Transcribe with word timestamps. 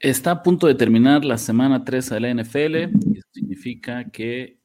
Está 0.00 0.30
a 0.30 0.42
punto 0.42 0.66
de 0.66 0.74
terminar 0.74 1.24
la 1.24 1.38
semana 1.38 1.82
3 1.82 2.10
de 2.10 2.20
la 2.20 2.34
NFL 2.34 2.76
y 3.14 3.18
eso 3.18 3.28
significa 3.32 4.04
que 4.10 4.60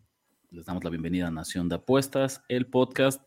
les 0.49 0.65
damos 0.65 0.83
la 0.83 0.89
bienvenida 0.89 1.27
a 1.27 1.31
Nación 1.31 1.69
de 1.69 1.75
Apuestas, 1.75 2.43
el 2.49 2.67
podcast. 2.67 3.25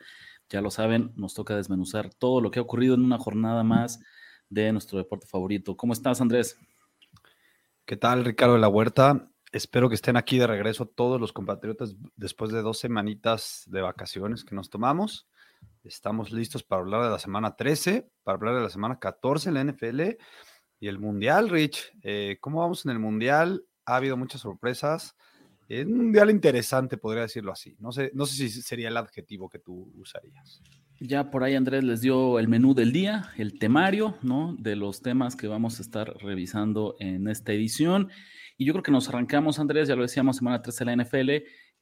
Ya 0.51 0.61
lo 0.61 0.71
saben, 0.71 1.13
nos 1.17 1.33
toca 1.33 1.57
desmenuzar 1.57 2.13
todo 2.13 2.43
lo 2.43 2.51
que 2.51 2.59
ha 2.59 2.63
ocurrido 2.63 2.95
en 2.95 3.03
una 3.03 3.17
jornada 3.17 3.65
más 3.65 4.01
de 4.51 4.71
nuestro 4.71 4.99
deporte 4.99 5.27
favorito. 5.27 5.79
¿Cómo 5.79 5.95
estás, 5.95 6.21
Andrés? 6.21 6.59
¿Qué 7.87 7.97
tal, 7.97 8.27
Ricardo 8.27 8.55
de 8.55 8.61
la 8.61 8.69
Huerta? 8.69 9.31
Espero 9.51 9.89
que 9.89 9.95
estén 9.95 10.19
aquí 10.19 10.37
de 10.37 10.47
regreso 10.47 10.85
todos 10.85 11.19
los 11.19 11.33
compatriotas 11.33 11.97
después 12.17 12.53
de 12.53 12.61
dos 12.61 12.79
semanitas 12.79 13.65
de 13.69 13.81
vacaciones 13.81 14.45
que 14.45 14.55
nos 14.55 14.69
tomamos. 14.69 15.27
Estamos 15.83 16.33
listos 16.33 16.63
para 16.63 16.83
hablar 16.83 17.03
de 17.05 17.11
la 17.11 17.19
semana 17.19 17.57
13, 17.57 18.11
para 18.25 18.37
hablar 18.37 18.57
de 18.57 18.63
la 18.63 18.69
semana 18.69 18.99
14 18.99 19.49
en 19.49 19.55
la 19.55 19.65
NFL 19.65 20.01
y 20.85 20.89
el 20.89 20.99
Mundial, 20.99 21.49
Rich, 21.49 21.95
eh, 22.03 22.37
¿cómo 22.43 22.61
vamos 22.61 22.85
en 22.85 22.91
el 22.91 22.99
Mundial? 22.99 23.65
Ha 23.87 23.97
habido 23.97 24.19
muchas 24.19 24.43
sorpresas. 24.43 25.17
Es 25.67 25.87
un 25.87 25.97
Mundial 25.97 26.29
interesante, 26.29 26.99
podría 26.99 27.23
decirlo 27.23 27.53
así. 27.53 27.75
No 27.79 27.91
sé, 27.91 28.11
no 28.13 28.27
sé 28.27 28.37
si 28.37 28.61
sería 28.61 28.89
el 28.89 28.97
adjetivo 28.99 29.49
que 29.49 29.59
tú 29.59 29.91
usarías. 29.97 30.61
Ya 31.01 31.31
por 31.31 31.43
ahí 31.43 31.55
Andrés 31.55 31.85
les 31.85 32.03
dio 32.03 32.39
el 32.39 32.49
menú 32.49 32.75
del 32.75 32.93
día, 32.93 33.31
el 33.39 33.59
temario, 33.59 34.19
¿no? 34.21 34.57
De 34.59 34.77
los 34.77 35.01
temas 35.01 35.37
que 35.37 35.49
vamos 35.49 35.79
a 35.79 35.83
estar 35.83 36.19
revisando 36.19 36.97
en 36.99 37.29
esta 37.29 37.55
edición. 37.55 38.11
Y 38.59 38.67
yo 38.67 38.75
creo 38.75 38.83
que 38.83 38.93
nos 38.93 39.09
arrancamos, 39.09 39.59
Andrés, 39.59 39.89
ya 39.89 39.97
lo 39.97 40.03
decíamos, 40.03 40.37
semana 40.37 40.61
13 40.61 40.85
de 40.85 40.97
la 40.97 41.03
NFL. 41.03 41.31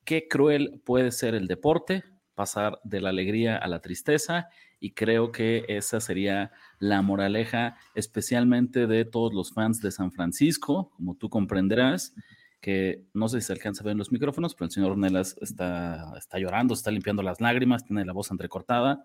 Qué 0.05 0.29
cruel 0.29 0.81
puede 0.85 1.11
ser 1.11 1.35
el 1.35 1.49
deporte, 1.49 2.05
pasar 2.35 2.81
de 2.85 3.01
la 3.01 3.11
alegría 3.11 3.57
a 3.57 3.69
la 3.69 3.81
tristeza 3.81 4.49
y 4.81 4.93
creo 4.93 5.31
que 5.31 5.65
esa 5.69 6.01
sería 6.01 6.51
la 6.79 7.03
moraleja 7.03 7.77
especialmente 7.95 8.87
de 8.87 9.05
todos 9.05 9.33
los 9.33 9.53
fans 9.53 9.81
de 9.81 9.93
San 9.93 10.11
Francisco, 10.13 10.91
como 10.97 11.17
tú 11.17 11.31
comprenderás, 11.31 12.15
que 12.61 13.05
no 13.13 13.29
sé 13.29 13.41
si 13.41 13.49
se 13.49 13.53
alcanza 13.53 13.83
a 13.83 13.87
ver 13.87 13.97
los 13.97 14.13
micrófonos, 14.13 14.55
pero 14.55 14.67
el 14.67 14.71
señor 14.71 14.93
Ornelas 14.93 15.37
está, 15.41 16.13
está 16.17 16.39
llorando, 16.39 16.75
está 16.75 16.91
limpiando 16.91 17.23
las 17.23 17.41
lágrimas, 17.41 17.85
tiene 17.85 18.05
la 18.05 18.13
voz 18.13 18.31
entrecortada 18.31 19.05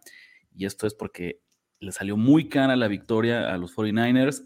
y 0.56 0.66
esto 0.66 0.88
es 0.88 0.94
porque 0.94 1.42
le 1.80 1.92
salió 1.92 2.18
muy 2.18 2.50
cara 2.50 2.76
la 2.76 2.88
victoria 2.88 3.54
a 3.54 3.58
los 3.58 3.76
49ers. 3.76 4.44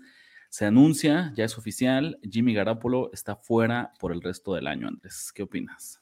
Se 0.49 0.65
anuncia, 0.65 1.31
ya 1.35 1.45
es 1.45 1.57
oficial, 1.57 2.19
Jimmy 2.29 2.53
Garapolo 2.53 3.09
está 3.13 3.37
fuera 3.37 3.93
por 3.99 4.11
el 4.11 4.21
resto 4.21 4.53
del 4.53 4.67
año, 4.67 4.87
Andrés. 4.87 5.31
¿Qué 5.33 5.43
opinas? 5.43 6.00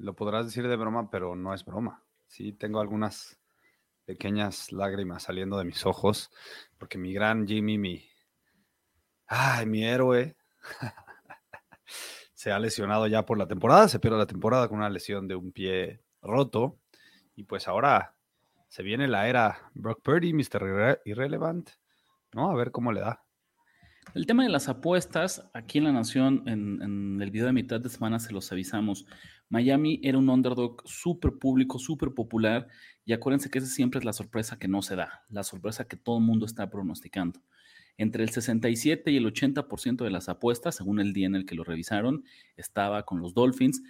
Lo 0.00 0.14
podrás 0.14 0.46
decir 0.46 0.66
de 0.66 0.76
broma, 0.76 1.10
pero 1.10 1.36
no 1.36 1.52
es 1.52 1.62
broma. 1.62 2.02
Sí, 2.26 2.52
tengo 2.52 2.80
algunas 2.80 3.38
pequeñas 4.06 4.72
lágrimas 4.72 5.24
saliendo 5.24 5.58
de 5.58 5.66
mis 5.66 5.84
ojos, 5.84 6.30
porque 6.78 6.96
mi 6.96 7.12
gran 7.12 7.46
Jimmy, 7.46 7.76
mi, 7.76 8.08
ay, 9.26 9.66
mi 9.66 9.84
héroe, 9.84 10.36
se 12.32 12.50
ha 12.50 12.58
lesionado 12.58 13.06
ya 13.08 13.26
por 13.26 13.36
la 13.36 13.46
temporada, 13.46 13.88
se 13.88 14.00
pierde 14.00 14.16
la 14.16 14.26
temporada 14.26 14.68
con 14.68 14.78
una 14.78 14.88
lesión 14.88 15.28
de 15.28 15.34
un 15.34 15.52
pie 15.52 16.02
roto, 16.22 16.78
y 17.36 17.44
pues 17.44 17.68
ahora 17.68 18.14
se 18.68 18.82
viene 18.82 19.06
la 19.06 19.28
era 19.28 19.70
Brock 19.74 20.00
Purdy, 20.02 20.32
Mr. 20.32 21.02
Irrelevant, 21.04 21.68
¿no? 22.32 22.50
A 22.50 22.54
ver 22.54 22.70
cómo 22.70 22.90
le 22.90 23.00
da. 23.00 23.22
El 24.14 24.26
tema 24.26 24.44
de 24.44 24.48
las 24.48 24.68
apuestas, 24.68 25.48
aquí 25.52 25.78
en 25.78 25.84
La 25.84 25.92
Nación, 25.92 26.42
en, 26.46 26.80
en, 26.82 27.20
el 27.20 27.30
video 27.30 27.46
de 27.46 27.52
mitad 27.52 27.80
de 27.80 27.90
semana 27.90 28.18
se 28.18 28.32
los 28.32 28.50
avisamos. 28.50 29.06
Miami 29.50 30.00
era 30.02 30.16
un 30.16 30.30
underdog 30.30 30.80
súper 30.86 31.32
público, 31.32 31.78
súper 31.78 32.14
popular, 32.14 32.68
y 33.04 33.12
acuérdense 33.12 33.50
que 33.50 33.58
esa 33.58 33.68
siempre 33.68 33.98
es 33.98 34.04
la 34.04 34.12
sorpresa 34.12 34.58
que 34.58 34.68
no 34.68 34.80
se 34.80 34.96
da, 34.96 35.24
la 35.28 35.42
sorpresa 35.42 35.86
que 35.86 35.96
todo 35.96 36.18
el 36.18 36.24
mundo 36.24 36.46
está 36.46 36.70
pronosticando. 36.70 37.42
Entre 37.98 38.22
el 38.22 38.30
67 38.30 39.10
y 39.10 39.16
el 39.16 39.26
80% 39.26 40.04
de 40.04 40.10
las 40.10 40.28
apuestas, 40.28 40.76
según 40.76 41.00
el 41.00 41.12
día 41.12 41.26
en 41.26 41.34
el 41.34 41.44
que 41.44 41.56
lo 41.56 41.64
revisaron, 41.64 42.24
estaba 42.56 43.04
con 43.04 43.20
los 43.20 43.34
Dolphins, 43.34 43.82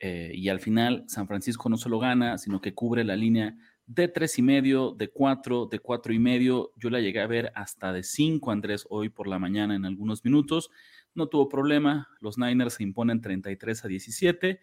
eh, 0.00 0.30
y 0.32 0.48
al 0.48 0.60
final 0.60 1.04
San 1.08 1.26
Francisco 1.26 1.68
no 1.68 1.76
solo 1.76 1.98
gana, 1.98 2.38
sino 2.38 2.60
que 2.60 2.72
cubre 2.72 3.02
la 3.02 3.16
línea 3.16 3.56
de 3.86 4.06
tres 4.06 4.38
y 4.38 4.42
medio, 4.42 4.92
de 4.92 5.08
cuatro, 5.08 5.66
de 5.66 5.80
cuatro 5.80 6.12
y 6.12 6.18
medio. 6.18 6.72
Yo 6.76 6.90
la 6.90 7.00
llegué 7.00 7.20
a 7.20 7.26
ver 7.26 7.50
hasta 7.54 7.92
de 7.92 8.04
cinco, 8.04 8.52
Andrés, 8.52 8.86
hoy 8.90 9.08
por 9.08 9.26
la 9.26 9.38
mañana 9.38 9.74
en 9.74 9.84
algunos 9.84 10.24
minutos. 10.24 10.70
No 11.14 11.28
tuvo 11.28 11.48
problema. 11.48 12.08
Los 12.20 12.38
Niners 12.38 12.74
se 12.74 12.84
imponen 12.84 13.20
33 13.20 13.84
a 13.84 13.88
17. 13.88 14.60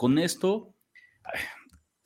Con 0.00 0.18
esto, 0.18 0.74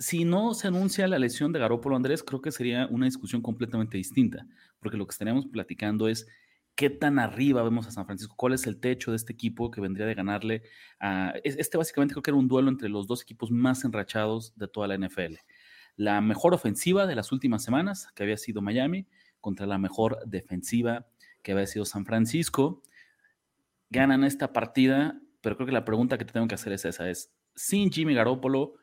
si 0.00 0.24
no 0.24 0.54
se 0.54 0.66
anuncia 0.66 1.06
la 1.06 1.20
lesión 1.20 1.52
de 1.52 1.60
Garópolo, 1.60 1.94
Andrés, 1.94 2.24
creo 2.24 2.42
que 2.42 2.50
sería 2.50 2.88
una 2.90 3.06
discusión 3.06 3.40
completamente 3.40 3.96
distinta, 3.96 4.48
porque 4.80 4.96
lo 4.96 5.06
que 5.06 5.12
estaríamos 5.12 5.46
platicando 5.46 6.08
es 6.08 6.26
qué 6.74 6.90
tan 6.90 7.20
arriba 7.20 7.62
vemos 7.62 7.86
a 7.86 7.92
San 7.92 8.04
Francisco, 8.04 8.34
cuál 8.36 8.54
es 8.54 8.66
el 8.66 8.80
techo 8.80 9.12
de 9.12 9.16
este 9.16 9.32
equipo 9.32 9.70
que 9.70 9.80
vendría 9.80 10.06
de 10.06 10.14
ganarle 10.14 10.62
a... 10.98 11.34
Este 11.44 11.78
básicamente 11.78 12.14
creo 12.14 12.22
que 12.24 12.32
era 12.32 12.36
un 12.36 12.48
duelo 12.48 12.68
entre 12.68 12.88
los 12.88 13.06
dos 13.06 13.22
equipos 13.22 13.52
más 13.52 13.84
enrachados 13.84 14.56
de 14.56 14.66
toda 14.66 14.88
la 14.88 14.98
NFL 14.98 15.36
la 15.96 16.20
mejor 16.20 16.52
ofensiva 16.52 17.06
de 17.06 17.14
las 17.14 17.30
últimas 17.30 17.62
semanas, 17.62 18.08
que 18.16 18.24
había 18.24 18.36
sido 18.36 18.60
Miami, 18.60 19.06
contra 19.40 19.66
la 19.66 19.78
mejor 19.78 20.18
defensiva, 20.26 21.06
que 21.42 21.52
había 21.52 21.68
sido 21.68 21.84
San 21.84 22.04
Francisco. 22.04 22.82
Ganan 23.90 24.24
esta 24.24 24.52
partida, 24.52 25.20
pero 25.40 25.56
creo 25.56 25.66
que 25.66 25.72
la 25.72 25.84
pregunta 25.84 26.18
que 26.18 26.24
te 26.24 26.32
tengo 26.32 26.48
que 26.48 26.56
hacer 26.56 26.72
es 26.72 26.84
esa, 26.84 27.08
es, 27.08 27.32
sin 27.54 27.90
Jimmy 27.90 28.14
Garoppolo, 28.14 28.74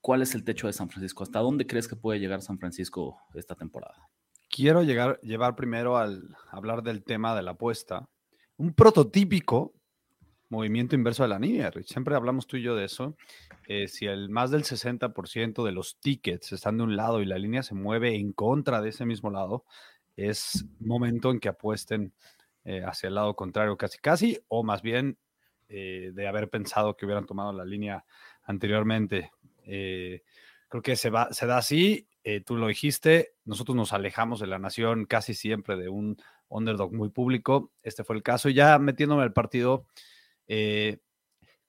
¿cuál 0.00 0.22
es 0.22 0.34
el 0.34 0.44
techo 0.44 0.66
de 0.66 0.72
San 0.72 0.88
Francisco? 0.88 1.22
¿Hasta 1.22 1.40
dónde 1.40 1.66
crees 1.66 1.88
que 1.88 1.96
puede 1.96 2.20
llegar 2.20 2.42
San 2.42 2.58
Francisco 2.58 3.18
esta 3.34 3.54
temporada? 3.54 4.08
Quiero 4.48 4.82
llegar, 4.82 5.20
llevar 5.22 5.56
primero 5.56 5.96
al 5.96 6.36
hablar 6.50 6.82
del 6.82 7.02
tema 7.02 7.34
de 7.34 7.42
la 7.42 7.52
apuesta. 7.52 8.08
Un 8.56 8.72
prototípico 8.72 9.74
movimiento 10.48 10.94
inverso 10.94 11.22
de 11.22 11.30
la 11.30 11.38
línea, 11.38 11.72
Siempre 11.84 12.14
hablamos 12.14 12.46
tú 12.46 12.56
y 12.56 12.62
yo 12.62 12.76
de 12.76 12.84
eso. 12.84 13.16
Eh, 13.66 13.88
si 13.88 14.06
el 14.06 14.28
más 14.28 14.50
del 14.50 14.62
60% 14.62 15.64
de 15.64 15.72
los 15.72 15.98
tickets 15.98 16.52
están 16.52 16.76
de 16.76 16.84
un 16.84 16.96
lado 16.96 17.20
y 17.20 17.26
la 17.26 17.38
línea 17.38 17.62
se 17.62 17.74
mueve 17.74 18.14
en 18.14 18.32
contra 18.32 18.80
de 18.80 18.90
ese 18.90 19.04
mismo 19.06 19.30
lado, 19.30 19.64
es 20.16 20.64
momento 20.78 21.30
en 21.30 21.40
que 21.40 21.48
apuesten 21.48 22.12
eh, 22.64 22.82
hacia 22.84 23.08
el 23.08 23.14
lado 23.14 23.34
contrario 23.34 23.76
casi 23.76 23.98
casi, 23.98 24.38
o 24.48 24.62
más 24.62 24.82
bien 24.82 25.18
eh, 25.68 26.10
de 26.14 26.28
haber 26.28 26.48
pensado 26.50 26.96
que 26.96 27.06
hubieran 27.06 27.26
tomado 27.26 27.52
la 27.52 27.64
línea 27.64 28.04
anteriormente. 28.42 29.30
creo 29.64 30.82
que 30.82 30.96
se, 30.96 31.10
va, 31.10 31.28
da 31.28 31.58
así, 31.58 32.08
tú 32.44 32.56
lo 32.56 32.68
dijiste, 32.68 33.34
nosotros 33.44 33.76
nos 33.76 33.92
alejamos 33.92 34.40
de 34.40 34.46
la 34.46 34.58
nación 34.58 35.04
casi 35.04 35.34
siempre 35.34 35.76
de 35.76 35.88
un 35.88 36.16
underdog 36.48 36.92
muy 36.92 37.10
público, 37.10 37.72
este 37.82 38.04
fue 38.04 38.16
el 38.16 38.22
caso, 38.22 38.48
y 38.48 38.54
ya 38.54 38.78
metiéndome 38.78 39.22
al 39.22 39.32
partido, 39.32 39.86
eh, 40.46 40.98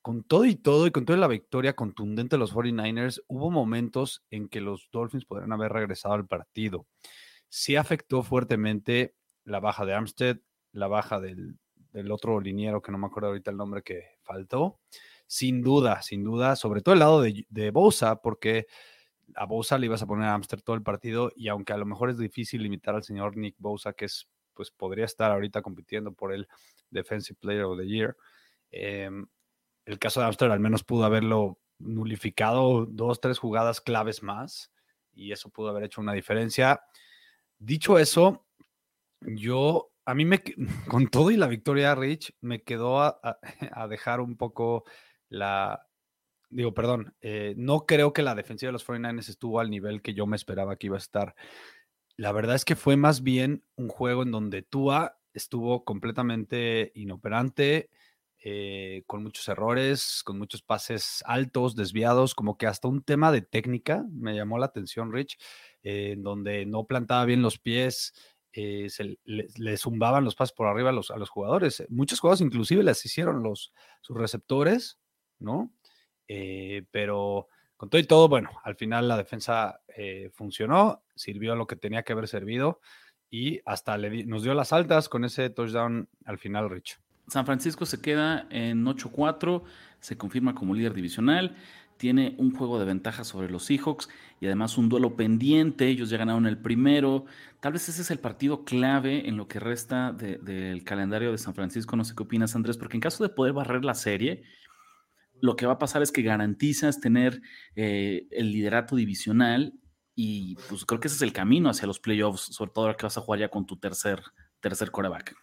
con 0.01 0.23
todo 0.23 0.45
y 0.45 0.55
todo, 0.55 0.85
y 0.87 0.91
con 0.91 1.05
toda 1.05 1.17
la 1.17 1.27
victoria 1.27 1.75
contundente 1.75 2.35
de 2.35 2.39
los 2.39 2.53
49ers, 2.53 3.23
hubo 3.27 3.49
momentos 3.49 4.23
en 4.29 4.47
que 4.47 4.61
los 4.61 4.89
Dolphins 4.91 5.25
podrían 5.25 5.51
haber 5.51 5.71
regresado 5.71 6.13
al 6.13 6.27
partido. 6.27 6.85
Sí 7.49 7.75
afectó 7.75 8.21
fuertemente 8.21 9.15
la 9.43 9.59
baja 9.59 9.85
de 9.85 9.93
Armstead, 9.93 10.37
la 10.71 10.87
baja 10.87 11.19
del, 11.19 11.57
otro 12.11 12.39
liniero, 12.39 12.81
que 12.81 12.91
no 12.91 12.97
me 12.97 13.07
acuerdo 13.07 13.29
ahorita 13.29 13.51
el 13.51 13.57
nombre 13.57 13.81
que 13.81 14.17
faltó. 14.23 14.79
sin 15.27 15.61
duda, 15.63 16.01
sin 16.01 16.23
duda, 16.23 16.55
sobre 16.55 16.81
todo 16.81 16.93
el 16.93 16.99
lado 16.99 17.21
de, 17.21 17.45
de 17.49 17.71
Bosa, 17.71 18.21
porque 18.21 18.67
a 19.33 19.45
Bosa 19.45 19.77
le 19.77 19.87
ibas 19.87 20.01
a 20.01 20.07
poner 20.07 20.27
a 20.27 20.33
Amster 20.33 20.61
todo 20.61 20.75
el 20.75 20.83
partido 20.83 21.31
y 21.35 21.47
aunque 21.47 21.73
a 21.73 21.77
lo 21.77 21.85
mejor 21.85 22.09
es 22.09 22.17
difícil 22.17 22.61
limitar 22.61 22.95
al 22.95 23.03
señor 23.03 23.37
Nick 23.37 23.55
Bosa, 23.57 23.93
que 23.93 24.05
es, 24.05 24.29
pues 24.53 24.71
podría 24.71 25.05
estar 25.05 25.31
ahorita 25.31 25.61
compitiendo 25.61 26.13
por 26.13 26.33
el 26.33 26.47
Defensive 26.89 27.37
Player 27.39 27.63
of 27.63 27.77
the 27.79 27.87
Year, 27.87 28.15
em, 28.71 29.25
el 29.85 29.99
caso 29.99 30.19
de 30.19 30.27
Amster 30.27 30.51
al 30.51 30.59
menos 30.59 30.83
pudo 30.83 31.05
haberlo 31.05 31.59
nulificado 31.79 32.85
dos, 32.85 33.19
tres 33.19 33.39
jugadas 33.39 33.81
claves 33.81 34.23
más 34.23 34.71
y 35.13 35.31
eso 35.31 35.49
pudo 35.49 35.69
haber 35.69 35.83
hecho 35.83 36.01
una 36.01 36.13
diferencia. 36.13 36.81
Dicho 37.57 37.99
eso, 37.99 38.45
yo, 39.21 39.91
a 40.05 40.15
mí 40.15 40.25
me, 40.25 40.41
con 40.87 41.07
todo 41.07 41.31
y 41.31 41.37
la 41.37 41.47
victoria 41.47 41.95
Rich, 41.95 42.33
me 42.41 42.63
quedó 42.63 42.99
a, 43.23 43.87
dejar 43.89 44.21
un 44.21 44.37
poco 44.37 44.85
la, 45.29 45.87
digo, 46.49 46.73
perdón, 46.73 47.15
eh, 47.21 47.53
no 47.57 47.85
creo 47.85 48.13
que 48.13 48.21
la 48.21 48.35
defensiva 48.35 48.69
de 48.69 48.73
los 48.73 48.87
49ers 48.87 49.29
estuvo 49.29 49.59
al 49.59 49.69
nivel 49.69 50.01
que 50.01 50.13
yo 50.13 50.25
me 50.25 50.35
esperaba 50.35 50.77
que 50.77 50.87
iba 50.87 50.95
a 50.95 50.99
estar. 50.99 51.35
La 52.17 52.31
verdad 52.31 52.55
es 52.55 52.65
que 52.65 52.75
fue 52.75 52.95
más 52.95 53.23
bien 53.23 53.65
un 53.75 53.89
juego 53.89 54.23
en 54.23 54.31
donde 54.31 54.61
Tua 54.61 55.17
estuvo 55.33 55.83
completamente 55.83 56.91
inoperante, 56.95 57.89
eh, 58.47 59.03
con 59.07 59.23
muchos 59.23 59.47
errores, 59.47 60.21
con 60.23 60.37
muchos 60.37 60.61
pases 60.61 61.23
altos, 61.25 61.75
desviados, 61.75 62.35
como 62.35 62.57
que 62.57 62.67
hasta 62.67 62.87
un 62.87 63.01
tema 63.01 63.31
de 63.31 63.41
técnica 63.41 64.05
me 64.11 64.35
llamó 64.35 64.59
la 64.59 64.67
atención, 64.67 65.11
Rich, 65.11 65.37
eh, 65.81 66.11
en 66.13 66.23
donde 66.23 66.65
no 66.65 66.85
plantaba 66.85 67.25
bien 67.25 67.41
los 67.41 67.57
pies, 67.57 68.13
eh, 68.55 68.89
se 68.89 69.19
le, 69.25 69.77
zumbaban 69.77 70.23
los 70.23 70.35
pases 70.35 70.53
por 70.53 70.67
arriba 70.67 70.89
a 70.89 70.93
los, 70.93 71.11
a 71.11 71.17
los 71.17 71.29
jugadores. 71.29 71.85
Muchos 71.89 72.19
jugadores 72.19 72.41
inclusive 72.41 72.83
les 72.83 73.05
hicieron 73.05 73.43
los, 73.43 73.73
sus 74.01 74.17
receptores, 74.17 74.97
¿no? 75.39 75.71
pero 76.89 77.49
con 77.77 77.89
todo 77.91 78.01
y 78.01 78.05
todo, 78.05 78.27
bueno, 78.27 78.49
al 78.63 78.75
final 78.75 79.07
la 79.07 79.15
defensa 79.15 79.79
funcionó, 80.33 81.03
sirvió 81.15 81.55
lo 81.55 81.67
que 81.67 81.75
tenía 81.75 82.01
que 82.01 82.13
haber 82.13 82.27
servido 82.27 82.79
y 83.29 83.59
hasta 83.65 83.97
le 83.97 84.25
nos 84.25 84.43
dio 84.43 84.53
las 84.53 84.73
altas 84.73 85.09
con 85.09 85.25
ese 85.25 85.49
touchdown 85.49 86.09
al 86.25 86.37
final, 86.37 86.69
Rich. 86.69 86.99
San 87.27 87.45
Francisco 87.45 87.85
se 87.85 88.01
queda 88.01 88.47
en 88.49 88.85
8-4, 88.85 89.63
se 89.99 90.17
confirma 90.17 90.53
como 90.53 90.75
líder 90.75 90.93
divisional, 90.93 91.55
tiene 91.97 92.35
un 92.37 92.55
juego 92.55 92.79
de 92.79 92.85
ventaja 92.85 93.23
sobre 93.23 93.49
los 93.49 93.65
Seahawks 93.65 94.09
y 94.39 94.45
además 94.45 94.77
un 94.77 94.89
duelo 94.89 95.15
pendiente, 95.15 95.87
ellos 95.87 96.09
ya 96.09 96.17
ganaron 96.17 96.45
el 96.45 96.57
primero, 96.57 97.25
tal 97.61 97.73
vez 97.73 97.87
ese 97.89 98.01
es 98.01 98.11
el 98.11 98.19
partido 98.19 98.65
clave 98.65 99.27
en 99.27 99.37
lo 99.37 99.47
que 99.47 99.59
resta 99.59 100.11
del 100.11 100.83
calendario 100.83 101.31
de 101.31 101.37
San 101.37 101.55
Francisco, 101.55 101.95
no 101.95 102.03
sé 102.03 102.13
qué 102.15 102.23
opinas 102.23 102.55
Andrés, 102.55 102.77
porque 102.77 102.97
en 102.97 103.01
caso 103.01 103.23
de 103.23 103.29
poder 103.29 103.53
barrer 103.53 103.85
la 103.85 103.93
serie, 103.93 104.43
lo 105.41 105.55
que 105.55 105.65
va 105.65 105.73
a 105.73 105.79
pasar 105.79 106.01
es 106.01 106.11
que 106.11 106.21
garantizas 106.21 106.99
tener 106.99 107.41
eh, 107.75 108.27
el 108.31 108.51
liderato 108.51 108.95
divisional 108.95 109.73
y 110.15 110.55
pues 110.69 110.85
creo 110.85 110.99
que 110.99 111.07
ese 111.07 111.17
es 111.17 111.21
el 111.21 111.33
camino 111.33 111.69
hacia 111.69 111.87
los 111.87 111.99
playoffs, 111.99 112.53
sobre 112.53 112.71
todo 112.71 112.85
ahora 112.85 112.97
que 112.97 113.05
vas 113.05 113.17
a 113.17 113.21
jugar 113.21 113.41
ya 113.41 113.49
con 113.49 113.65
tu 113.65 113.77
tercer, 113.77 114.21
tercer 114.61 114.91
coreback. 114.91 115.35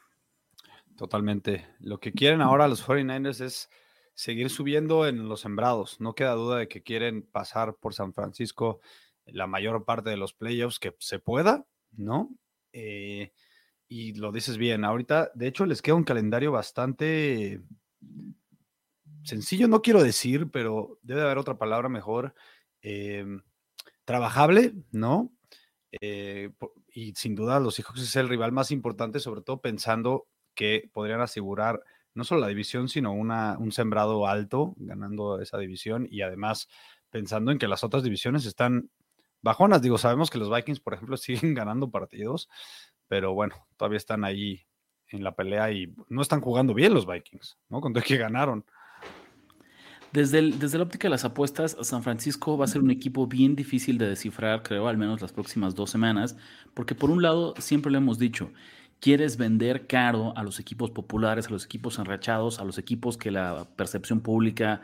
Totalmente. 0.96 1.66
Lo 1.80 2.00
que 2.00 2.12
quieren 2.12 2.40
ahora 2.40 2.68
los 2.68 2.86
49ers 2.86 3.40
es 3.44 3.70
seguir 4.14 4.50
subiendo 4.50 5.06
en 5.06 5.28
los 5.28 5.40
sembrados. 5.40 6.00
No 6.00 6.14
queda 6.14 6.32
duda 6.32 6.58
de 6.58 6.68
que 6.68 6.82
quieren 6.82 7.22
pasar 7.22 7.76
por 7.76 7.94
San 7.94 8.12
Francisco 8.12 8.80
la 9.26 9.46
mayor 9.46 9.84
parte 9.84 10.10
de 10.10 10.16
los 10.16 10.34
playoffs 10.34 10.78
que 10.78 10.94
se 10.98 11.18
pueda, 11.18 11.66
¿no? 11.92 12.30
Eh, 12.72 13.32
y 13.88 14.14
lo 14.14 14.32
dices 14.32 14.56
bien, 14.56 14.84
ahorita, 14.84 15.30
de 15.34 15.46
hecho, 15.46 15.66
les 15.66 15.82
queda 15.82 15.94
un 15.94 16.04
calendario 16.04 16.50
bastante 16.52 17.60
sencillo, 19.22 19.68
no 19.68 19.82
quiero 19.82 20.02
decir, 20.02 20.50
pero 20.50 20.98
debe 21.02 21.22
haber 21.22 21.38
otra 21.38 21.58
palabra 21.58 21.88
mejor. 21.88 22.34
Em, 22.80 23.42
trabajable, 24.04 24.74
¿no? 24.90 25.32
Eh, 26.00 26.50
y 26.88 27.12
sin 27.14 27.34
duda 27.34 27.60
los 27.60 27.74
Seahawks 27.74 28.02
es 28.02 28.16
el 28.16 28.28
rival 28.28 28.52
más 28.52 28.70
importante, 28.70 29.20
sobre 29.20 29.42
todo 29.42 29.60
pensando 29.60 30.26
que 30.54 30.90
podrían 30.92 31.20
asegurar 31.20 31.82
no 32.14 32.24
solo 32.24 32.40
la 32.40 32.48
división, 32.48 32.88
sino 32.88 33.12
una, 33.12 33.56
un 33.58 33.72
sembrado 33.72 34.26
alto 34.26 34.74
ganando 34.76 35.40
esa 35.40 35.58
división 35.58 36.06
y 36.10 36.22
además 36.22 36.68
pensando 37.10 37.52
en 37.52 37.58
que 37.58 37.68
las 37.68 37.84
otras 37.84 38.02
divisiones 38.02 38.46
están 38.46 38.90
bajonas. 39.42 39.82
Digo, 39.82 39.98
sabemos 39.98 40.30
que 40.30 40.38
los 40.38 40.50
Vikings, 40.50 40.80
por 40.80 40.94
ejemplo, 40.94 41.16
siguen 41.18 41.54
ganando 41.54 41.90
partidos, 41.90 42.48
pero 43.08 43.34
bueno, 43.34 43.54
todavía 43.76 43.98
están 43.98 44.24
ahí 44.24 44.62
en 45.08 45.22
la 45.22 45.34
pelea 45.34 45.70
y 45.70 45.94
no 46.08 46.22
están 46.22 46.40
jugando 46.40 46.74
bien 46.74 46.94
los 46.94 47.06
Vikings, 47.06 47.58
¿no? 47.68 47.80
Con 47.80 47.92
todo 47.92 48.02
que 48.02 48.16
ganaron. 48.16 48.64
Desde, 50.12 50.42
desde 50.42 50.76
la 50.76 50.84
óptica 50.84 51.06
de 51.06 51.10
las 51.10 51.24
apuestas, 51.24 51.76
San 51.80 52.02
Francisco 52.02 52.58
va 52.58 52.66
a 52.66 52.68
ser 52.68 52.82
un 52.82 52.90
equipo 52.90 53.26
bien 53.26 53.56
difícil 53.56 53.96
de 53.96 54.08
descifrar, 54.08 54.62
creo, 54.62 54.88
al 54.88 54.98
menos 54.98 55.22
las 55.22 55.32
próximas 55.32 55.74
dos 55.74 55.90
semanas, 55.90 56.36
porque 56.74 56.94
por 56.94 57.10
un 57.10 57.22
lado, 57.22 57.54
siempre 57.58 57.90
lo 57.90 57.96
hemos 57.96 58.18
dicho, 58.18 58.52
quieres 59.02 59.36
vender 59.36 59.88
caro 59.88 60.32
a 60.36 60.44
los 60.44 60.60
equipos 60.60 60.92
populares, 60.92 61.48
a 61.48 61.50
los 61.50 61.64
equipos 61.64 61.98
enrachados, 61.98 62.60
a 62.60 62.64
los 62.64 62.78
equipos 62.78 63.16
que 63.18 63.32
la 63.32 63.66
percepción 63.76 64.20
pública 64.20 64.80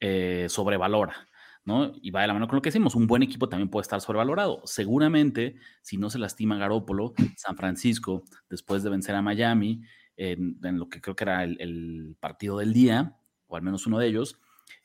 eh, 0.00 0.46
sobrevalora. 0.48 1.28
¿no? 1.64 1.92
Y 2.02 2.10
va 2.10 2.22
de 2.22 2.26
la 2.26 2.34
mano 2.34 2.48
con 2.48 2.56
lo 2.56 2.62
que 2.62 2.70
decimos, 2.70 2.96
un 2.96 3.06
buen 3.06 3.22
equipo 3.22 3.48
también 3.48 3.68
puede 3.68 3.82
estar 3.82 4.00
sobrevalorado. 4.00 4.60
Seguramente, 4.64 5.54
si 5.82 5.98
no 5.98 6.10
se 6.10 6.18
lastima 6.18 6.56
Garópolo, 6.56 7.14
San 7.36 7.56
Francisco, 7.56 8.24
después 8.48 8.82
de 8.82 8.90
vencer 8.90 9.14
a 9.14 9.22
Miami, 9.22 9.82
en, 10.16 10.58
lo 10.76 10.88
que 10.88 11.00
creo 11.00 11.14
que 11.14 11.24
era 11.24 11.44
el, 11.44 12.16
partido 12.18 12.58
del 12.58 12.72
día, 12.72 13.16
o 13.46 13.54
al 13.54 13.62
menos 13.62 13.86
uno 13.86 14.00
de 14.00 14.08
ellos, 14.08 14.40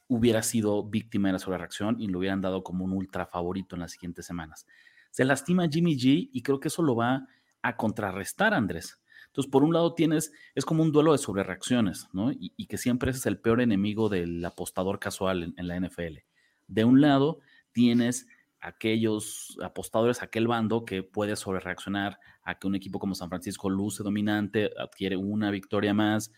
hubiera 0.07 0.43
sido 0.43 0.83
víctima 0.83 1.29
de 1.29 1.33
la 1.33 1.39
sobrereacción 1.39 1.99
y 1.99 2.07
lo 2.07 2.19
hubieran 2.19 2.39
dado 2.39 2.63
como 2.63 2.85
un 2.85 2.91
ultra 2.91 3.25
favorito 3.25 3.75
en 3.75 3.81
las 3.81 3.93
siguientes 3.93 4.27
semanas. 4.27 4.67
Se 5.09 5.25
lastima 5.25 5.67
Jimmy 5.67 5.95
G 5.97 6.29
y 6.31 6.43
creo 6.43 6.59
que 6.59 6.67
eso 6.67 6.83
lo 6.83 6.95
va 6.95 7.25
a 7.65 7.77
contrarrestar, 7.77 8.53
Andrés. 8.53 8.99
Entonces, 9.27 9.51
por 9.51 9.63
un 9.63 9.73
lado 9.73 9.95
tienes, 9.95 10.31
es 10.53 10.65
como 10.65 10.83
un 10.83 10.91
duelo 10.91 11.11
de 11.11 11.17
sobrereacciones, 11.17 12.07
¿no? 12.13 12.31
Y, 12.31 12.67
que 12.67 12.77
siempre 12.77 13.11
es 13.11 13.25
el 13.25 13.39
peor 13.39 13.59
enemigo 13.59 14.07
del 14.07 14.45
apostador 14.45 14.99
casual 14.99 15.53
en, 15.57 15.67
la 15.67 15.79
NFL. 15.79 16.19
De 16.67 16.85
un 16.85 17.01
lado 17.01 17.39
tienes 17.71 18.27
aquellos 18.61 19.57
apostadores, 19.63 20.21
aquel 20.21 20.47
bando 20.47 20.85
que 20.85 21.03
puede 21.03 21.35
sobrereaccionar 21.35 22.19
a 22.43 22.57
que 22.57 22.67
un 22.67 22.75
equipo 22.75 22.99
como 22.99 23.15
San 23.15 23.29
Francisco 23.29 23.69
luce 23.69 24.03
dominante, 24.03 24.71
adquiere 24.77 25.17
una 25.17 25.51
victoria 25.51 25.93
más, 25.93 26.31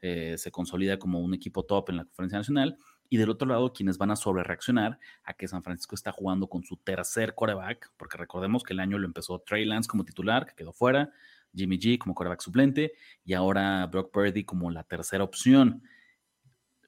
eh, 0.00 0.36
se 0.36 0.50
consolida 0.50 0.98
como 0.98 1.20
un 1.20 1.34
equipo 1.34 1.64
top 1.64 1.90
en 1.90 1.96
la 1.96 2.04
conferencia 2.04 2.38
nacional. 2.38 2.76
Y 3.14 3.16
del 3.16 3.30
otro 3.30 3.46
lado, 3.46 3.72
quienes 3.72 3.96
van 3.96 4.10
a 4.10 4.16
sobrereaccionar 4.16 4.98
a 5.22 5.34
que 5.34 5.46
San 5.46 5.62
Francisco 5.62 5.94
está 5.94 6.10
jugando 6.10 6.48
con 6.48 6.64
su 6.64 6.78
tercer 6.78 7.36
coreback, 7.36 7.92
porque 7.96 8.18
recordemos 8.18 8.64
que 8.64 8.72
el 8.72 8.80
año 8.80 8.98
lo 8.98 9.06
empezó 9.06 9.38
Trey 9.38 9.64
Lance 9.64 9.88
como 9.88 10.04
titular, 10.04 10.46
que 10.46 10.56
quedó 10.56 10.72
fuera, 10.72 11.12
Jimmy 11.54 11.78
G 11.78 11.96
como 11.96 12.12
coreback 12.12 12.40
suplente, 12.40 12.94
y 13.24 13.34
ahora 13.34 13.86
Brock 13.86 14.10
Purdy 14.10 14.42
como 14.42 14.68
la 14.72 14.82
tercera 14.82 15.22
opción. 15.22 15.84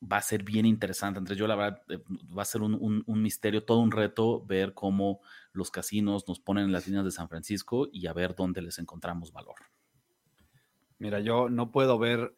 Va 0.03 0.17
a 0.17 0.21
ser 0.21 0.43
bien 0.43 0.67
interesante, 0.67 1.19
Andrés. 1.19 1.39
Yo, 1.39 1.47
la 1.47 1.55
verdad, 1.55 1.83
eh, 1.91 2.03
va 2.37 2.43
a 2.43 2.45
ser 2.45 2.63
un, 2.63 3.05
misterio, 3.07 3.63
todo 3.63 3.79
un 3.79 3.93
reto 3.93 4.45
ver 4.45 4.75
cómo 4.75 5.21
los 5.53 5.71
casinos 5.71 6.27
nos 6.27 6.41
ponen 6.41 6.65
en 6.65 6.73
las 6.73 6.89
líneas 6.89 7.05
de 7.05 7.13
San 7.13 7.29
Francisco 7.29 7.87
y 7.93 8.09
a 8.09 8.13
ver 8.13 8.35
dónde 8.35 8.63
les 8.63 8.81
encontramos 8.81 9.31
valor. 9.31 9.55
Mira, 10.99 11.21
yo 11.21 11.49
no 11.49 11.71
puedo 11.71 12.01
ver 12.01 12.35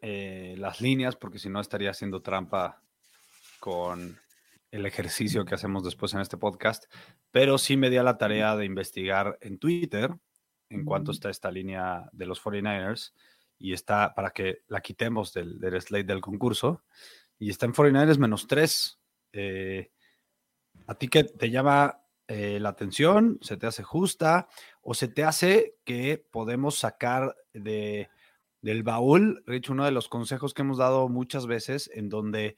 eh, 0.00 0.54
las 0.56 0.80
líneas 0.80 1.14
porque 1.14 1.38
si 1.38 1.50
no 1.50 1.60
estaría 1.60 1.90
haciendo 1.90 2.22
trampa 2.22 2.80
con 3.58 4.18
el 4.70 4.86
ejercicio 4.86 5.44
que 5.44 5.54
hacemos 5.54 5.84
después 5.84 6.14
en 6.14 6.20
este 6.20 6.36
podcast, 6.36 6.84
pero 7.30 7.58
sí 7.58 7.76
me 7.76 7.90
di 7.90 7.96
a 7.96 8.02
la 8.02 8.18
tarea 8.18 8.56
de 8.56 8.64
investigar 8.64 9.38
en 9.40 9.58
Twitter 9.58 10.14
en 10.70 10.84
cuanto 10.84 11.12
está 11.12 11.30
esta 11.30 11.50
línea 11.50 12.08
de 12.12 12.26
los 12.26 12.42
49ers 12.42 13.12
y 13.58 13.72
está 13.72 14.14
para 14.14 14.30
que 14.30 14.62
la 14.68 14.80
quitemos 14.80 15.32
del, 15.32 15.58
del 15.58 15.80
slate 15.80 16.04
del 16.04 16.20
concurso 16.20 16.84
y 17.38 17.50
está 17.50 17.66
en 17.66 17.72
49ers 17.72 18.18
menos 18.18 18.46
3. 18.46 18.98
Eh, 19.32 19.90
¿A 20.86 20.94
ti 20.94 21.08
qué 21.08 21.24
te 21.24 21.50
llama 21.50 22.02
eh, 22.26 22.58
la 22.60 22.70
atención? 22.70 23.38
¿Se 23.40 23.56
te 23.56 23.66
hace 23.66 23.82
justa? 23.82 24.48
¿O 24.82 24.94
se 24.94 25.08
te 25.08 25.24
hace 25.24 25.76
que 25.84 26.24
podemos 26.30 26.78
sacar 26.78 27.34
de, 27.52 28.10
del 28.60 28.82
baúl, 28.82 29.42
Rich, 29.46 29.70
uno 29.70 29.84
de 29.84 29.92
los 29.92 30.08
consejos 30.08 30.54
que 30.54 30.62
hemos 30.62 30.78
dado 30.78 31.08
muchas 31.08 31.46
veces 31.46 31.90
en 31.94 32.08
donde 32.08 32.56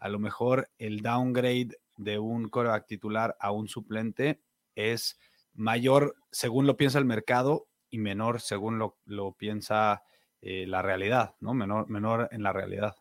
a 0.00 0.08
lo 0.08 0.18
mejor 0.18 0.68
el 0.78 1.02
downgrade 1.02 1.76
de 1.96 2.18
un 2.18 2.48
coreback 2.48 2.86
titular 2.86 3.36
a 3.38 3.52
un 3.52 3.68
suplente 3.68 4.40
es 4.74 5.18
mayor 5.54 6.16
según 6.30 6.66
lo 6.66 6.76
piensa 6.76 6.98
el 6.98 7.04
mercado 7.04 7.68
y 7.90 7.98
menor 7.98 8.40
según 8.40 8.78
lo, 8.78 9.32
piensa 9.36 10.02
eh, 10.40 10.66
la 10.66 10.80
realidad, 10.80 11.34
¿no? 11.40 11.54
Menor, 11.54 11.88
menor 11.90 12.28
en 12.32 12.42
la 12.42 12.52
realidad. 12.52 12.96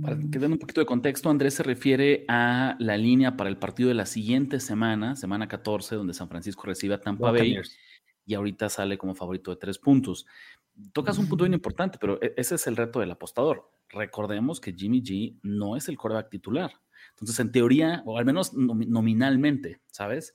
Para 0.00 0.16
que 0.16 0.38
den 0.38 0.52
un 0.52 0.58
poquito 0.58 0.80
de 0.80 0.86
contexto, 0.86 1.28
Andrés 1.28 1.54
se 1.54 1.62
refiere 1.62 2.24
a 2.28 2.76
la 2.78 2.96
línea 2.96 3.36
para 3.36 3.50
el 3.50 3.58
partido 3.58 3.88
de 3.88 3.94
la 3.94 4.06
siguiente 4.06 4.58
semana, 4.58 5.16
semana 5.16 5.48
14, 5.48 5.96
donde 5.96 6.14
San 6.14 6.28
Francisco 6.28 6.64
recibe 6.64 6.94
a 6.94 7.00
Tampa 7.00 7.30
Bay 7.30 7.60
y 8.24 8.34
ahorita 8.34 8.68
sale 8.68 8.96
como 8.96 9.14
favorito 9.14 9.50
de 9.50 9.58
tres 9.58 9.78
puntos. 9.78 10.26
Tocas 10.92 11.18
un 11.18 11.28
punto 11.28 11.44
bien 11.44 11.54
importante, 11.54 11.98
pero 12.00 12.22
e, 12.22 12.34
ese 12.36 12.54
es 12.56 12.66
el 12.66 12.76
reto 12.76 13.00
del 13.00 13.10
apostador. 13.10 13.70
Recordemos 13.88 14.60
que 14.60 14.72
Jimmy 14.72 15.02
G 15.02 15.38
no 15.42 15.76
es 15.76 15.88
el 15.88 15.96
coreback 15.96 16.30
titular. 16.30 16.72
Entonces, 17.10 17.38
en 17.40 17.52
teoría, 17.52 18.02
o 18.06 18.18
al 18.18 18.24
menos 18.24 18.52
nominalmente, 18.54 19.80
¿sabes? 19.86 20.34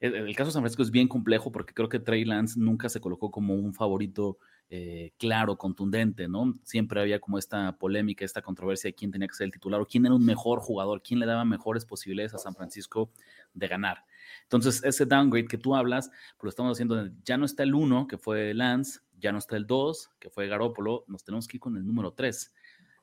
El, 0.00 0.14
el, 0.14 0.36
caso 0.36 0.48
de 0.48 0.52
San 0.52 0.62
Francisco 0.62 0.82
es 0.82 0.90
bien 0.90 1.08
complejo 1.08 1.50
porque 1.50 1.72
creo 1.72 1.88
que 1.88 1.98
Trey 1.98 2.24
Lance 2.24 2.58
nunca 2.60 2.88
se 2.88 3.00
colocó 3.00 3.30
como 3.30 3.54
un 3.54 3.72
favorito 3.72 4.38
eh, 4.70 5.12
claro, 5.18 5.56
contundente, 5.56 6.26
¿no? 6.26 6.54
Siempre 6.64 7.00
había 7.00 7.20
como 7.20 7.38
esta 7.38 7.76
polémica, 7.76 8.24
esta 8.24 8.42
controversia 8.42 8.88
de 8.88 8.94
quién 8.94 9.10
tenía 9.10 9.28
que 9.28 9.34
ser 9.34 9.44
el 9.44 9.52
titular 9.52 9.80
o 9.80 9.86
quién 9.86 10.06
era 10.06 10.14
un 10.14 10.24
mejor 10.24 10.60
jugador, 10.60 11.02
quién 11.02 11.20
le 11.20 11.26
daba 11.26 11.44
mejores 11.44 11.84
posibilidades 11.84 12.34
a 12.34 12.38
San 12.38 12.54
Francisco 12.54 13.12
de 13.52 13.68
ganar. 13.68 14.04
Entonces, 14.42 14.82
ese 14.82 15.04
downgrade 15.04 15.46
que 15.46 15.58
tú 15.58 15.76
hablas, 15.76 16.08
pues 16.08 16.44
lo 16.44 16.48
estamos 16.48 16.72
haciendo, 16.72 17.08
ya 17.24 17.36
no 17.36 17.44
está 17.44 17.62
el 17.62 17.74
1, 17.74 18.06
que 18.06 18.16
fue 18.16 18.54
Lance, 18.54 19.00
ya 19.24 19.32
no 19.32 19.38
está 19.38 19.56
el 19.56 19.66
2, 19.66 20.10
que 20.20 20.28
fue 20.28 20.46
Garópolo, 20.48 21.04
nos 21.08 21.24
tenemos 21.24 21.48
que 21.48 21.56
ir 21.56 21.60
con 21.60 21.78
el 21.78 21.86
número 21.86 22.12
3. 22.12 22.52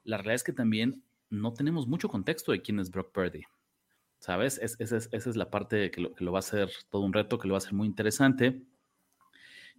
La 0.04 0.18
realidad 0.18 0.36
es 0.36 0.44
que 0.44 0.54
también 0.54 1.04
no 1.32 1.52
tenemos 1.52 1.88
mucho 1.88 2.10
contexto 2.10 2.52
de 2.52 2.62
quién 2.62 2.80
es 2.80 2.92
Brock 2.92 3.12
Purdy. 3.12 3.42
¿Sabes? 4.20 4.60
esa 4.60 4.98
es 5.12 5.36
la 5.36 5.50
parte 5.50 5.90
que 5.90 6.00
lo, 6.00 6.14
que 6.14 6.24
lo 6.24 6.32
va 6.32 6.38
a 6.38 6.46
hacer 6.46 6.70
todo 6.92 7.02
un 7.02 7.12
reto, 7.12 7.40
que 7.40 7.48
lo 7.48 7.56
va 7.56 7.58
a 7.58 7.64
hacer 7.64 7.74
muy 7.74 7.88
interesante. 7.88 8.62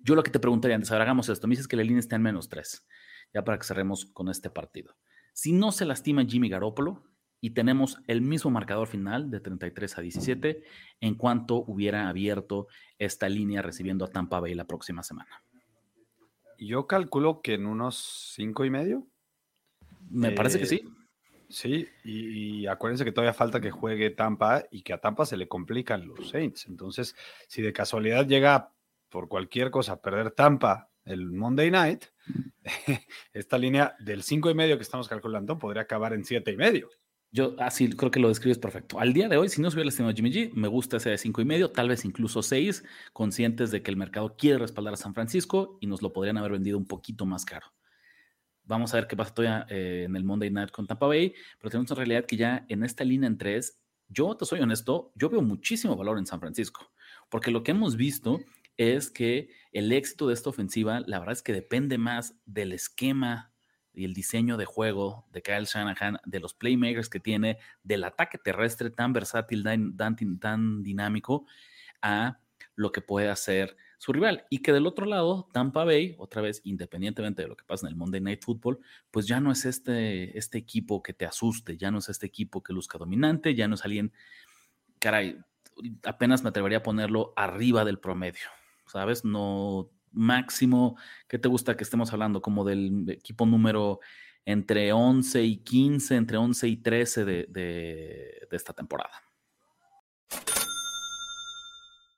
Yo 0.03 0.17
lo 0.17 0.25
que 0.25 0.33
te 0.33 0.41
preguntaría 0.41 0.75
antes, 0.75 0.91
ahora 0.91 1.05
hagamos 1.05 1.29
esto. 1.29 1.47
Me 1.47 1.53
dices 1.53 1.69
que 1.69 1.77
la 1.77 1.85
línea 1.85 2.01
está 2.01 2.17
en 2.17 2.23
menos 2.23 2.49
3, 2.49 2.85
ya 3.33 3.45
para 3.45 3.57
que 3.57 3.65
cerremos 3.65 4.07
con 4.07 4.29
este 4.29 4.51
partido. 4.51 4.97
Si 5.33 5.53
no 5.53 5.71
se 5.71 5.85
lastima 5.85 6.25
Jimmy 6.25 6.49
Garoppolo 6.49 7.05
y 7.41 7.51
tenemos 7.51 7.99
el 8.09 8.21
mismo 8.21 8.51
marcador 8.51 8.89
final 8.89 9.31
de 9.31 9.39
33 9.39 9.97
a 9.97 10.01
17, 10.01 10.65
en 11.01 11.15
cuanto 11.15 11.59
hubiera 11.65 12.09
abierto 12.09 12.67
esta 12.99 13.29
línea 13.29 13.63
recibiendo 13.63 14.05
a 14.05 14.11
Tampa 14.11 14.41
Bay 14.41 14.55
la 14.55 14.67
próxima 14.67 15.05
semana. 15.05 15.45
Yo 16.59 16.87
calculo 16.87 17.41
que 17.43 17.55
en 17.55 17.67
unos 17.67 18.33
5 18.35 18.65
y 18.65 18.71
medio. 18.71 19.07
Me 20.11 20.33
parece 20.33 20.59
que 20.59 20.65
eh, 20.65 20.69
sí. 20.69 20.85
Sí, 21.49 21.87
y, 22.03 22.63
y, 22.63 22.67
acuérdense 22.67 23.05
que 23.05 23.13
todavía 23.13 23.35
falta 23.35 23.61
que 23.61 23.71
juegue 23.71 24.09
Tampa 24.09 24.65
y 24.71 24.83
que 24.83 24.95
a 24.95 25.01
Tampa 25.03 25.27
se 25.27 25.37
le 25.37 25.49
complican 25.49 26.07
los 26.07 26.31
Saints. 26.31 26.67
Entonces, 26.67 27.15
si 27.47 27.61
de 27.61 27.75
casualidad 27.75 28.27
llega 28.27 28.73
por 29.11 29.29
cualquier 29.29 29.71
cosa 29.71 30.01
perder 30.01 30.31
Tampa 30.31 30.91
el 31.05 31.31
Monday 31.31 31.71
Night, 31.71 32.05
esta 33.33 33.59
línea 33.59 33.95
del 33.99 34.23
5 34.23 34.51
y 34.51 34.55
medio 34.55 34.77
que 34.77 34.83
estamos 34.83 35.09
calculando 35.09 35.59
podría 35.59 35.83
acabar 35.83 36.15
en 36.15 36.25
7 36.25 36.51
y 36.53 36.57
medio. 36.57 36.89
Yo 37.35 37.57
así 37.59 37.89
creo 37.89 38.11
que 38.11 38.21
lo 38.21 38.29
describes 38.29 38.59
perfecto. 38.59 39.01
Al 39.01 39.15
día 39.15 39.27
de 39.27 39.39
hoy, 39.39 39.49
si 39.49 39.63
no 39.63 39.71
se 39.71 39.77
hubiera 39.77 39.87
lastimado 39.87 40.15
Jimmy 40.15 40.31
G, 40.31 40.53
me 40.53 40.69
gusta 40.69 40.99
ese 40.99 41.09
de 41.09 41.17
5 41.17 41.41
y 41.41 41.45
medio, 41.47 41.71
tal 41.71 41.89
vez 41.89 42.05
incluso 42.05 42.43
6, 42.43 42.85
conscientes 43.15 43.71
de 43.71 43.83
que 43.83 43.91
el 43.91 43.97
mercado 43.97 44.37
quiere 44.37 44.59
respaldar 44.59 44.93
a 44.93 44.99
San 44.99 45.15
Francisco 45.15 45.79
y 45.81 45.87
nos 45.87 46.03
lo 46.03 46.13
podrían 46.13 46.37
haber 46.37 46.53
vendido 46.53 46.77
un 46.77 46.87
poquito 46.87 47.25
más 47.25 47.47
caro. 47.47 47.73
Vamos 48.65 48.93
a 48.93 48.99
ver 48.99 49.07
qué 49.07 49.17
pasa 49.17 49.33
todavía 49.33 49.67
eh, 49.71 50.05
en 50.07 50.15
el 50.15 50.25
Monday 50.25 50.51
Night 50.51 50.71
con 50.71 50.87
Tampa 50.87 51.07
Bay, 51.07 51.33
pero 51.59 51.71
tenemos 51.71 51.91
en 51.91 51.97
realidad 51.97 52.27
que 52.27 52.37
ya 52.37 52.67
en 52.69 52.85
esta 52.85 53.03
línea 53.03 53.29
en 53.29 53.39
3, 53.39 53.81
yo 54.09 54.37
te 54.37 54.45
soy 54.45 54.61
honesto, 54.61 55.11
yo 55.15 55.31
veo 55.31 55.41
muchísimo 55.41 55.97
valor 55.97 56.19
en 56.19 56.27
San 56.27 56.39
Francisco, 56.39 56.93
porque 57.31 57.51
lo 57.51 57.63
que 57.63 57.71
hemos 57.71 57.97
visto 57.97 58.41
es 58.77 59.11
que 59.11 59.49
el 59.73 59.91
éxito 59.93 60.29
de 60.29 60.35
esta 60.35 60.51
ofensiva, 60.51 61.01
la 61.07 61.19
verdad 61.19 61.33
es 61.33 61.43
que 61.43 61.55
depende 61.55 61.97
más 61.97 62.37
del 62.45 62.73
esquema 62.73 63.52
y 63.95 64.05
el 64.05 64.15
diseño 64.15 64.57
de 64.57 64.65
juego 64.65 65.27
de 65.33 65.43
Kyle 65.43 65.65
Shanahan, 65.65 66.19
de 66.25 66.41
los 66.41 66.55
playmakers 66.55 67.09
que 67.09 67.21
tiene, 67.21 67.59
del 67.83 68.05
ataque 68.05 68.39
terrestre 68.39 68.91
tan 68.91 69.13
versátil, 69.13 69.65
tan, 69.97 70.83
dinámico, 70.83 71.47
a 72.01 72.39
lo 72.75 72.93
que 72.93 73.01
puede 73.01 73.29
hacer 73.29 73.77
su 73.99 74.13
rival. 74.13 74.45
Y 74.51 74.59
que 74.59 74.73
del 74.73 74.87
otro 74.87 75.07
lado, 75.07 75.49
Tampa 75.53 75.85
Bay, 75.85 76.17
otra 76.19 76.43
vez, 76.43 76.61
independientemente 76.65 77.43
de 77.43 77.49
lo 77.49 77.57
que 77.57 77.65
pasa 77.65 77.87
en 77.87 77.93
el 77.93 77.97
Monday 77.97 78.21
Night 78.21 78.43
Football, 78.43 78.81
pues 79.11 79.27
ya 79.27 79.41
no 79.41 79.53
es 79.53 79.65
este, 79.65 80.37
este 80.37 80.59
equipo 80.59 81.03
que 81.03 81.13
te 81.13 81.27
asuste, 81.27 81.77
ya 81.77 81.91
no 81.91 81.99
es 81.99 82.09
este 82.09 82.27
equipo 82.27 82.63
que 82.63 82.73
luzca 82.73 82.99
dominante, 82.99 83.55
ya 83.55 83.69
no 83.69 83.75
es 83.75 83.85
alguien, 83.85 84.13
caray, 84.99 85.39
apenas 86.05 86.43
me 86.43 86.49
atrevería 86.49 86.79
a 86.79 86.83
ponerlo 86.83 87.33
arriba 87.37 87.85
del 87.85 87.99
promedio. 87.99 88.49
¿sabes? 88.93 89.25
No 89.25 89.91
máximo, 90.13 90.97
¿qué 91.29 91.39
te 91.39 91.49
gusta 91.49 91.77
que 91.77 91.85
estemos 91.85 92.13
hablando? 92.13 92.43
Como 92.43 92.65
del 92.65 93.09
equipo 93.09 93.47
número 93.47 94.01
entre 94.45 94.93
11 94.93 95.43
y 95.45 95.57
15, 95.59 96.17
entre 96.17 96.37
11 96.37 96.69
y 96.69 96.77
13 96.77 97.25
de, 97.25 98.49
esta 98.51 98.73
temporada. 98.73 99.13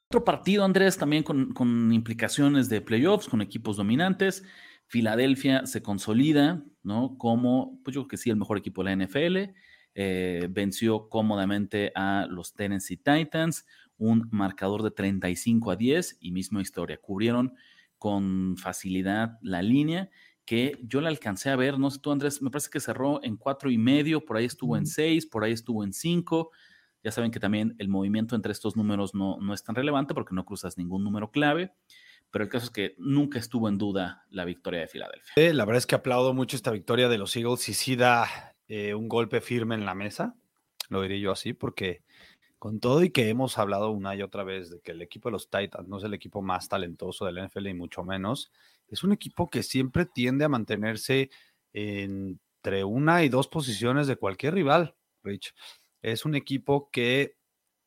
Otro 0.08 0.24
partido, 0.24 0.64
Andrés, 0.64 0.96
también 0.96 1.22
con, 1.22 1.92
implicaciones 1.92 2.68
de 2.68 2.80
playoffs, 2.80 3.28
con 3.28 3.42
equipos 3.42 3.76
dominantes. 3.76 4.44
Filadelfia 4.86 5.66
se 5.66 5.82
consolida, 5.82 6.62
¿no? 6.82 7.16
Como, 7.18 7.80
pues 7.82 7.94
yo 7.94 8.02
creo 8.02 8.08
que 8.08 8.16
sí, 8.16 8.30
el 8.30 8.36
mejor 8.36 8.58
equipo 8.58 8.82
de 8.84 8.96
la 8.96 9.04
NFL. 9.04 9.54
Eh, 9.96 10.48
venció 10.50 11.08
cómodamente 11.08 11.92
a 11.94 12.26
los 12.28 12.54
Tennessee 12.54 12.96
Titans 12.96 13.64
un 13.96 14.28
marcador 14.32 14.82
de 14.82 14.90
35 14.90 15.70
a 15.70 15.76
10 15.76 16.18
y 16.20 16.32
misma 16.32 16.62
historia. 16.62 16.98
Cubrieron 17.00 17.54
con 18.04 18.58
facilidad 18.58 19.38
la 19.40 19.62
línea 19.62 20.10
que 20.44 20.78
yo 20.82 21.00
la 21.00 21.08
alcancé 21.08 21.48
a 21.48 21.56
ver, 21.56 21.78
no 21.78 21.90
sé 21.90 22.00
tú 22.00 22.12
Andrés, 22.12 22.42
me 22.42 22.50
parece 22.50 22.68
que 22.68 22.78
cerró 22.78 23.24
en 23.24 23.38
cuatro 23.38 23.70
y 23.70 23.78
medio, 23.78 24.26
por 24.26 24.36
ahí 24.36 24.44
estuvo 24.44 24.76
en 24.76 24.84
seis, 24.84 25.24
por 25.24 25.42
ahí 25.42 25.52
estuvo 25.52 25.82
en 25.82 25.94
cinco. 25.94 26.50
Ya 27.02 27.12
saben 27.12 27.30
que 27.30 27.40
también 27.40 27.74
el 27.78 27.88
movimiento 27.88 28.36
entre 28.36 28.52
estos 28.52 28.76
números 28.76 29.14
no, 29.14 29.38
no 29.40 29.54
es 29.54 29.64
tan 29.64 29.74
relevante 29.74 30.12
porque 30.12 30.34
no 30.34 30.44
cruzas 30.44 30.76
ningún 30.76 31.02
número 31.02 31.30
clave, 31.30 31.72
pero 32.30 32.44
el 32.44 32.50
caso 32.50 32.66
es 32.66 32.70
que 32.70 32.94
nunca 32.98 33.38
estuvo 33.38 33.70
en 33.70 33.78
duda 33.78 34.26
la 34.28 34.44
victoria 34.44 34.80
de 34.80 34.88
Filadelfia. 34.88 35.54
la 35.54 35.64
verdad 35.64 35.78
es 35.78 35.86
que 35.86 35.94
aplaudo 35.94 36.34
mucho 36.34 36.56
esta 36.56 36.72
victoria 36.72 37.08
de 37.08 37.16
los 37.16 37.34
Eagles 37.34 37.66
y 37.70 37.72
sí 37.72 37.96
da 37.96 38.54
eh, 38.68 38.92
un 38.92 39.08
golpe 39.08 39.40
firme 39.40 39.76
en 39.76 39.86
la 39.86 39.94
mesa, 39.94 40.36
lo 40.90 41.00
diré 41.00 41.20
yo 41.20 41.32
así, 41.32 41.54
porque 41.54 42.02
con 42.64 42.80
todo 42.80 43.02
y 43.02 43.10
que 43.10 43.28
hemos 43.28 43.58
hablado 43.58 43.90
una 43.90 44.16
y 44.16 44.22
otra 44.22 44.42
vez 44.42 44.70
de 44.70 44.80
que 44.80 44.92
el 44.92 45.02
equipo 45.02 45.28
de 45.28 45.32
los 45.32 45.50
Titans 45.50 45.86
no 45.86 45.98
es 45.98 46.04
el 46.04 46.14
equipo 46.14 46.40
más 46.40 46.66
talentoso 46.66 47.26
del 47.26 47.46
NFL 47.46 47.66
y 47.66 47.74
mucho 47.74 48.04
menos, 48.04 48.50
es 48.88 49.04
un 49.04 49.12
equipo 49.12 49.50
que 49.50 49.62
siempre 49.62 50.06
tiende 50.06 50.46
a 50.46 50.48
mantenerse 50.48 51.28
entre 51.74 52.84
una 52.84 53.22
y 53.22 53.28
dos 53.28 53.48
posiciones 53.48 54.06
de 54.06 54.16
cualquier 54.16 54.54
rival, 54.54 54.96
Rich. 55.22 55.54
Es 56.00 56.24
un 56.24 56.36
equipo 56.36 56.88
que 56.90 57.36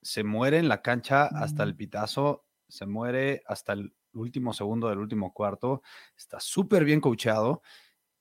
se 0.03 0.23
muere 0.23 0.59
en 0.59 0.69
la 0.69 0.83
cancha 0.83 1.25
hasta 1.25 1.63
el 1.63 1.75
pitazo, 1.75 2.45
se 2.67 2.85
muere 2.85 3.41
hasta 3.47 3.73
el 3.73 3.95
último 4.13 4.53
segundo 4.53 4.89
del 4.89 4.99
último 4.99 5.33
cuarto, 5.33 5.81
está 6.15 6.39
súper 6.39 6.85
bien 6.85 7.01
coachado 7.01 7.63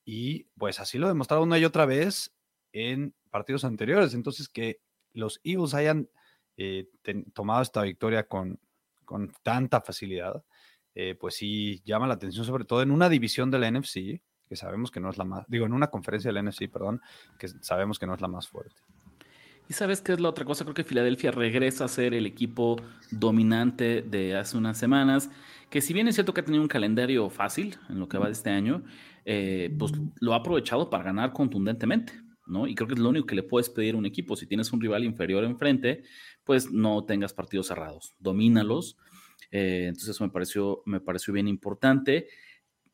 y 0.07 0.45
pues 0.57 0.81
así 0.81 0.97
lo 0.97 1.05
ha 1.05 1.11
demostrado 1.11 1.43
una 1.43 1.59
y 1.59 1.67
otra 1.67 1.85
vez 1.85 2.35
en 2.73 3.15
partidos 3.29 3.67
anteriores. 3.67 4.15
Entonces 4.15 4.49
que 4.49 4.81
los 5.13 5.39
Eagles 5.45 5.75
hayan 5.75 6.09
eh, 6.57 6.89
tomado 7.33 7.63
esta 7.63 7.83
victoria 7.83 8.27
con, 8.27 8.59
con 9.05 9.33
tanta 9.43 9.81
facilidad, 9.81 10.43
eh, 10.95 11.15
pues 11.15 11.35
sí 11.35 11.83
llama 11.85 12.07
la 12.07 12.15
atención, 12.15 12.45
sobre 12.45 12.65
todo 12.65 12.83
en 12.83 12.91
una 12.91 13.09
división 13.09 13.51
de 13.51 13.59
la 13.59 13.71
NFC, 13.71 14.23
que 14.49 14.57
sabemos 14.57 14.91
que 14.91 15.01
no 15.01 15.11
es 15.11 15.19
la 15.19 15.25
más, 15.25 15.45
digo, 15.49 15.67
en 15.67 15.73
una 15.73 15.89
conferencia 15.89 16.33
de 16.33 16.41
la 16.41 16.43
NFC, 16.43 16.71
perdón, 16.71 17.01
que 17.39 17.49
sabemos 17.49 17.99
que 17.99 18.07
no 18.07 18.15
es 18.15 18.21
la 18.21 18.29
más 18.29 18.49
fuerte. 18.49 18.81
Y 19.69 19.73
sabes 19.73 20.01
qué 20.01 20.13
es 20.13 20.21
la 20.21 20.29
otra 20.29 20.45
cosa, 20.45 20.65
creo 20.65 20.75
que 20.75 20.85
Filadelfia 20.85 21.33
regresa 21.33 21.85
a 21.85 21.89
ser 21.89 22.15
el 22.15 22.25
equipo 22.25 22.77
dominante 23.11 24.03
de 24.03 24.37
hace 24.37 24.57
unas 24.57 24.79
semanas, 24.79 25.29
que 25.71 25.81
si 25.81 25.93
bien 25.93 26.07
es 26.07 26.15
cierto 26.15 26.33
que 26.33 26.41
ha 26.41 26.45
tenido 26.45 26.63
un 26.63 26.69
calendario 26.69 27.29
fácil 27.31 27.77
en 27.89 27.99
lo 27.99 28.09
que 28.09 28.19
va 28.19 28.27
de 28.27 28.33
este 28.33 28.51
año, 28.51 28.85
eh, 29.25 29.75
pues 29.77 29.93
lo 30.21 30.35
ha 30.35 30.37
aprovechado 30.37 30.89
para 30.89 31.03
ganar 31.03 31.33
contundentemente. 31.33 32.13
¿No? 32.47 32.67
Y 32.67 32.75
creo 32.75 32.89
que 32.89 32.95
es 32.95 33.01
lo 33.01 33.09
único 33.09 33.27
que 33.27 33.35
le 33.35 33.43
puedes 33.43 33.69
pedir 33.69 33.95
a 33.95 33.99
un 33.99 34.07
equipo. 34.07 34.37
Si 34.37 34.47
tienes 34.47 34.73
un 34.73 34.81
rival 34.81 35.05
inferior 35.05 35.45
enfrente, 35.45 36.03
pues 36.45 36.71
no 36.71 37.05
tengas 37.05 37.33
partidos 37.33 37.69
cerrados, 37.69 38.15
domínalos. 38.19 38.97
Eh, 39.51 39.87
entonces 39.89 40.11
eso 40.11 40.25
me 40.25 40.31
pareció, 40.31 40.83
me 40.87 41.01
pareció 41.01 41.33
bien 41.35 41.49
importante. 41.49 42.29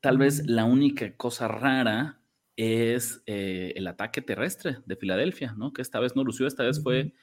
Tal 0.00 0.18
vez 0.18 0.46
la 0.46 0.64
única 0.64 1.16
cosa 1.16 1.48
rara 1.48 2.20
es 2.56 3.22
eh, 3.26 3.72
el 3.76 3.86
ataque 3.86 4.22
terrestre 4.22 4.78
de 4.84 4.96
Filadelfia, 4.96 5.54
¿no? 5.56 5.72
Que 5.72 5.82
esta 5.82 6.00
vez 6.00 6.16
no 6.16 6.24
lució, 6.24 6.46
esta 6.46 6.64
vez 6.64 6.82
fue, 6.82 7.14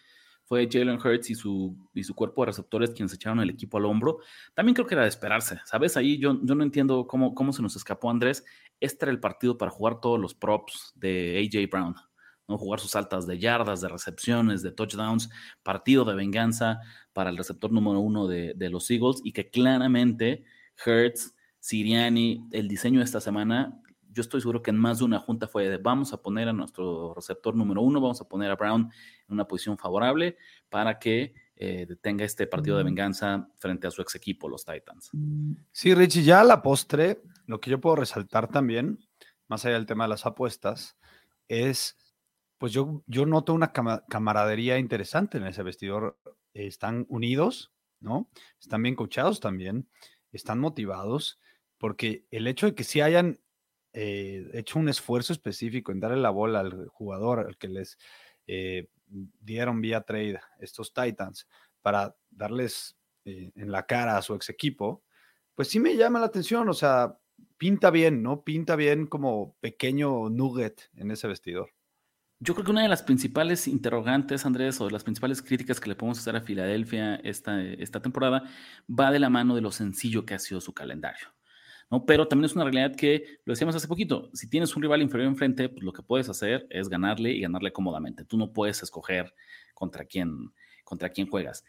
fue 0.44 0.68
Jalen 0.72 1.00
Hurts 1.00 1.30
y 1.30 1.36
su, 1.36 1.78
y 1.94 2.04
su 2.04 2.16
cuerpo 2.16 2.42
de 2.42 2.48
receptores 2.48 2.92
quienes 2.92 3.14
echaron 3.14 3.40
el 3.40 3.50
equipo 3.50 3.78
al 3.78 3.86
hombro. 3.86 4.20
También 4.54 4.74
creo 4.74 4.88
que 4.88 4.96
era 4.96 5.04
de 5.04 5.10
esperarse, 5.10 5.60
¿sabes? 5.66 5.98
Ahí 5.98 6.18
yo, 6.18 6.40
yo 6.44 6.56
no 6.56 6.64
entiendo 6.64 7.06
cómo, 7.08 7.36
cómo 7.36 7.54
se 7.54 7.62
nos 7.62 7.76
escapó 7.76 8.10
Andrés. 8.10 8.44
Este 8.80 9.06
era 9.06 9.12
el 9.12 9.20
partido 9.20 9.58
para 9.58 9.72
jugar 9.72 10.00
todos 10.00 10.20
los 10.20 10.34
props 10.34 10.94
de 10.96 11.38
AJ 11.38 11.70
Brown. 11.70 11.96
¿No? 12.50 12.58
jugar 12.58 12.80
sus 12.80 12.96
altas 12.96 13.28
de 13.28 13.40
yardas, 13.40 13.80
de 13.80 13.88
recepciones, 13.88 14.62
de 14.62 14.72
touchdowns, 14.72 15.30
partido 15.64 16.04
de 16.04 16.16
venganza 16.16 16.80
para 17.14 17.30
el 17.30 17.38
receptor 17.38 17.72
número 17.72 18.00
uno 18.00 18.28
de, 18.28 18.70
los 18.70 18.90
Eagles 18.92 19.22
y 19.24 19.32
que 19.32 19.50
claramente 19.50 20.44
Hertz, 20.84 21.36
Siriani, 21.60 22.48
el 22.52 22.68
diseño 22.68 23.00
de 23.00 23.06
esta 23.06 23.22
semana, 23.22 23.82
yo 24.12 24.22
estoy 24.22 24.42
seguro 24.42 24.62
que 24.62 24.72
en 24.72 24.78
más 24.78 25.00
de 25.00 25.06
una 25.06 25.20
junta 25.20 25.48
fue 25.48 25.70
de 25.70 25.78
vamos 25.78 26.12
a 26.14 26.22
poner 26.22 26.50
a 26.50 26.54
nuestro 26.54 27.14
receptor 27.14 27.56
número 27.56 27.82
uno, 27.82 28.02
vamos 28.02 28.20
a 28.22 28.28
poner 28.28 28.50
a 28.50 28.56
Brown 28.56 28.82
en 29.28 29.34
una 29.34 29.48
posición 29.48 29.78
favorable 29.78 30.38
para 30.70 30.98
que 30.98 31.34
eh, 31.56 31.86
tenga 32.02 32.26
este 32.26 32.48
partido 32.48 32.78
de 32.78 32.84
venganza 32.84 33.50
frente 33.58 33.86
a 33.86 33.92
su 33.92 34.02
ex 34.02 34.16
equipo, 34.16 34.50
los 34.50 34.66
Titans. 34.66 35.12
Sí, 35.72 35.94
Richie, 35.94 36.24
ya 36.24 36.42
a 36.42 36.46
la 36.46 36.62
postre, 36.62 37.22
lo 37.46 37.60
que 37.60 37.70
yo 37.70 37.80
puedo 37.80 37.98
resaltar 37.98 38.48
también, 38.48 38.98
más 39.48 39.66
allá 39.66 39.76
del 39.76 39.86
tema 39.86 40.06
de 40.06 40.10
las 40.10 40.26
apuestas, 40.26 40.98
es, 41.50 41.98
pues 42.60 42.74
yo, 42.74 43.04
yo 43.08 43.26
noto 43.26 43.54
una 43.54 43.72
camaradería 43.72 44.78
interesante 44.78 45.38
en 45.38 45.48
ese 45.48 45.64
vestidor. 45.64 46.20
Están 46.54 47.06
unidos, 47.10 47.72
¿no? 48.02 48.30
Están 48.60 48.84
bien 48.84 48.96
coachados 48.96 49.40
también, 49.40 49.90
están 50.32 50.60
motivados, 50.60 51.40
porque 51.78 52.26
el 52.32 52.48
hecho 52.48 52.68
de 52.68 52.76
que 52.76 52.84
sí 52.84 53.02
hayan 53.02 53.40
eh, 53.94 54.48
hecho 54.54 54.78
un 54.78 54.90
esfuerzo 54.90 55.34
específico 55.34 55.92
en 55.92 56.02
darle 56.02 56.18
la 56.18 56.30
bola 56.30 56.60
al 56.60 56.88
jugador 56.90 57.40
al 57.40 57.58
que 57.58 57.70
les 57.70 57.98
eh, 58.46 58.90
dieron 59.08 59.82
vía 59.82 60.02
trade 60.02 60.40
estos 60.60 60.94
Titans 60.94 61.48
para 61.82 62.16
darles 62.30 62.98
eh, 63.24 63.52
en 63.56 63.72
la 63.72 63.86
cara 63.86 64.18
a 64.18 64.22
su 64.22 64.36
ex 64.36 64.50
equipo, 64.50 65.04
pues 65.56 65.70
sí 65.70 65.80
me 65.80 65.96
llama 65.96 66.20
la 66.20 66.26
atención, 66.26 66.68
o 66.68 66.74
sea, 66.74 67.18
pinta 67.58 67.90
bien, 67.90 68.22
¿no? 68.22 68.44
Pinta 68.44 68.76
bien 68.76 69.08
como 69.08 69.56
pequeño 69.62 70.30
nugget 70.30 70.90
en 70.96 71.12
ese 71.12 71.28
vestidor. 71.28 71.72
Yo 72.42 72.54
creo 72.54 72.64
que 72.64 72.72
una 72.72 72.84
de 72.84 72.88
las 72.88 73.04
principales 73.04 73.68
interrogantes, 73.68 74.46
Andrés, 74.46 74.80
o 74.80 74.86
de 74.86 74.92
las 74.92 75.04
principales 75.04 75.42
críticas 75.42 75.80
que 75.82 75.90
le 75.90 75.96
podemos 75.96 76.20
hacer 76.20 76.38
a 76.38 76.42
Filadelfia 76.42 77.16
esta, 77.16 77.62
esta 77.62 78.02
temporada, 78.02 78.44
va 78.90 79.12
de 79.12 79.20
la 79.20 79.30
mano 79.30 79.56
de 79.56 79.62
lo 79.62 79.72
sencillo 79.72 80.26
que 80.26 80.36
ha 80.36 80.40
sido 80.40 80.62
su 80.62 80.74
calendario. 80.74 81.28
¿no? 81.92 82.06
Pero 82.06 82.30
también 82.30 82.46
es 82.46 82.56
una 82.56 82.64
realidad 82.64 82.96
que, 82.96 83.40
lo 83.44 83.52
decíamos 83.52 83.76
hace 83.76 83.90
poquito, 83.90 84.30
si 84.34 84.50
tienes 84.50 84.74
un 84.74 84.82
rival 84.82 85.02
inferior 85.02 85.28
enfrente, 85.28 85.68
pues 85.68 85.84
lo 85.84 85.92
que 85.92 86.02
puedes 86.02 86.30
hacer 86.30 86.66
es 86.70 86.88
ganarle 86.88 87.32
y 87.32 87.42
ganarle 87.42 87.74
cómodamente. 87.74 88.24
Tú 88.24 88.38
no 88.38 88.54
puedes 88.54 88.82
escoger 88.84 89.34
contra 89.74 90.06
quién, 90.06 90.54
contra 90.86 91.10
quién 91.10 91.28
juegas. 91.28 91.66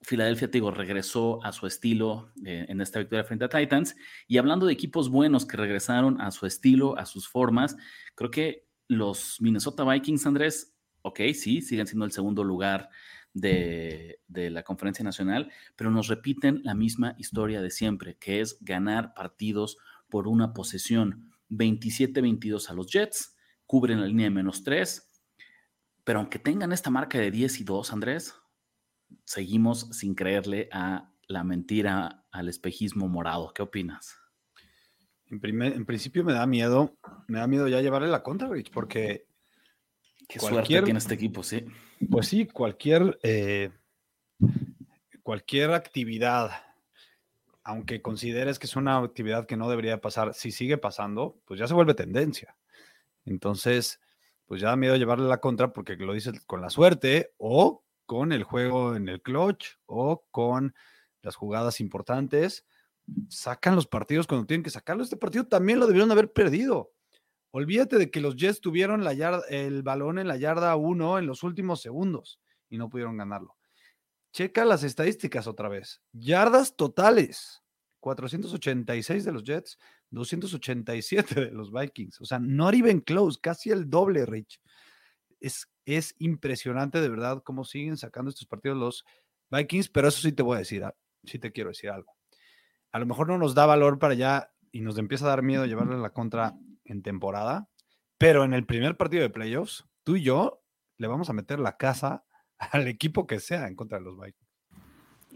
Filadelfia, 0.00 0.48
te 0.48 0.52
digo, 0.58 0.70
regresó 0.70 1.44
a 1.44 1.52
su 1.52 1.66
estilo 1.66 2.32
eh, 2.46 2.64
en 2.68 2.80
esta 2.80 3.00
victoria 3.00 3.24
frente 3.24 3.44
a 3.44 3.48
Titans. 3.48 3.94
Y 4.26 4.38
hablando 4.38 4.64
de 4.64 4.72
equipos 4.72 5.10
buenos 5.10 5.44
que 5.44 5.58
regresaron 5.58 6.20
a 6.20 6.30
su 6.30 6.46
estilo, 6.46 6.96
a 6.96 7.04
sus 7.04 7.28
formas, 7.28 7.76
creo 8.14 8.30
que 8.30 8.67
los 8.88 9.40
Minnesota 9.40 9.84
Vikings, 9.84 10.26
Andrés, 10.26 10.74
ok, 11.02 11.20
sí, 11.34 11.62
siguen 11.62 11.86
siendo 11.86 12.04
el 12.04 12.12
segundo 12.12 12.42
lugar 12.42 12.88
de, 13.32 14.20
de, 14.26 14.50
la 14.50 14.64
conferencia 14.64 15.04
nacional, 15.04 15.52
pero 15.76 15.90
nos 15.90 16.08
repiten 16.08 16.60
la 16.64 16.74
misma 16.74 17.14
historia 17.18 17.62
de 17.62 17.70
siempre, 17.70 18.16
que 18.16 18.40
es 18.40 18.58
ganar 18.60 19.14
partidos 19.14 19.78
por 20.08 20.26
una 20.26 20.52
posesión. 20.54 21.30
27-22 21.50 22.68
a 22.68 22.74
los 22.74 22.90
Jets, 22.90 23.36
cubren 23.66 24.00
la 24.00 24.06
línea 24.06 24.24
de 24.24 24.30
menos 24.30 24.64
3, 24.64 25.08
pero 26.04 26.20
aunque 26.20 26.38
tengan 26.38 26.72
esta 26.72 26.90
marca 26.90 27.18
de 27.18 27.30
10 27.30 27.60
y 27.60 27.64
2, 27.64 27.92
Andrés, 27.92 28.34
seguimos 29.24 29.88
sin 29.92 30.14
creerle 30.14 30.68
a 30.72 31.12
la 31.26 31.44
mentira, 31.44 32.26
al 32.30 32.48
espejismo 32.48 33.08
morado. 33.08 33.52
¿Qué 33.52 33.62
opinas? 33.62 34.16
En, 35.30 35.40
primer, 35.40 35.72
en 35.74 35.84
principio 35.84 36.24
me 36.24 36.32
da 36.32 36.46
miedo, 36.46 36.96
me 37.26 37.38
da 37.38 37.46
miedo 37.46 37.68
ya 37.68 37.80
llevarle 37.80 38.08
la 38.08 38.22
contra, 38.22 38.48
Rich, 38.48 38.70
porque... 38.70 39.26
Qué 40.28 40.38
suerte 40.40 40.82
tiene 40.82 40.98
este 40.98 41.14
equipo, 41.14 41.42
sí. 41.42 41.64
Pues 42.10 42.28
sí, 42.28 42.46
cualquier, 42.46 43.18
eh, 43.22 43.70
cualquier 45.22 45.72
actividad, 45.72 46.50
aunque 47.62 48.02
consideres 48.02 48.58
que 48.58 48.66
es 48.66 48.76
una 48.76 48.98
actividad 48.98 49.46
que 49.46 49.56
no 49.56 49.70
debería 49.70 50.00
pasar, 50.00 50.34
si 50.34 50.52
sigue 50.52 50.76
pasando, 50.76 51.38
pues 51.46 51.58
ya 51.58 51.66
se 51.66 51.72
vuelve 51.72 51.94
tendencia. 51.94 52.56
Entonces, 53.24 54.00
pues 54.46 54.60
ya 54.60 54.68
da 54.68 54.76
miedo 54.76 54.96
llevarle 54.96 55.28
la 55.28 55.40
contra 55.40 55.72
porque 55.72 55.96
lo 55.96 56.14
dices 56.14 56.40
con 56.46 56.60
la 56.60 56.70
suerte 56.70 57.32
o 57.36 57.84
con 58.06 58.32
el 58.32 58.42
juego 58.42 58.96
en 58.96 59.08
el 59.08 59.20
clutch 59.20 59.76
o 59.84 60.24
con 60.30 60.74
las 61.20 61.36
jugadas 61.36 61.80
importantes. 61.80 62.64
Sacan 63.28 63.74
los 63.74 63.86
partidos 63.86 64.26
cuando 64.26 64.46
tienen 64.46 64.62
que 64.62 64.70
sacarlo. 64.70 65.02
Este 65.02 65.16
partido 65.16 65.46
también 65.46 65.80
lo 65.80 65.86
debieron 65.86 66.10
haber 66.10 66.32
perdido. 66.32 66.92
Olvídate 67.50 67.96
de 67.96 68.10
que 68.10 68.20
los 68.20 68.36
Jets 68.36 68.60
tuvieron 68.60 69.04
la 69.04 69.12
el 69.48 69.82
balón 69.82 70.18
en 70.18 70.28
la 70.28 70.36
yarda 70.36 70.76
1 70.76 71.18
en 71.18 71.26
los 71.26 71.42
últimos 71.42 71.80
segundos 71.80 72.40
y 72.68 72.78
no 72.78 72.88
pudieron 72.88 73.16
ganarlo. 73.16 73.56
Checa 74.32 74.64
las 74.64 74.82
estadísticas 74.82 75.46
otra 75.46 75.68
vez. 75.68 76.02
Yardas 76.12 76.76
totales. 76.76 77.62
486 78.00 79.24
de 79.24 79.32
los 79.32 79.42
Jets, 79.42 79.76
287 80.10 81.34
de 81.46 81.50
los 81.50 81.72
Vikings. 81.72 82.20
O 82.20 82.24
sea, 82.24 82.38
not 82.38 82.72
even 82.74 83.00
close, 83.00 83.40
casi 83.42 83.70
el 83.70 83.90
doble, 83.90 84.24
Rich. 84.24 84.60
Es 85.40 85.68
es 85.88 86.14
impresionante 86.18 87.00
de 87.00 87.08
verdad 87.08 87.42
cómo 87.42 87.64
siguen 87.64 87.96
sacando 87.96 88.28
estos 88.28 88.46
partidos 88.46 88.76
los 88.76 89.04
Vikings, 89.50 89.88
pero 89.88 90.08
eso 90.08 90.20
sí 90.20 90.32
te 90.32 90.42
voy 90.42 90.56
a 90.56 90.58
decir, 90.58 90.84
ah, 90.84 90.94
sí 91.24 91.38
te 91.38 91.50
quiero 91.50 91.70
decir 91.70 91.88
algo. 91.88 92.14
A 92.98 93.00
lo 93.00 93.06
mejor 93.06 93.28
no 93.28 93.38
nos 93.38 93.54
da 93.54 93.64
valor 93.64 94.00
para 94.00 94.14
allá 94.14 94.50
y 94.72 94.80
nos 94.80 94.98
empieza 94.98 95.24
a 95.24 95.28
dar 95.28 95.42
miedo 95.42 95.64
llevarle 95.66 95.96
la 95.98 96.10
contra 96.10 96.56
en 96.84 97.00
temporada, 97.00 97.68
pero 98.18 98.42
en 98.42 98.52
el 98.52 98.66
primer 98.66 98.96
partido 98.96 99.22
de 99.22 99.30
playoffs, 99.30 99.84
tú 100.02 100.16
y 100.16 100.24
yo 100.24 100.64
le 100.96 101.06
vamos 101.06 101.30
a 101.30 101.32
meter 101.32 101.60
la 101.60 101.76
casa 101.76 102.24
al 102.58 102.88
equipo 102.88 103.28
que 103.28 103.38
sea 103.38 103.68
en 103.68 103.76
contra 103.76 103.98
de 103.98 104.04
los 104.04 104.18
Vikings. 104.18 104.50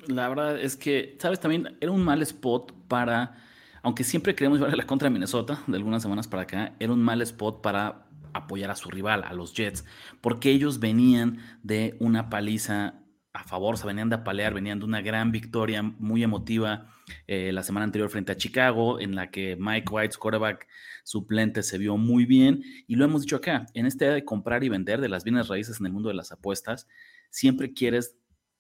La 0.09 0.29
verdad 0.29 0.61
es 0.61 0.75
que, 0.75 1.17
sabes, 1.21 1.39
también 1.39 1.79
era 1.81 1.93
un 1.93 2.03
mal 2.03 2.21
spot 2.23 2.73
para, 2.89 3.37
aunque 3.85 4.03
siempre 4.03 4.35
queremos 4.35 4.59
llevarle 4.59 4.79
la 4.79 4.87
contra 4.89 5.07
a 5.07 5.13
Minnesota 5.13 5.63
de 5.69 5.77
algunas 5.77 6.03
semanas 6.03 6.27
para 6.27 6.43
acá, 6.43 6.75
era 6.81 6.93
un 6.93 7.01
mal 7.01 7.23
spot 7.23 7.63
para 7.63 8.09
apoyar 8.33 8.73
a 8.73 8.75
su 8.75 8.91
rival, 8.91 9.23
a 9.23 9.35
los 9.35 9.55
Jets, 9.55 9.85
porque 10.21 10.51
ellos 10.51 10.81
venían 10.81 11.39
de 11.63 11.97
una 12.01 12.29
paliza 12.29 13.02
a 13.33 13.45
favor, 13.45 13.79
se 13.79 13.87
venían 13.87 14.11
de 14.11 14.17
apalear, 14.17 14.53
venían 14.53 14.79
de 14.79 14.85
una 14.85 15.01
gran 15.01 15.33
victoria 15.33 15.83
muy 15.83 16.23
emotiva 16.23 16.93
eh, 17.27 17.51
la 17.53 17.63
semana 17.63 17.85
anterior 17.85 18.11
frente 18.11 18.33
a 18.33 18.37
Chicago, 18.37 19.01
en 19.01 19.15
la 19.15 19.31
que 19.31 19.57
Mike 19.59 19.89
White, 19.91 20.17
quarterback 20.19 20.69
suplente, 21.03 21.63
se 21.63 21.79
vio 21.79 21.97
muy 21.97 22.27
bien. 22.27 22.63
Y 22.87 22.97
lo 22.97 23.05
hemos 23.05 23.23
dicho 23.23 23.37
acá, 23.37 23.67
en 23.73 23.87
este 23.87 24.05
de 24.07 24.25
comprar 24.25 24.65
y 24.65 24.69
vender 24.69 25.01
de 25.01 25.09
las 25.09 25.25
bienes 25.25 25.49
raíces 25.49 25.81
en 25.81 25.87
el 25.87 25.93
mundo 25.93 26.11
de 26.11 26.15
las 26.15 26.31
apuestas, 26.31 26.87
siempre 27.31 27.73
quieres 27.73 28.17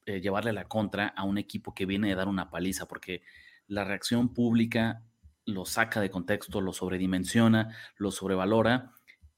eh, 0.06 0.20
llevarle 0.20 0.52
la 0.52 0.64
contra 0.64 1.08
a 1.08 1.24
un 1.24 1.37
equipo 1.37 1.74
que 1.74 1.85
viene 1.85 2.08
de 2.08 2.14
dar 2.14 2.28
una 2.28 2.50
paliza, 2.50 2.87
porque 2.87 3.22
la 3.66 3.85
reacción 3.85 4.32
pública 4.32 5.02
lo 5.44 5.66
saca 5.66 6.00
de 6.00 6.11
contexto, 6.11 6.61
lo 6.61 6.72
sobredimensiona, 6.72 7.76
lo 7.96 8.11
sobrevalora 8.11 8.92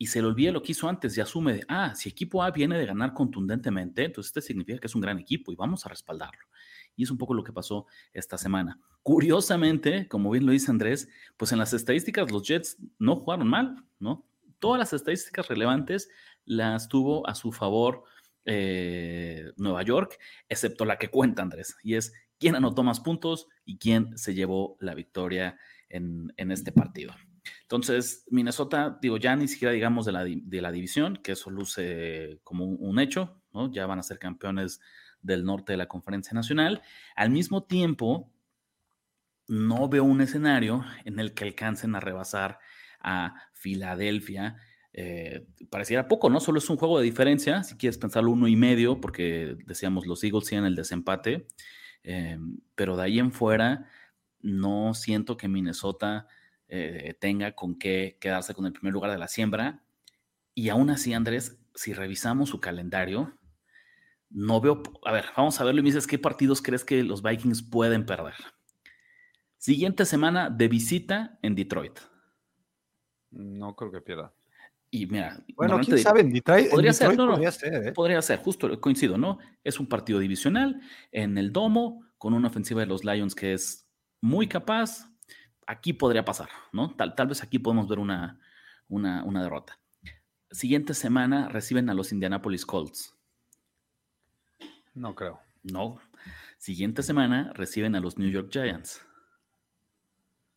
y 0.05 0.07
se 0.07 0.21
le 0.21 0.29
olvida 0.29 0.53
lo 0.53 0.63
que 0.63 0.73
hizo 0.73 0.87
antes 0.87 1.17
y 1.17 1.23
asume, 1.23 1.55
de, 1.55 1.65
ah, 1.67 1.95
si 1.95 2.11
equipo 2.11 2.43
A 2.43 2.51
viene 2.51 2.77
de 2.77 2.85
ganar 2.85 3.15
contundentemente, 3.15 4.05
entonces 4.05 4.29
este 4.37 4.43
significa 4.43 4.79
que 4.79 4.87
es 4.87 4.95
un 4.95 5.01
gran 5.01 5.19
equipo 5.19 5.51
y 5.51 5.57
vamos 5.57 5.87
a 5.87 5.89
respaldarlo. 5.89 6.47
Y 6.95 7.05
es 7.05 7.11
un 7.11 7.17
poco 7.17 7.33
lo 7.33 7.43
que 7.43 7.55
pasó 7.55 7.87
esta 8.13 8.37
semana. 8.37 8.79
Curiosamente, 9.03 10.07
como 10.07 10.31
bien 10.31 10.45
lo 10.45 10.53
dice 10.53 10.71
Andrés, 10.71 11.09
pues 11.39 11.53
en 11.53 11.59
las 11.59 11.73
estadísticas 11.73 12.31
los 12.31 12.47
Jets 12.47 12.77
no 12.99 13.17
jugaron 13.17 13.49
mal, 13.49 13.83
¿no? 13.99 14.27
Todas 14.59 14.79
las 14.79 14.93
estadísticas 14.93 15.49
relevantes 15.49 16.11
las 16.45 16.91
tuvo 16.91 17.27
a 17.27 17.35
su 17.35 17.51
favor 17.51 18.05
eh, 18.45 19.53
Nueva 19.57 19.85
York, 19.85 20.19
excepto 20.51 20.85
la 20.85 20.99
que 20.99 21.09
cuenta 21.09 21.41
Andrés, 21.41 21.79
y 21.83 21.95
es 21.95 22.13
quién 22.39 22.57
anotó 22.57 22.83
más 22.83 23.01
puntos 23.01 23.49
y 23.65 23.79
quién 23.79 24.19
se 24.19 24.35
llevó 24.35 24.77
la 24.81 24.95
victoria 24.95 25.57
en, 25.89 26.31
en 26.37 26.53
este 26.53 26.73
partido. 26.73 27.15
Entonces, 27.65 28.27
Minnesota, 28.31 28.99
digo, 29.01 29.17
ya 29.17 29.35
ni 29.37 29.49
siquiera 29.49 29.73
digamos 29.73 30.05
de 30.05 30.13
la, 30.13 30.25
de 30.25 30.61
la 30.61 30.71
división, 30.71 31.17
que 31.17 31.33
eso 31.33 31.51
luce 31.51 32.39
como 32.45 32.67
un, 32.67 32.99
hecho, 32.99 33.41
¿no? 33.55 33.73
Ya 33.73 33.87
van 33.87 33.99
a 33.99 34.03
ser 34.03 34.19
campeones 34.19 34.81
del 35.23 35.45
norte 35.45 35.73
de 35.73 35.79
la 35.79 35.89
conferencia 35.89 36.35
nacional. 36.35 36.83
Al 37.17 37.31
mismo 37.31 37.65
tiempo, 37.65 38.31
no 39.49 39.89
veo 39.89 40.05
un 40.05 40.21
escenario 40.21 40.85
en 41.07 41.19
el 41.19 41.33
que 41.33 41.45
alcancen 41.45 41.95
a 41.95 42.01
rebasar 42.01 42.59
a 43.01 43.35
Filadelfia. 43.55 44.57
Eh, 44.93 45.47
pareciera 45.71 46.07
poco, 46.07 46.29
¿no? 46.29 46.41
Solo 46.41 46.59
es 46.59 46.69
un 46.69 46.77
juego 46.77 46.99
de 46.99 47.05
diferencia, 47.05 47.65
si 47.65 47.77
quieres 47.77 47.97
pensarlo 47.97 48.31
uno 48.31 48.47
y 48.47 48.57
medio, 48.57 49.01
porque 49.01 49.57
decíamos 49.65 50.07
los 50.07 50.23
Eagles 50.23 50.49
tienen 50.49 50.67
el 50.67 50.77
desempate, 50.77 51.47
eh, 52.03 52.39
pero 52.75 52.97
de 52.97 53.05
ahí 53.05 53.19
en 53.19 53.33
fuera 53.33 53.89
no 54.41 54.93
siento 54.93 55.39
que 55.39 55.49
Minnesota 55.49 56.29
eh, 56.77 57.15
tenga 57.21 57.53
con 57.53 57.79
qué 57.79 58.19
quedarse 58.21 58.53
con 58.53 58.67
el 58.67 58.73
primer 58.73 58.93
lugar 58.93 59.13
de 59.13 59.19
la 59.19 59.29
siembra. 59.29 59.85
Y 60.55 60.71
aún 60.71 60.91
así, 60.91 61.13
Andrés, 61.13 61.57
si 61.75 61.93
revisamos 61.93 62.49
su 62.49 62.61
calendario, 62.61 63.39
no 64.29 64.61
veo, 64.61 64.83
a 65.05 65.13
ver, 65.13 65.27
vamos 65.37 65.61
a 65.61 65.65
verlo 65.65 65.81
y 65.81 65.83
me 65.85 65.91
dices 65.91 66.09
qué 66.09 66.19
partidos 66.19 66.61
crees 66.61 66.85
que 66.85 67.05
los 67.05 67.23
Vikings 67.23 67.63
pueden 67.63 68.05
perder. 68.05 68.35
Siguiente 69.57 70.05
semana 70.05 70.51
de 70.51 70.67
visita 70.67 71.39
en 71.43 71.55
Detroit. 71.55 72.01
No 73.31 73.77
creo 73.77 73.93
que 73.93 74.01
pierda. 74.01 74.35
Y 74.91 75.07
mira, 75.07 75.45
bueno, 75.55 75.81
quién 75.81 75.99
sabe, 75.99 76.25
Detroit, 76.25 76.71
podría, 76.71 76.93
ser, 76.93 77.17
podría 77.17 77.53
ser, 77.53 77.75
¿eh? 77.75 77.93
podría 77.93 78.23
ser, 78.23 78.39
justo 78.41 78.81
coincido, 78.81 79.17
¿no? 79.17 79.39
Es 79.63 79.79
un 79.79 79.89
partido 79.89 80.19
divisional 80.19 80.81
en 81.13 81.39
el 81.39 81.53
domo 81.53 82.05
con 82.19 82.35
una 82.35 82.49
ofensiva 82.49 82.81
de 82.81 82.87
los 82.87 83.05
Lions 83.05 83.35
que 83.35 83.53
es 83.53 83.89
muy 84.21 84.49
capaz, 84.49 85.14
aquí 85.67 85.93
podría 85.93 86.25
pasar, 86.25 86.49
¿no? 86.73 86.95
Tal, 86.95 87.15
tal 87.15 87.29
vez 87.29 87.43
aquí 87.43 87.59
podemos 87.59 87.89
ver 87.89 87.99
una, 87.99 88.39
una, 88.89 89.43
derrota. 89.43 89.79
Siguiente 90.51 90.95
semana 90.95 91.49
reciben 91.49 91.91
a 91.91 91.95
los 91.95 92.13
Indianapolis 92.13 92.65
Colts. 92.65 93.17
No 94.95 95.15
creo. 95.15 95.41
No. 95.63 95.99
Siguiente 96.59 97.03
semana 97.03 97.53
reciben 97.55 97.97
a 97.97 98.01
los 98.01 98.19
New 98.19 98.31
York 98.31 98.49
Giants. 98.51 99.05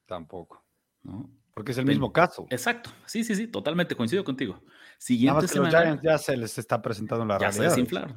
Tampoco. 0.05 0.63
¿no? 1.03 1.29
Porque 1.53 1.71
es 1.71 1.77
el 1.79 1.85
Ven- 1.85 1.95
mismo 1.95 2.13
caso. 2.13 2.45
Exacto, 2.49 2.91
sí, 3.05 3.23
sí, 3.23 3.35
sí, 3.35 3.47
totalmente 3.47 3.95
coincido 3.95 4.23
contigo. 4.23 4.53
Nada 4.53 4.71
Siguiente 4.99 5.41
más 5.41 5.51
que 5.51 5.57
los 5.59 5.69
semana 5.69 5.85
Giants 5.85 6.03
ya 6.03 6.17
se 6.17 6.37
les 6.37 6.57
está 6.57 6.81
presentando 6.81 7.25
la 7.25 7.39
ya 7.39 7.51
se 7.51 7.63
desinflaron. 7.63 8.15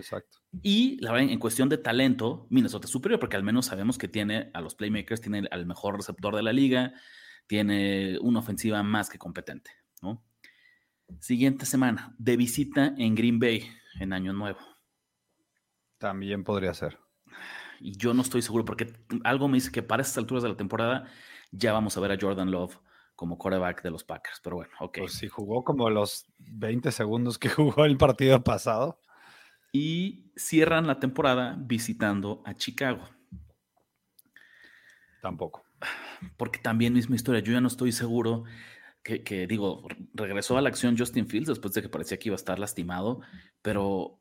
Exacto. 0.00 0.38
Y 0.62 0.98
la 1.00 1.12
verdad, 1.12 1.30
en 1.30 1.38
cuestión 1.38 1.68
de 1.68 1.78
talento, 1.78 2.46
Minnesota 2.50 2.86
es 2.86 2.90
superior, 2.90 3.20
porque 3.20 3.36
al 3.36 3.44
menos 3.44 3.66
sabemos 3.66 3.98
que 3.98 4.08
tiene 4.08 4.50
a 4.54 4.60
los 4.60 4.74
playmakers, 4.74 5.20
tiene 5.20 5.46
al 5.50 5.66
mejor 5.66 5.96
receptor 5.96 6.34
de 6.34 6.42
la 6.42 6.52
liga, 6.52 6.92
tiene 7.46 8.18
una 8.20 8.40
ofensiva 8.40 8.82
más 8.82 9.08
que 9.10 9.18
competente, 9.18 9.70
¿no? 10.02 10.24
Siguiente 11.20 11.66
semana, 11.66 12.14
de 12.18 12.36
visita 12.36 12.94
en 12.96 13.14
Green 13.14 13.38
Bay 13.38 13.68
en 13.98 14.12
Año 14.12 14.32
Nuevo. 14.32 14.60
También 15.98 16.44
podría 16.44 16.72
ser. 16.72 16.98
Y 17.80 17.96
yo 17.96 18.14
no 18.14 18.22
estoy 18.22 18.42
seguro, 18.42 18.64
porque 18.64 18.92
algo 19.24 19.48
me 19.48 19.56
dice 19.56 19.72
que 19.72 19.82
para 19.82 20.02
estas 20.02 20.18
alturas 20.18 20.42
de 20.42 20.50
la 20.50 20.56
temporada 20.56 21.06
ya 21.50 21.72
vamos 21.72 21.96
a 21.96 22.00
ver 22.00 22.12
a 22.12 22.18
Jordan 22.20 22.50
Love 22.50 22.78
como 23.16 23.36
quarterback 23.36 23.82
de 23.82 23.90
los 23.90 24.04
Packers. 24.04 24.40
Pero 24.42 24.56
bueno, 24.56 24.72
ok. 24.80 24.98
Pues 24.98 25.12
si 25.12 25.28
jugó 25.28 25.64
como 25.64 25.90
los 25.90 26.24
20 26.38 26.90
segundos 26.92 27.38
que 27.38 27.48
jugó 27.50 27.84
el 27.84 27.96
partido 27.96 28.42
pasado. 28.42 28.98
Y 29.72 30.32
cierran 30.36 30.86
la 30.86 30.98
temporada 30.98 31.56
visitando 31.58 32.42
a 32.44 32.54
Chicago. 32.54 33.08
Tampoco. 35.20 35.62
porque 36.36 36.58
también 36.58 36.92
misma 36.92 37.16
historia, 37.16 37.40
yo 37.40 37.52
ya 37.52 37.60
no 37.60 37.68
estoy 37.68 37.92
seguro 37.92 38.44
que, 39.02 39.22
que, 39.22 39.46
digo, 39.46 39.86
regresó 40.14 40.58
a 40.58 40.62
la 40.62 40.68
acción 40.68 40.96
Justin 40.98 41.26
Fields 41.26 41.48
después 41.48 41.72
de 41.74 41.82
que 41.82 41.88
parecía 41.88 42.18
que 42.18 42.28
iba 42.28 42.34
a 42.34 42.36
estar 42.36 42.58
lastimado, 42.58 43.20
pero 43.62 44.20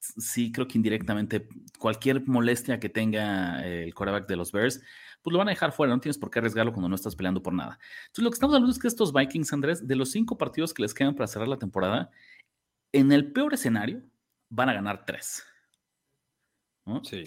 sí 0.00 0.52
creo 0.52 0.66
que 0.66 0.78
indirectamente 0.78 1.46
cualquier 1.78 2.26
molestia 2.26 2.80
que 2.80 2.88
tenga 2.88 3.64
el 3.66 3.94
quarterback 3.94 4.28
de 4.28 4.36
los 4.36 4.52
Bears, 4.52 4.80
pues 5.22 5.32
lo 5.32 5.38
van 5.38 5.48
a 5.48 5.50
dejar 5.50 5.72
fuera, 5.72 5.92
no 5.92 6.00
tienes 6.00 6.18
por 6.18 6.30
qué 6.30 6.38
arriesgarlo 6.38 6.72
cuando 6.72 6.88
no 6.88 6.94
estás 6.94 7.14
peleando 7.14 7.42
por 7.42 7.52
nada. 7.52 7.78
Entonces 8.06 8.24
lo 8.24 8.30
que 8.30 8.34
estamos 8.34 8.54
hablando 8.54 8.72
es 8.72 8.78
que 8.78 8.88
estos 8.88 9.12
Vikings, 9.12 9.52
Andrés, 9.52 9.86
de 9.86 9.96
los 9.96 10.10
cinco 10.10 10.38
partidos 10.38 10.72
que 10.72 10.82
les 10.82 10.94
quedan 10.94 11.14
para 11.14 11.26
cerrar 11.26 11.48
la 11.48 11.58
temporada, 11.58 12.10
en 12.92 13.12
el 13.12 13.32
peor 13.32 13.52
escenario 13.54 14.02
van 14.50 14.68
a 14.68 14.74
ganar 14.74 15.06
tres. 15.06 15.44
¿no? 16.84 17.02
Sí. 17.04 17.24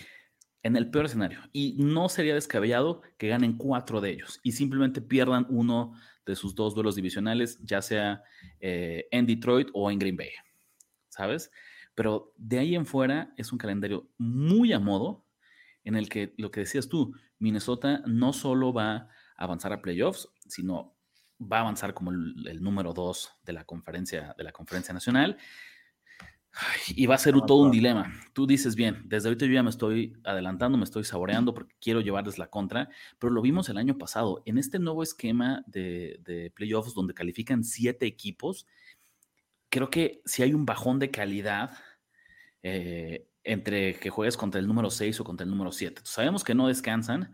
En 0.61 0.75
el 0.75 0.89
peor 0.91 1.05
escenario. 1.05 1.39
Y 1.51 1.75
no 1.79 2.09
sería 2.09 2.35
descabellado 2.35 3.01
que 3.17 3.29
ganen 3.29 3.57
cuatro 3.57 4.01
de 4.01 4.11
ellos 4.11 4.39
y 4.43 4.51
simplemente 4.51 5.01
pierdan 5.01 5.47
uno 5.49 5.93
de 6.25 6.35
sus 6.35 6.55
dos 6.55 6.73
duelos 6.73 6.95
divisionales, 6.95 7.59
ya 7.63 7.81
sea 7.81 8.23
eh, 8.59 9.07
en 9.11 9.25
Detroit 9.25 9.69
o 9.73 9.91
en 9.91 9.99
Green 9.99 10.15
Bay. 10.15 10.29
¿Sabes? 11.09 11.51
Pero 11.95 12.33
de 12.37 12.59
ahí 12.59 12.75
en 12.75 12.85
fuera 12.85 13.33
es 13.37 13.51
un 13.51 13.57
calendario 13.57 14.09
muy 14.17 14.73
a 14.73 14.79
modo 14.79 15.25
en 15.83 15.95
el 15.95 16.07
que 16.07 16.33
lo 16.37 16.49
que 16.49 16.61
decías 16.61 16.87
tú, 16.87 17.13
Minnesota 17.39 18.01
no 18.07 18.31
solo 18.31 18.71
va 18.71 18.95
a 18.95 19.09
avanzar 19.35 19.73
a 19.73 19.81
playoffs, 19.81 20.29
sino 20.47 20.95
va 21.39 21.57
a 21.57 21.61
avanzar 21.61 21.93
como 21.93 22.11
el, 22.11 22.47
el 22.47 22.63
número 22.63 22.93
dos 22.93 23.33
de 23.43 23.53
la 23.53 23.65
conferencia, 23.65 24.33
de 24.37 24.43
la 24.45 24.53
conferencia 24.53 24.93
nacional. 24.93 25.37
Ay, 26.55 26.93
y 26.95 27.05
va 27.07 27.15
a 27.15 27.17
ser 27.17 27.33
Ah, 27.35 27.43
todo 27.47 27.57
un 27.63 27.71
claro. 27.71 27.73
dilema. 27.73 28.13
Tú 28.33 28.45
dices 28.45 28.75
bien, 28.75 29.01
desde 29.05 29.27
ahorita 29.29 29.45
yo 29.47 29.53
ya 29.53 29.63
me 29.63 29.71
estoy 29.71 30.15
adelantando, 30.23 30.77
me 30.77 30.83
estoy 30.83 31.03
saboreando 31.03 31.53
porque 31.53 31.73
quiero 31.81 31.99
llevarles 32.01 32.37
la 32.37 32.47
contra, 32.47 32.89
pero 33.17 33.33
lo 33.33 33.41
vimos 33.41 33.69
el 33.69 33.77
año 33.77 33.97
pasado. 33.97 34.43
En 34.45 34.57
este 34.59 34.77
nuevo 34.77 35.01
esquema 35.01 35.63
de, 35.65 36.19
de 36.23 36.51
playoffs 36.51 36.93
donde 36.93 37.15
califican 37.15 37.63
siete 37.63 38.05
equipos, 38.05 38.67
creo 39.69 39.89
que 39.89 40.21
si 40.25 40.43
hay 40.43 40.53
un 40.53 40.65
bajón 40.65 40.99
de 40.99 41.09
calidad 41.09 41.71
eh, 42.61 43.27
entre 43.43 43.95
que 43.99 44.09
juegues 44.11 44.37
contra 44.37 44.59
el 44.59 44.67
número 44.67 44.89
6 44.91 45.19
o 45.19 45.23
contra 45.23 45.43
el 45.43 45.49
número 45.49 45.71
7. 45.71 46.01
Sabemos 46.05 46.43
que 46.43 46.53
no 46.55 46.67
descansan, 46.67 47.33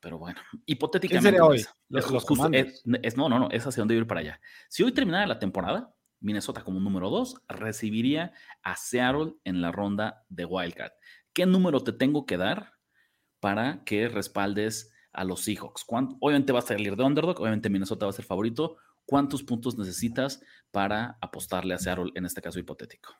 pero 0.00 0.18
bueno, 0.18 0.40
hipotéticamente. 0.66 1.28
sería 1.30 1.44
hoy? 1.44 1.58
es- 1.58 1.70
Los- 1.88 2.04
es 2.04 2.10
los 2.10 2.22
justo- 2.24 2.34
Commanders. 2.42 2.74
es- 2.84 2.84
es- 3.02 3.16
no, 3.16 3.28
no, 3.28 3.38
no, 3.38 3.48
es 3.50 3.64
hacia 3.66 3.80
donde 3.80 3.94
ir 3.94 4.06
para 4.06 4.20
allá. 4.20 4.40
Si 4.68 4.82
hoy 4.82 4.90
terminara 4.92 5.26
la 5.28 5.38
temporada, 5.38 5.94
Minnesota 6.20 6.62
como 6.64 6.80
número 6.80 7.10
2 7.10 7.42
recibiría 7.48 8.32
a 8.62 8.76
Seattle 8.76 9.34
en 9.44 9.60
la 9.60 9.72
ronda 9.72 10.24
de 10.28 10.44
Wildcard. 10.44 10.92
¿Qué 11.32 11.46
número 11.46 11.80
te 11.82 11.92
tengo 11.92 12.26
que 12.26 12.36
dar 12.36 12.72
para 13.40 13.84
que 13.84 14.08
respaldes 14.08 14.92
a 15.12 15.24
los 15.24 15.40
Seahawks? 15.42 15.84
¿Cuánto- 15.84 16.16
Obviamente 16.20 16.52
va 16.52 16.60
a 16.60 16.62
salir 16.62 16.96
de 16.96 17.04
underdog, 17.04 17.40
obviamente 17.40 17.68
Minnesota 17.70 18.06
va 18.06 18.10
a 18.10 18.14
ser 18.14 18.24
favorito. 18.24 18.76
¿Cuántos 19.04 19.42
puntos 19.42 19.78
necesitas 19.78 20.42
para 20.72 21.16
apostarle 21.20 21.74
a 21.74 21.78
Seattle 21.78 22.10
en 22.14 22.24
este 22.24 22.42
caso 22.42 22.58
hipotético? 22.58 23.14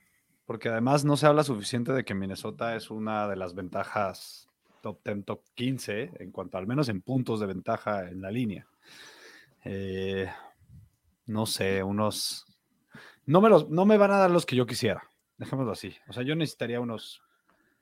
Porque 0.44 0.68
además 0.68 1.04
no 1.04 1.16
se 1.16 1.26
habla 1.26 1.44
suficiente 1.44 1.92
de 1.92 2.04
que 2.04 2.14
Minnesota 2.14 2.74
es 2.76 2.90
una 2.90 3.28
de 3.28 3.36
las 3.36 3.54
ventajas 3.54 4.48
top 4.80 5.00
10, 5.04 5.24
top 5.24 5.42
15, 5.54 6.10
en 6.18 6.30
cuanto 6.30 6.58
al 6.58 6.66
menos 6.66 6.88
en 6.88 7.02
puntos 7.02 7.40
de 7.40 7.46
ventaja 7.46 8.08
en 8.08 8.20
la 8.22 8.30
línea. 8.30 8.66
Eh, 9.64 10.28
no 11.26 11.46
sé, 11.46 11.82
unos... 11.82 12.45
No 13.26 13.40
me, 13.40 13.48
los, 13.48 13.68
no 13.70 13.84
me 13.86 13.96
van 13.98 14.12
a 14.12 14.18
dar 14.18 14.30
los 14.30 14.46
que 14.46 14.56
yo 14.56 14.66
quisiera, 14.66 15.02
dejémoslo 15.36 15.72
así. 15.72 15.94
O 16.08 16.12
sea, 16.12 16.22
yo 16.22 16.34
necesitaría 16.36 16.80
unos 16.80 17.20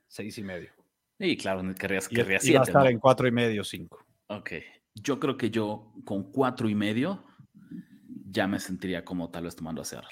seis 0.08 0.36
y 0.38 0.42
medio. 0.42 0.72
Y 1.18 1.36
claro, 1.36 1.62
querrías, 1.78 2.08
Y, 2.10 2.14
querrías 2.16 2.44
y 2.44 2.52
va 2.54 2.60
a 2.60 2.64
siete, 2.64 2.70
estar 2.70 2.84
¿no? 2.84 2.90
en 2.90 2.98
cuatro 2.98 3.28
y 3.28 3.30
medio, 3.32 3.62
cinco. 3.62 4.04
Ok. 4.28 4.52
Yo 4.94 5.20
creo 5.20 5.36
que 5.36 5.50
yo 5.50 5.92
con 6.04 6.30
cuatro 6.32 6.68
y 6.68 6.74
medio 6.74 7.24
ya 8.30 8.46
me 8.48 8.58
sentiría 8.58 9.04
como 9.04 9.30
tal 9.30 9.44
vez 9.44 9.54
tomando 9.54 9.82
a 9.82 9.84
Seattle. 9.84 10.08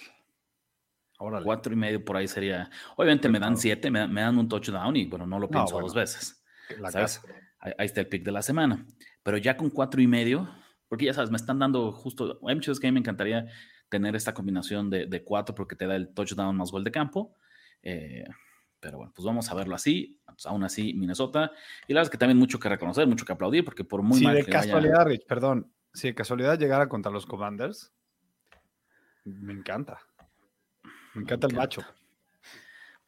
Órale. 1.18 1.44
Cuatro 1.44 1.72
y 1.72 1.76
medio 1.76 2.04
por 2.04 2.16
ahí 2.16 2.26
sería. 2.28 2.68
Obviamente 2.96 3.28
me 3.28 3.38
dan 3.38 3.56
siete, 3.56 3.90
me, 3.90 4.00
dan- 4.00 4.12
me 4.12 4.20
dan 4.22 4.38
un 4.38 4.48
touchdown 4.48 4.96
y 4.96 5.06
bueno, 5.06 5.26
no 5.26 5.38
lo 5.38 5.46
No, 5.46 5.50
pienso 5.50 5.74
bueno. 5.74 5.86
dos 5.86 5.94
veces. 5.94 6.44
La 6.78 6.90
¿sabes? 6.90 7.20
Ahí, 7.60 7.72
ahí 7.78 7.86
está 7.86 8.00
el 8.00 8.08
pick 8.08 8.24
de 8.24 8.32
la 8.32 8.42
semana. 8.42 8.84
Pero 9.22 9.36
ya 9.38 9.56
con 9.56 9.70
cuatro 9.70 10.00
y 10.02 10.06
medio, 10.08 10.48
porque 10.88 11.04
ya 11.06 11.14
sabes, 11.14 11.30
me 11.30 11.36
están 11.36 11.58
dando 11.60 11.92
justo. 11.92 12.40
Hay 12.46 12.54
muchos 12.56 12.80
que 12.80 12.86
a 12.88 12.90
mí 12.90 12.94
me 12.94 13.00
encantaría 13.00 13.46
tener 13.92 14.16
esta 14.16 14.32
combinación 14.32 14.88
de, 14.88 15.04
de 15.06 15.22
cuatro 15.22 15.54
porque 15.54 15.76
te 15.76 15.86
da 15.86 15.96
el 15.96 16.14
touchdown 16.14 16.56
más 16.56 16.70
gol 16.72 16.82
de 16.82 16.90
campo. 16.90 17.36
Eh, 17.82 18.24
pero 18.80 18.96
bueno, 18.96 19.12
pues 19.14 19.26
vamos 19.26 19.50
a 19.50 19.54
verlo 19.54 19.74
así. 19.74 20.18
Pues 20.24 20.46
aún 20.46 20.64
así, 20.64 20.94
Minnesota. 20.94 21.52
Y 21.86 21.92
la 21.92 21.98
verdad 22.00 22.08
es 22.08 22.10
que 22.10 22.16
también 22.18 22.38
mucho 22.38 22.58
que 22.58 22.70
reconocer, 22.70 23.06
mucho 23.06 23.26
que 23.26 23.32
aplaudir, 23.34 23.64
porque 23.66 23.84
por 23.84 24.02
muy 24.02 24.18
si 24.18 24.24
mal 24.24 24.34
de 24.34 24.44
que 24.44 24.50
vaya- 24.50 24.62
casualidad, 24.62 25.04
Rich, 25.04 25.26
perdón, 25.26 25.70
si 25.92 26.08
de 26.08 26.14
casualidad 26.14 26.58
llegara 26.58 26.88
contra 26.88 27.12
los 27.12 27.26
Commanders, 27.26 27.92
me 29.24 29.52
encanta. 29.52 29.98
Me 31.14 31.20
encanta 31.22 31.46
el 31.48 31.54
macho. 31.54 31.82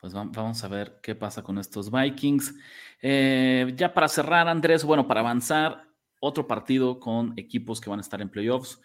Pues 0.00 0.14
va- 0.14 0.28
vamos 0.30 0.62
a 0.62 0.68
ver 0.68 0.98
qué 1.02 1.14
pasa 1.14 1.42
con 1.42 1.56
estos 1.58 1.90
Vikings. 1.90 2.54
Eh, 3.00 3.72
ya 3.74 3.94
para 3.94 4.06
cerrar, 4.08 4.46
Andrés, 4.48 4.84
bueno, 4.84 5.08
para 5.08 5.20
avanzar, 5.20 5.88
otro 6.20 6.46
partido 6.46 7.00
con 7.00 7.32
equipos 7.36 7.80
que 7.80 7.90
van 7.90 7.98
a 8.00 8.02
estar 8.02 8.20
en 8.20 8.28
playoffs 8.30 8.80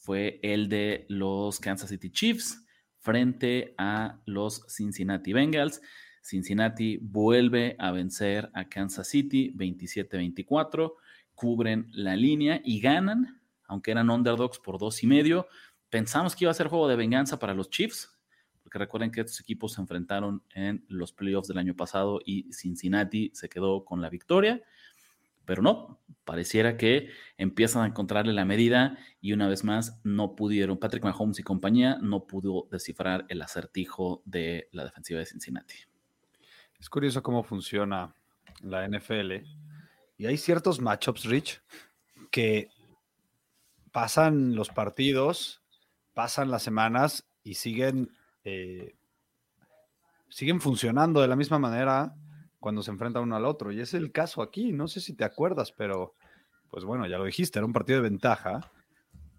fue 0.00 0.40
el 0.42 0.70
de 0.70 1.04
los 1.08 1.60
Kansas 1.60 1.90
City 1.90 2.10
Chiefs 2.10 2.64
frente 2.98 3.74
a 3.76 4.20
los 4.24 4.64
Cincinnati 4.74 5.34
Bengals. 5.34 5.82
Cincinnati 6.22 6.98
vuelve 7.02 7.76
a 7.78 7.92
vencer 7.92 8.50
a 8.54 8.68
Kansas 8.68 9.08
City 9.08 9.52
27-24, 9.54 10.94
cubren 11.34 11.86
la 11.92 12.16
línea 12.16 12.62
y 12.64 12.80
ganan, 12.80 13.42
aunque 13.64 13.90
eran 13.90 14.10
underdogs 14.10 14.58
por 14.58 14.78
dos 14.78 15.02
y 15.02 15.06
medio. 15.06 15.46
Pensamos 15.90 16.34
que 16.34 16.44
iba 16.44 16.50
a 16.50 16.54
ser 16.54 16.68
juego 16.68 16.88
de 16.88 16.96
venganza 16.96 17.38
para 17.38 17.54
los 17.54 17.68
Chiefs, 17.68 18.10
porque 18.62 18.78
recuerden 18.78 19.10
que 19.10 19.20
estos 19.20 19.40
equipos 19.40 19.74
se 19.74 19.82
enfrentaron 19.82 20.42
en 20.54 20.82
los 20.88 21.12
playoffs 21.12 21.48
del 21.48 21.58
año 21.58 21.76
pasado 21.76 22.20
y 22.24 22.50
Cincinnati 22.52 23.30
se 23.34 23.50
quedó 23.50 23.84
con 23.84 24.00
la 24.00 24.08
victoria, 24.08 24.62
pero 25.50 25.62
no, 25.62 25.98
pareciera 26.24 26.76
que 26.76 27.08
empiezan 27.36 27.82
a 27.82 27.86
encontrarle 27.88 28.32
la 28.32 28.44
medida 28.44 28.96
y 29.20 29.32
una 29.32 29.48
vez 29.48 29.64
más 29.64 30.00
no 30.04 30.36
pudieron, 30.36 30.78
Patrick 30.78 31.02
Mahomes 31.02 31.40
y 31.40 31.42
compañía 31.42 31.98
no 32.00 32.28
pudo 32.28 32.68
descifrar 32.70 33.26
el 33.28 33.42
acertijo 33.42 34.22
de 34.24 34.68
la 34.70 34.84
defensiva 34.84 35.18
de 35.18 35.26
Cincinnati. 35.26 35.74
Es 36.78 36.88
curioso 36.88 37.24
cómo 37.24 37.42
funciona 37.42 38.14
la 38.60 38.86
NFL. 38.86 39.44
Y 40.18 40.26
hay 40.26 40.36
ciertos 40.36 40.80
matchups, 40.80 41.24
Rich, 41.24 41.60
que 42.30 42.68
pasan 43.90 44.54
los 44.54 44.68
partidos, 44.68 45.64
pasan 46.14 46.52
las 46.52 46.62
semanas 46.62 47.28
y 47.42 47.54
siguen, 47.54 48.14
eh, 48.44 48.94
siguen 50.28 50.60
funcionando 50.60 51.20
de 51.20 51.26
la 51.26 51.34
misma 51.34 51.58
manera 51.58 52.14
cuando 52.60 52.82
se 52.82 52.90
enfrentan 52.90 53.22
uno 53.24 53.36
al 53.36 53.46
otro. 53.46 53.72
Y 53.72 53.80
es 53.80 53.94
el 53.94 54.12
caso 54.12 54.42
aquí. 54.42 54.72
No 54.72 54.86
sé 54.86 55.00
si 55.00 55.14
te 55.14 55.24
acuerdas, 55.24 55.72
pero 55.72 56.14
pues 56.70 56.84
bueno, 56.84 57.06
ya 57.06 57.18
lo 57.18 57.24
dijiste, 57.24 57.58
era 57.58 57.66
un 57.66 57.72
partido 57.72 58.00
de 58.02 58.08
ventaja. 58.08 58.70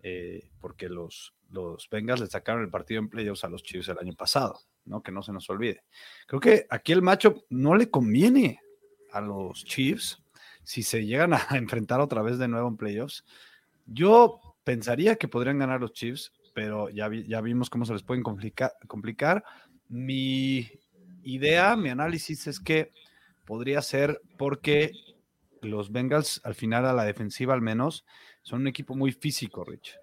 eh, 0.04 0.50
porque 0.60 0.90
los, 0.90 1.34
los 1.52 1.88
Bengals 1.90 2.22
le 2.22 2.28
sacaron 2.28 2.64
el 2.64 2.70
partido 2.70 3.00
en 3.00 3.08
playoffs 3.10 3.44
a 3.44 3.50
los 3.50 3.62
Chiefs 3.64 3.88
el 3.90 4.00
año 4.00 4.14
pasado, 4.14 4.60
¿no? 4.86 5.02
Que 5.04 5.12
no 5.12 5.22
se 5.22 5.32
nos 5.32 5.50
olvide. 5.50 5.84
Creo 6.28 6.40
que 6.40 6.66
aquí 6.70 6.92
el 6.92 7.02
matchup 7.04 7.44
no 7.50 7.76
le 7.76 7.90
conviene 7.92 8.60
a 9.12 9.22
los 9.22 9.64
Chiefs 9.64 10.22
si 10.64 10.82
se 10.84 11.06
llegan 11.06 11.34
a 11.34 11.40
enfrentar 11.52 12.00
otra 12.00 12.22
vez 12.24 12.38
de 12.40 12.48
nuevo 12.48 12.68
en 12.68 12.78
playoffs. 12.78 13.24
Yo 13.86 14.40
pensaría 14.64 15.16
que 15.18 15.28
podrían 15.28 15.60
ganar 15.60 15.82
los 15.82 15.94
Chiefs, 15.94 16.32
pero 16.54 16.90
ya, 16.90 17.08
vi- 17.08 17.28
ya 17.28 17.40
vimos 17.42 17.70
cómo 17.70 17.86
se 17.86 17.94
les 17.94 18.04
pueden 18.04 18.24
complica- 18.24 18.74
complicar. 18.88 19.44
Mi 19.88 20.68
idea, 21.24 21.76
mi 21.76 21.90
análisis 21.90 22.48
es 22.48 22.60
que 22.60 22.92
podría 23.46 23.82
ser 23.82 24.22
porque 24.38 24.92
los 25.62 25.92
Bengals 25.92 26.42
al 26.44 26.56
final 26.56 26.86
a 26.86 26.94
la 26.94 27.04
defensiva 27.04 27.54
al 27.54 27.62
menos 27.62 28.06
son 28.42 28.62
un 28.62 28.68
equipo 28.68 28.96
muy 28.96 29.12
físico, 29.12 29.64
Rich, 29.64 29.96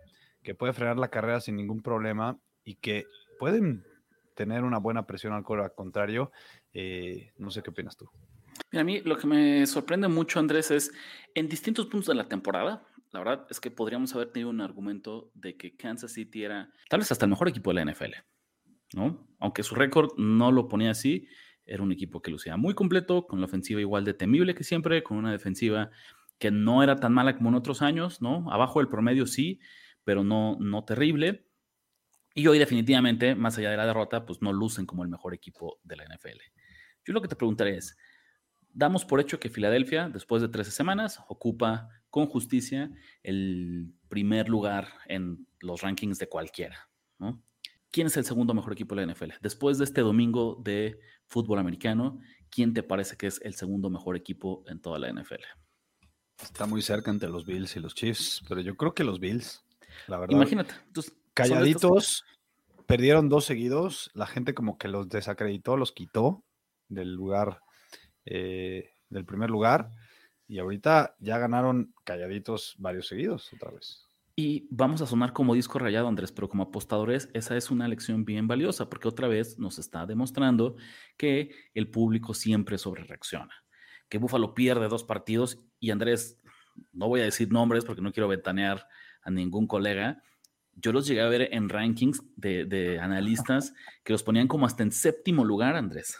que 0.42 0.54
puede 0.54 0.72
frenar 0.72 0.98
la 0.98 1.08
carrera 1.08 1.40
sin 1.40 1.56
ningún 1.56 1.82
problema 1.82 2.38
y 2.64 2.76
que 2.76 3.06
pueden 3.38 3.84
tener 4.34 4.62
una 4.62 4.78
buena 4.78 5.06
presión 5.06 5.32
al 5.32 5.44
al 5.60 5.74
contrario. 5.74 6.30
Eh, 6.72 7.32
no 7.38 7.50
sé 7.50 7.62
qué 7.62 7.70
opinas 7.70 7.96
tú. 7.96 8.08
a 8.72 8.84
mí 8.84 9.00
lo 9.00 9.16
que 9.16 9.26
me 9.26 9.66
sorprende 9.66 10.06
mucho, 10.08 10.38
Andrés, 10.38 10.70
es 10.70 10.92
en 11.34 11.48
distintos 11.48 11.86
puntos 11.86 12.08
de 12.08 12.14
la 12.14 12.28
temporada, 12.28 12.86
la 13.10 13.20
verdad 13.20 13.46
es 13.50 13.58
que 13.58 13.70
podríamos 13.70 14.14
haber 14.14 14.30
tenido 14.30 14.50
un 14.50 14.60
argumento 14.60 15.30
de 15.34 15.56
que 15.56 15.76
Kansas 15.76 16.12
City 16.12 16.44
era 16.44 16.70
tal 16.88 17.00
vez 17.00 17.10
hasta 17.10 17.24
el 17.24 17.30
mejor 17.30 17.48
equipo 17.48 17.72
de 17.72 17.82
la 17.82 17.90
NFL, 17.90 18.14
¿no? 18.94 19.26
Aunque 19.40 19.62
su 19.62 19.74
récord 19.74 20.10
no 20.18 20.52
lo 20.52 20.68
ponía 20.68 20.90
así, 20.90 21.26
era 21.68 21.82
un 21.82 21.92
equipo 21.92 22.20
que 22.22 22.30
lucía 22.30 22.56
muy 22.56 22.74
completo, 22.74 23.26
con 23.26 23.40
la 23.40 23.46
ofensiva 23.46 23.80
igual 23.80 24.04
de 24.04 24.14
temible 24.14 24.54
que 24.54 24.64
siempre, 24.64 25.02
con 25.02 25.16
una 25.16 25.30
defensiva 25.30 25.90
que 26.38 26.50
no 26.50 26.82
era 26.82 26.96
tan 26.96 27.12
mala 27.12 27.36
como 27.36 27.50
en 27.50 27.56
otros 27.56 27.82
años, 27.82 28.22
¿no? 28.22 28.50
Abajo 28.50 28.80
del 28.80 28.88
promedio 28.88 29.26
sí, 29.26 29.60
pero 30.04 30.24
no, 30.24 30.56
no 30.60 30.84
terrible. 30.84 31.46
Y 32.34 32.46
hoy 32.46 32.58
definitivamente, 32.58 33.34
más 33.34 33.58
allá 33.58 33.70
de 33.70 33.76
la 33.76 33.86
derrota, 33.86 34.24
pues 34.24 34.40
no 34.40 34.52
lucen 34.52 34.86
como 34.86 35.02
el 35.02 35.08
mejor 35.08 35.34
equipo 35.34 35.80
de 35.82 35.96
la 35.96 36.04
NFL. 36.04 36.38
Yo 37.04 37.12
lo 37.12 37.20
que 37.20 37.28
te 37.28 37.36
preguntaré 37.36 37.76
es, 37.76 37.96
damos 38.72 39.04
por 39.04 39.20
hecho 39.20 39.40
que 39.40 39.50
Filadelfia, 39.50 40.08
después 40.08 40.40
de 40.42 40.48
13 40.48 40.70
semanas, 40.70 41.20
ocupa 41.28 41.88
con 42.10 42.26
justicia 42.26 42.90
el 43.22 43.92
primer 44.08 44.48
lugar 44.48 44.88
en 45.06 45.46
los 45.60 45.82
rankings 45.82 46.18
de 46.18 46.28
cualquiera. 46.28 46.88
¿Quién 47.90 48.06
es 48.06 48.16
el 48.16 48.24
segundo 48.24 48.54
mejor 48.54 48.72
equipo 48.74 48.94
de 48.94 49.04
la 49.04 49.12
NFL? 49.12 49.32
Después 49.40 49.78
de 49.78 49.84
este 49.84 50.02
domingo 50.02 50.60
de 50.62 51.00
fútbol 51.28 51.58
americano, 51.58 52.20
¿quién 52.50 52.74
te 52.74 52.82
parece 52.82 53.16
que 53.16 53.26
es 53.26 53.40
el 53.42 53.54
segundo 53.54 53.90
mejor 53.90 54.16
equipo 54.16 54.64
en 54.66 54.80
toda 54.80 54.98
la 54.98 55.12
NFL? 55.12 55.44
Está 56.42 56.66
muy 56.66 56.82
cerca 56.82 57.10
entre 57.10 57.28
los 57.28 57.44
Bills 57.44 57.76
y 57.76 57.80
los 57.80 57.94
Chiefs, 57.94 58.42
pero 58.48 58.60
yo 58.60 58.76
creo 58.76 58.94
que 58.94 59.04
los 59.04 59.20
Bills, 59.20 59.64
la 60.06 60.18
verdad. 60.18 60.36
Imagínate. 60.36 60.74
calladitos, 61.34 62.24
perdieron 62.86 63.28
dos 63.28 63.44
seguidos, 63.44 64.10
la 64.14 64.26
gente 64.26 64.54
como 64.54 64.78
que 64.78 64.88
los 64.88 65.08
desacreditó, 65.08 65.76
los 65.76 65.92
quitó 65.92 66.44
del 66.88 67.12
lugar, 67.12 67.60
eh, 68.24 68.92
del 69.10 69.24
primer 69.24 69.50
lugar, 69.50 69.90
y 70.46 70.58
ahorita 70.58 71.16
ya 71.18 71.38
ganaron 71.38 71.92
calladitos 72.04 72.74
varios 72.78 73.08
seguidos 73.08 73.52
otra 73.52 73.70
vez. 73.70 74.07
Y 74.40 74.68
vamos 74.70 75.02
a 75.02 75.06
sonar 75.08 75.32
como 75.32 75.52
disco 75.52 75.80
rayado, 75.80 76.06
Andrés, 76.06 76.30
pero 76.30 76.48
como 76.48 76.62
apostadores, 76.62 77.28
esa 77.34 77.56
es 77.56 77.72
una 77.72 77.88
lección 77.88 78.24
bien 78.24 78.46
valiosa, 78.46 78.88
porque 78.88 79.08
otra 79.08 79.26
vez 79.26 79.58
nos 79.58 79.80
está 79.80 80.06
demostrando 80.06 80.76
que 81.16 81.50
el 81.74 81.90
público 81.90 82.34
siempre 82.34 82.78
sobre 82.78 83.02
reacciona. 83.02 83.52
Que 84.08 84.18
Búfalo 84.18 84.54
pierde 84.54 84.86
dos 84.86 85.02
partidos 85.02 85.58
y 85.80 85.90
Andrés, 85.90 86.40
no 86.92 87.08
voy 87.08 87.22
a 87.22 87.24
decir 87.24 87.50
nombres 87.50 87.84
porque 87.84 88.00
no 88.00 88.12
quiero 88.12 88.28
ventanear 88.28 88.86
a 89.22 89.30
ningún 89.32 89.66
colega. 89.66 90.22
Yo 90.72 90.92
los 90.92 91.08
llegué 91.08 91.22
a 91.22 91.28
ver 91.28 91.48
en 91.52 91.68
rankings 91.68 92.22
de, 92.36 92.64
de 92.64 93.00
analistas 93.00 93.74
que 94.04 94.12
los 94.12 94.22
ponían 94.22 94.46
como 94.46 94.66
hasta 94.66 94.84
en 94.84 94.92
séptimo 94.92 95.44
lugar, 95.44 95.74
Andrés. 95.74 96.16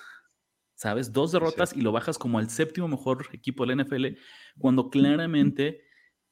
¿Sabes? 0.75 1.13
Dos 1.13 1.31
derrotas 1.31 1.73
y 1.73 1.83
lo 1.83 1.93
bajas 1.93 2.19
como 2.19 2.41
al 2.41 2.51
séptimo 2.51 2.89
mejor 2.89 3.29
equipo 3.33 3.65
de 3.65 3.77
la 3.77 3.85
NFL, 3.85 4.07
cuando 4.59 4.91
claramente 4.91 5.83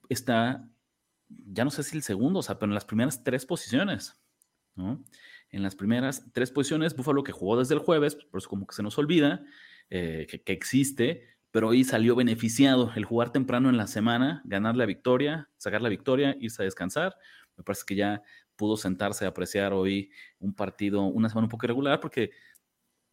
está 0.09 0.69
ya 1.29 1.65
no 1.65 1.71
sé 1.71 1.83
si 1.83 1.97
el 1.97 2.03
segundo, 2.03 2.41
o 2.41 2.43
sea, 2.43 2.59
pero 2.59 2.71
en 2.71 2.75
las 2.75 2.85
primeras 2.85 3.25
tres 3.25 3.47
posiciones, 3.47 4.21
¿no? 4.75 5.03
En 5.51 5.63
las 5.63 5.75
primeras 5.75 6.25
tres 6.33 6.51
posiciones, 6.51 6.95
Buffalo 6.95 7.23
que 7.23 7.33
jugó 7.33 7.59
desde 7.59 7.75
el 7.75 7.81
jueves, 7.81 8.17
por 8.17 8.39
eso 8.39 8.49
como 8.49 8.67
que 8.67 8.75
se 8.75 8.83
nos 8.83 8.99
olvida 8.99 9.45
eh, 9.91 10.27
que, 10.45 10.53
existe, 10.53 11.23
pero 11.51 11.69
hoy 11.69 11.85
salió 11.85 12.15
beneficiado 12.17 12.93
el 12.97 13.05
jugar 13.05 13.31
temprano 13.31 13.71
en 13.71 13.77
la 13.77 13.87
semana, 13.87 14.43
ganar 14.45 14.77
la 14.77 14.87
victoria, 14.87 15.49
sacar 15.57 15.81
la 15.81 15.89
victoria, 15.89 16.37
irse 16.41 16.63
a 16.63 16.65
descansar. 16.65 17.17
Me 17.57 17.65
parece 17.65 17.85
que 17.87 17.95
ya 17.95 18.23
pudo 18.57 18.77
sentarse 18.77 19.25
a 19.25 19.29
apreciar 19.29 19.73
hoy 19.73 20.11
un 20.39 20.55
partido, 20.55 21.05
una 21.05 21.29
semana 21.29 21.47
un 21.47 21.51
poco 21.51 21.67
irregular, 21.67 22.01
porque 22.01 22.31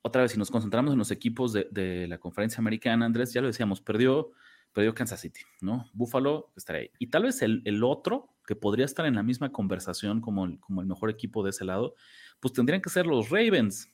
otra 0.02 0.24
vez, 0.24 0.34
si 0.34 0.38
nos 0.38 0.52
concentramos 0.52 0.92
en 0.92 1.00
los 1.00 1.12
equipos 1.12 1.54
de, 1.54 1.68
de 1.72 2.08
la 2.08 2.18
conferencia 2.18 2.60
americana, 2.60 3.06
Andrés, 3.06 3.32
ya 3.32 3.42
lo 3.42 3.48
decíamos, 3.48 3.80
perdió 3.80 4.34
perdió 4.74 4.94
Kansas 4.94 5.22
City, 5.22 5.42
¿no? 5.62 5.90
Buffalo 5.94 6.52
estaría 6.56 6.82
ahí. 6.82 6.92
Y 7.00 7.08
tal 7.08 7.24
vez 7.24 7.42
el, 7.42 7.84
otro 7.84 8.36
que 8.46 8.56
podría 8.56 8.86
estar 8.86 9.06
en 9.06 9.16
la 9.16 9.24
misma 9.24 9.52
conversación 9.52 10.20
como 10.20 10.46
el, 10.46 10.60
como 10.60 10.82
el 10.82 10.88
mejor 10.88 11.10
equipo 11.10 11.44
de 11.44 11.52
ese 11.52 11.64
lado, 11.64 11.96
pues 12.40 12.54
tendrían 12.54 12.82
que 12.82 12.90
ser 12.90 13.06
los 13.06 13.30
Ravens. 13.30 13.90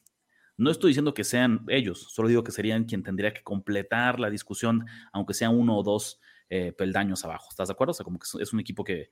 No 0.57 0.71
estoy 0.71 0.89
diciendo 0.89 1.13
que 1.13 1.23
sean 1.23 1.65
ellos, 1.67 2.07
solo 2.09 2.27
digo 2.27 2.43
que 2.43 2.51
serían 2.51 2.85
quien 2.85 3.03
tendría 3.03 3.33
que 3.33 3.43
completar 3.43 4.19
la 4.19 4.29
discusión, 4.29 4.85
aunque 5.13 5.33
sea 5.33 5.49
uno 5.49 5.77
o 5.77 5.83
dos 5.83 6.19
eh, 6.49 6.73
peldaños 6.73 7.23
abajo. 7.23 7.47
¿Estás 7.49 7.67
de 7.67 7.73
acuerdo? 7.73 7.91
O 7.91 7.93
sea, 7.93 8.03
como 8.03 8.19
que 8.19 8.25
es 8.41 8.53
un 8.53 8.59
equipo 8.59 8.83
que, 8.83 9.11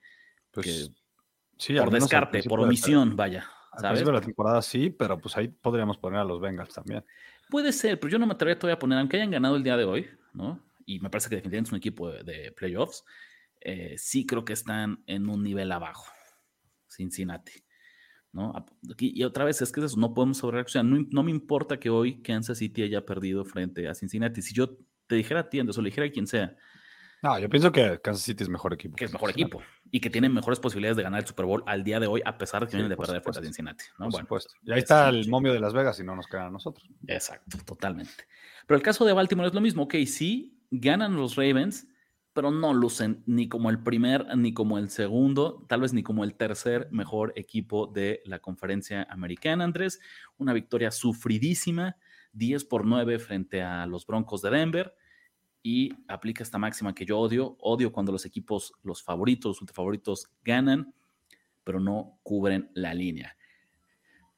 pues, 0.52 0.92
sí, 1.58 1.76
por 1.76 1.92
descarte, 1.92 2.44
por 2.44 2.60
omisión, 2.62 3.16
vaya. 3.16 3.48
¿sabes? 3.80 4.04
de 4.04 4.12
la 4.12 4.22
temporada 4.22 4.62
sí, 4.62 4.90
pero 4.90 5.20
pues 5.20 5.38
ahí 5.38 5.48
podríamos 5.50 5.98
poner 5.98 6.20
a 6.20 6.24
los 6.24 6.42
Bengals 6.42 6.74
también. 6.74 7.04
Puede 7.50 7.72
ser, 7.72 8.00
pero 8.00 8.12
yo 8.12 8.20
no 8.20 8.26
me 8.26 8.34
atrevería 8.34 8.60
todavía 8.60 8.76
a 8.76 8.80
poner, 8.80 8.98
aunque 8.98 9.18
hayan 9.18 9.32
ganado 9.32 9.56
el 9.56 9.64
día 9.64 9.78
de 9.78 9.86
hoy, 9.86 10.10
¿no? 10.34 10.60
Y 10.88 11.00
me 11.00 11.10
parece 11.10 11.30
que 11.30 11.36
definitivamente 11.36 11.68
es 11.68 11.74
un 11.74 11.78
equipo 11.78 12.12
de, 12.12 12.52
playoffs, 12.54 13.04
eh, 13.62 13.96
sí 13.98 14.26
creo 14.26 14.46
que 14.46 14.54
están 14.54 15.04
en 15.06 15.30
un 15.30 15.44
nivel 15.44 15.72
abajo, 15.72 16.06
Cincinnati. 16.90 17.52
¿no? 18.32 18.66
Y, 18.98 19.24
otra 19.24 19.44
vez 19.44 19.62
es 19.62 19.72
que 19.72 19.84
eso, 19.84 20.00
no 20.00 20.14
podemos 20.14 20.38
sobrereaccionar. 20.38 20.92
No, 20.92 21.06
no 21.12 21.24
me 21.24 21.32
importa 21.32 21.78
que 21.80 21.90
hoy 21.90 22.22
Kansas 22.22 22.58
City 22.58 22.84
haya 22.84 23.06
perdido 23.06 23.44
frente 23.44 23.88
a 23.88 23.94
Cincinnati. 23.94 24.42
Si 24.42 24.54
yo 24.54 24.78
te 25.08 25.16
dijera 25.16 25.42
a 25.42 25.50
ti, 25.50 25.60
Anderson, 25.60 25.82
o 25.82 25.84
le 25.84 25.90
dijera 25.90 26.08
a 26.08 26.12
quien 26.12 26.26
sea. 26.26 26.56
No, 27.22 27.38
yo 27.38 27.50
pienso 27.50 27.72
que 27.72 28.00
Kansas 28.02 28.24
City 28.24 28.44
es 28.44 28.50
mejor 28.50 28.74
equipo. 28.74 28.96
Que 28.96 29.06
es 29.06 29.12
mejor 29.12 29.32
equipo 29.32 29.62
y 29.92 30.00
que 30.00 30.10
tiene 30.10 30.30
mejores 30.30 30.60
posibilidades 30.60 30.98
de 30.98 31.04
ganar 31.04 31.22
el 31.22 31.28
Super 31.28 31.46
Bowl 31.46 31.64
al 31.66 31.84
día 31.84 32.00
de 32.00 32.08
hoy, 32.08 32.22
a 32.26 32.38
pesar 32.38 32.62
de 32.62 32.68
que 32.68 32.78
vienen 32.78 32.90
de 32.90 32.98
perder 32.98 33.22
frente 33.22 33.40
a 33.40 33.44
Cincinnati. 33.44 33.86
¿no? 34.00 34.10
Por 34.10 34.22
supuesto. 34.22 34.54
Y 34.64 34.72
ahí 34.72 34.80
está 34.80 35.10
el 35.10 35.28
momio 35.30 35.54
de 35.54 35.60
Las 35.60 35.74
Vegas 35.74 36.00
y 36.00 36.04
no 36.04 36.16
nos 36.16 36.28
queda 36.28 36.48
a 36.48 36.50
nosotros. 36.50 36.88
Exacto, 37.08 37.58
totalmente. 37.66 38.28
Pero 38.66 38.78
el 38.78 38.84
caso 38.84 39.06
de 39.06 39.14
Baltimore 39.14 39.48
es 39.48 39.54
lo 39.54 39.62
mismo. 39.62 39.84
Ok, 39.84 39.96
sí, 40.06 40.57
ganan 40.72 41.16
los 41.16 41.36
Ravens, 41.36 41.88
pero 42.34 42.52
no 42.52 42.74
lucen 42.74 43.24
ni 43.26 43.50
como 43.50 43.70
el 43.70 43.82
primer 43.82 44.38
ni 44.38 44.54
como 44.54 44.78
el 44.78 44.90
segundo, 44.90 45.66
tal 45.68 45.82
vez 45.82 45.94
ni 45.94 46.04
como 46.04 46.24
el 46.24 46.36
tercer 46.36 46.88
mejor 46.92 47.34
equipo 47.36 47.88
de 47.88 48.22
la 48.26 48.40
conferencia 48.40 49.08
americana, 49.10 49.64
Andrés. 49.64 50.00
Una 50.38 50.54
victoria 50.54 50.92
sufridísima, 50.92 51.98
10 52.34 52.66
por 52.66 52.86
9 52.86 53.18
frente 53.18 53.64
a 53.64 53.88
los 53.88 54.06
Broncos 54.06 54.42
de 54.44 54.52
Denver. 54.52 54.94
Y 55.64 55.92
aplica 56.08 56.44
esta 56.44 56.60
máxima 56.60 56.94
que 56.94 57.06
yo 57.06 57.18
odio. 57.18 57.58
Odio 57.60 57.92
cuando 57.92 58.12
los 58.12 58.26
equipos, 58.26 58.72
los 58.84 59.02
favoritos, 59.02 59.60
los 59.60 59.72
favoritos 59.72 60.30
ganan, 60.44 60.94
pero 61.64 61.80
no 61.80 62.20
cubren 62.22 62.70
la 62.76 62.94
línea. 62.94 63.36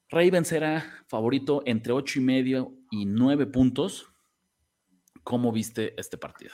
Ravens 0.07 0.51
era 0.53 1.03
favorito 1.07 1.61
entre 1.65 1.93
8 1.93 2.19
y 2.19 2.23
medio 2.23 2.73
y 2.89 3.05
9 3.05 3.45
puntos 3.47 4.11
¿Cómo 5.23 5.51
viste 5.51 5.99
este 5.99 6.17
partido? 6.17 6.51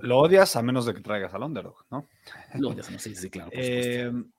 lo 0.00 0.18
odias 0.18 0.56
a 0.56 0.62
menos 0.62 0.86
de 0.86 0.94
que 0.94 1.02
traigas 1.02 1.34
al 1.34 1.42
underdog, 1.42 1.84
¿no? 1.90 2.08
Lo 2.54 2.70
odias, 2.70 2.86
sí, 2.86 3.14
sí, 3.14 3.28
claro. 3.28 3.50
Em, 3.52 4.30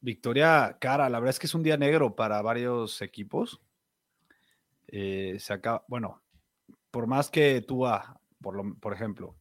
victoria 0.00 0.78
cara, 0.80 1.10
la 1.10 1.18
verdad 1.20 1.30
es 1.30 1.38
que 1.38 1.46
es 1.46 1.54
un 1.54 1.62
día 1.62 1.76
negro 1.76 2.16
para 2.16 2.40
varios 2.40 3.02
equipos. 3.02 3.60
Eh, 4.86 5.36
se 5.38 5.52
acaba, 5.52 5.84
bueno, 5.88 6.22
por 6.90 7.06
más 7.06 7.30
que 7.30 7.60
tú, 7.60 7.86
por, 8.40 8.78
por 8.78 8.92
ejemplo, 8.94 9.36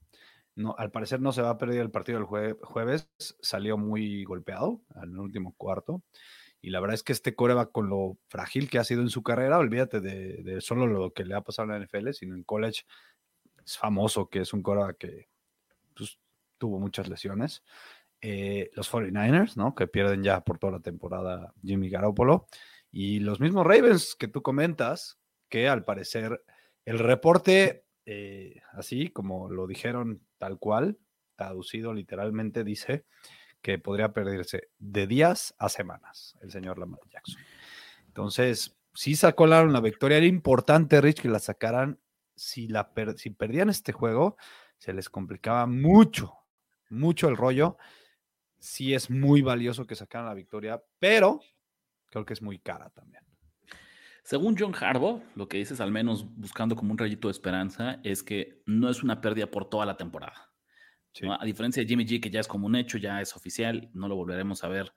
no, 0.55 0.75
al 0.77 0.91
parecer 0.91 1.21
no 1.21 1.31
se 1.31 1.41
va 1.41 1.51
a 1.51 1.57
perder 1.57 1.81
el 1.81 1.91
partido 1.91 2.19
del 2.19 2.55
jueves, 2.61 3.09
salió 3.17 3.77
muy 3.77 4.23
golpeado 4.23 4.81
en 4.95 5.11
el 5.11 5.19
último 5.19 5.53
cuarto. 5.57 6.03
Y 6.63 6.69
la 6.69 6.79
verdad 6.79 6.95
es 6.95 7.03
que 7.03 7.11
este 7.11 7.35
core 7.35 7.55
va 7.55 7.71
con 7.71 7.89
lo 7.89 8.17
frágil 8.29 8.69
que 8.69 8.79
ha 8.79 8.85
sido 8.85 9.01
en 9.01 9.09
su 9.09 9.21
carrera, 9.21 9.57
olvídate 9.57 9.99
de, 9.99 10.61
solo 10.61 10.87
lo 10.87 11.11
que 11.11 11.25
le 11.25 11.35
ha 11.35 11.41
pasado 11.41 11.67
en 11.67 11.77
la 11.77 11.85
NFL, 11.85 12.11
sino 12.13 12.35
en 12.35 12.43
college 12.43 12.85
es 13.65 13.77
famoso 13.77 14.29
que 14.29 14.39
es 14.39 14.53
un 14.53 14.63
Cora 14.63 14.93
que 14.93 15.27
pues, 15.93 16.17
tuvo 16.57 16.79
muchas 16.79 17.09
lesiones. 17.09 17.65
Eh, 18.21 18.71
los 18.75 18.89
49ers, 18.89 19.57
¿no? 19.57 19.75
Que 19.75 19.87
pierden 19.87 20.23
ya 20.23 20.39
por 20.39 20.57
toda 20.57 20.71
la 20.71 20.79
temporada 20.79 21.53
Jimmy 21.61 21.89
Garoppolo. 21.89 22.47
Y 22.93 23.19
los 23.19 23.41
mismos 23.41 23.67
Ravens 23.67 24.15
que 24.15 24.29
tú 24.29 24.41
comentas, 24.41 25.19
que 25.49 25.67
al 25.67 25.83
parecer 25.83 26.45
el 26.85 26.97
reporte, 26.99 27.83
eh, 28.05 28.61
así 28.71 29.09
como 29.09 29.49
lo 29.49 29.67
dijeron 29.67 30.25
tal 30.37 30.59
cual, 30.59 30.97
traducido 31.35 31.93
literalmente, 31.93 32.63
dice 32.63 33.03
que 33.63 33.79
podría 33.79 34.13
perderse 34.13 34.69
de 34.77 35.07
días 35.07 35.55
a 35.57 35.69
semanas 35.69 36.37
el 36.41 36.51
señor 36.51 36.77
Lamar 36.77 36.99
Jackson. 37.09 37.41
Entonces, 38.05 38.77
sí 38.93 39.15
sacó 39.15 39.47
la 39.47 39.63
victoria. 39.79 40.17
Era 40.17 40.27
importante, 40.27 41.01
Rich, 41.01 41.21
que 41.21 41.29
la 41.29 41.39
sacaran 41.39 41.99
si, 42.35 42.67
la 42.67 42.91
si 43.15 43.29
perdían 43.31 43.69
este 43.69 43.93
juego, 43.93 44.37
se 44.77 44.93
les 44.93 45.09
complicaba 45.09 45.65
mucho, 45.65 46.33
mucho 46.89 47.29
el 47.29 47.37
rollo. 47.37 47.77
Sí 48.59 48.93
es 48.93 49.09
muy 49.09 49.41
valioso 49.41 49.87
que 49.87 49.95
sacaran 49.95 50.27
la 50.27 50.33
victoria, 50.33 50.83
pero 50.99 51.39
creo 52.11 52.25
que 52.25 52.33
es 52.33 52.41
muy 52.41 52.59
cara 52.59 52.89
también. 52.89 53.23
Según 54.23 54.55
John 54.57 54.75
Harbaugh, 54.75 55.21
lo 55.35 55.47
que 55.47 55.57
dices, 55.57 55.79
al 55.79 55.91
menos 55.91 56.25
buscando 56.35 56.75
como 56.75 56.91
un 56.91 56.97
rayito 56.97 57.29
de 57.29 57.33
esperanza, 57.33 57.99
es 58.03 58.23
que 58.23 58.61
no 58.65 58.89
es 58.89 59.03
una 59.03 59.21
pérdida 59.21 59.47
por 59.47 59.69
toda 59.69 59.85
la 59.85 59.95
temporada. 59.95 60.52
A 61.39 61.45
diferencia 61.45 61.83
de 61.83 61.87
Jimmy 61.87 62.05
G, 62.05 62.19
que 62.19 62.29
ya 62.29 62.39
es 62.39 62.47
como 62.47 62.65
un 62.65 62.75
hecho, 62.75 62.97
ya 62.97 63.21
es 63.21 63.35
oficial, 63.35 63.89
no 63.93 64.07
lo 64.07 64.15
volveremos 64.15 64.63
a 64.63 64.67
ver 64.67 64.93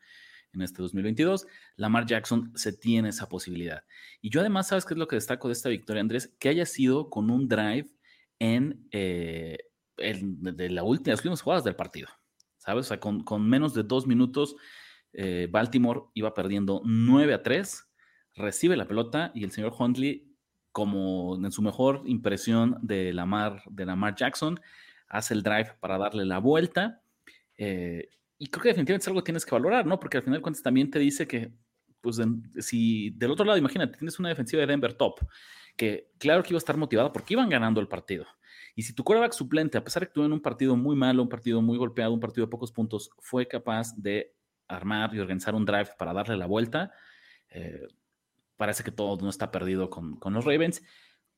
en 0.53 0.63
este 0.63 0.83
2022, 0.83 1.47
Lamar 1.77 2.07
Jackson 2.07 2.53
se 2.55 2.73
tiene 2.73 3.11
esa 3.11 3.29
posibilidad. 3.29 3.85
Y 4.21 4.31
yo 4.31 4.41
además, 4.41 4.69
¿sabes 4.69 4.85
qué 4.85 4.95
es 4.95 4.99
lo 4.99 5.07
que 5.07 5.17
destaco 5.17 5.49
de 5.49 5.53
esta 5.53 5.69
victoria, 5.69 6.01
Andrés? 6.01 6.35
Que 6.39 6.49
haya 6.49 6.67
sido 6.67 7.11
con 7.11 7.31
un 7.31 7.49
drive 7.49 7.87
en, 8.39 8.89
eh, 8.91 9.59
de 9.97 10.71
la 10.71 10.83
última, 10.83 11.13
las 11.13 11.21
últimas 11.21 11.43
jugadas 11.43 11.65
del 11.65 11.77
partido, 11.77 12.09
¿sabes? 12.59 12.87
O 12.87 12.89
sea, 12.89 13.01
con, 13.01 13.49
menos 13.49 13.75
de 13.75 13.83
dos 13.83 14.07
minutos, 14.07 14.57
eh, 15.13 15.49
Baltimore 15.51 16.03
iba 16.15 16.35
perdiendo 16.35 16.83
9 16.85 17.35
a 17.35 17.43
3, 17.43 17.85
recibe 18.35 18.77
la 18.77 18.89
pelota 18.89 19.33
y 19.35 19.45
el 19.45 19.53
señor 19.53 19.75
Huntley, 19.79 20.33
como 20.73 21.37
en 21.37 21.51
su 21.53 21.63
mejor 21.63 22.03
impresión 22.05 22.79
de 22.83 23.13
Lamar, 23.13 23.63
de 23.71 23.87
Lamar 23.87 24.15
Jackson, 24.15 24.61
hace 25.09 25.35
el 25.35 25.43
drive 25.43 25.73
para 25.81 25.99
darle 25.99 26.25
la 26.25 26.39
vuelta. 26.39 27.03
Eh, 27.57 28.09
y 28.39 28.49
creo 28.49 28.63
que 28.63 28.69
definitivamente 28.71 29.05
es 29.05 29.09
algo 29.09 29.21
que 29.21 29.27
tienes 29.27 29.47
que 29.47 29.55
valorar, 29.55 29.87
¿no? 29.87 29.99
Porque 29.99 30.19
al 30.19 30.23
final 30.23 30.43
cuentas 30.43 30.63
también 30.63 30.91
te 30.91 30.99
dice 30.99 31.27
que, 31.27 31.53
pues, 32.01 32.21
si 32.61 33.11
del 33.11 33.31
otro 33.31 33.45
lado, 33.45 33.59
imagínate, 33.59 33.99
tienes 33.99 34.19
una 34.19 34.29
defensiva 34.29 34.61
de 34.61 34.67
Denver 34.67 34.93
top, 34.95 35.21
que 35.77 36.11
claro 36.19 36.43
que 36.43 36.51
iba 36.51 36.59
a 36.59 36.59
estar 36.59 36.77
motivada 36.77 37.13
porque 37.13 37.35
iban 37.35 37.49
ganando 37.49 37.81
el 37.81 37.89
partido. 37.89 38.27
Y 38.75 38.83
si 38.83 38.93
tu 38.93 39.05
quarterback 39.05 39.33
suplente, 39.33 39.79
a 39.79 39.85
pesar 39.85 40.03
de 40.03 40.09
que 40.09 40.13
tuvo 40.13 40.27
en 40.27 40.33
un 40.33 40.41
partido 40.41 40.77
muy 40.77 40.95
malo, 40.95 41.23
un 41.23 41.31
partido 41.31 41.63
muy 41.63 41.79
golpeado, 41.79 42.13
un 42.13 42.21
partido 42.21 42.47
de 42.47 42.51
pocos 42.51 42.71
puntos, 42.73 43.11
fue 43.19 43.49
capaz 43.49 43.95
de 43.97 44.35
armar 44.69 45.15
y 45.15 45.19
organizar 45.19 45.55
un 45.55 45.65
drive 45.65 45.91
para 45.99 46.13
darle 46.13 46.37
la 46.37 46.47
vuelta, 46.47 46.93
eh, 47.49 47.89
parece 48.57 48.85
que 48.85 48.91
todo 48.91 49.17
no 49.23 49.31
está 49.31 49.51
perdido 49.51 49.89
con, 49.89 50.19
los 50.23 50.45
Ravens, 50.45 50.83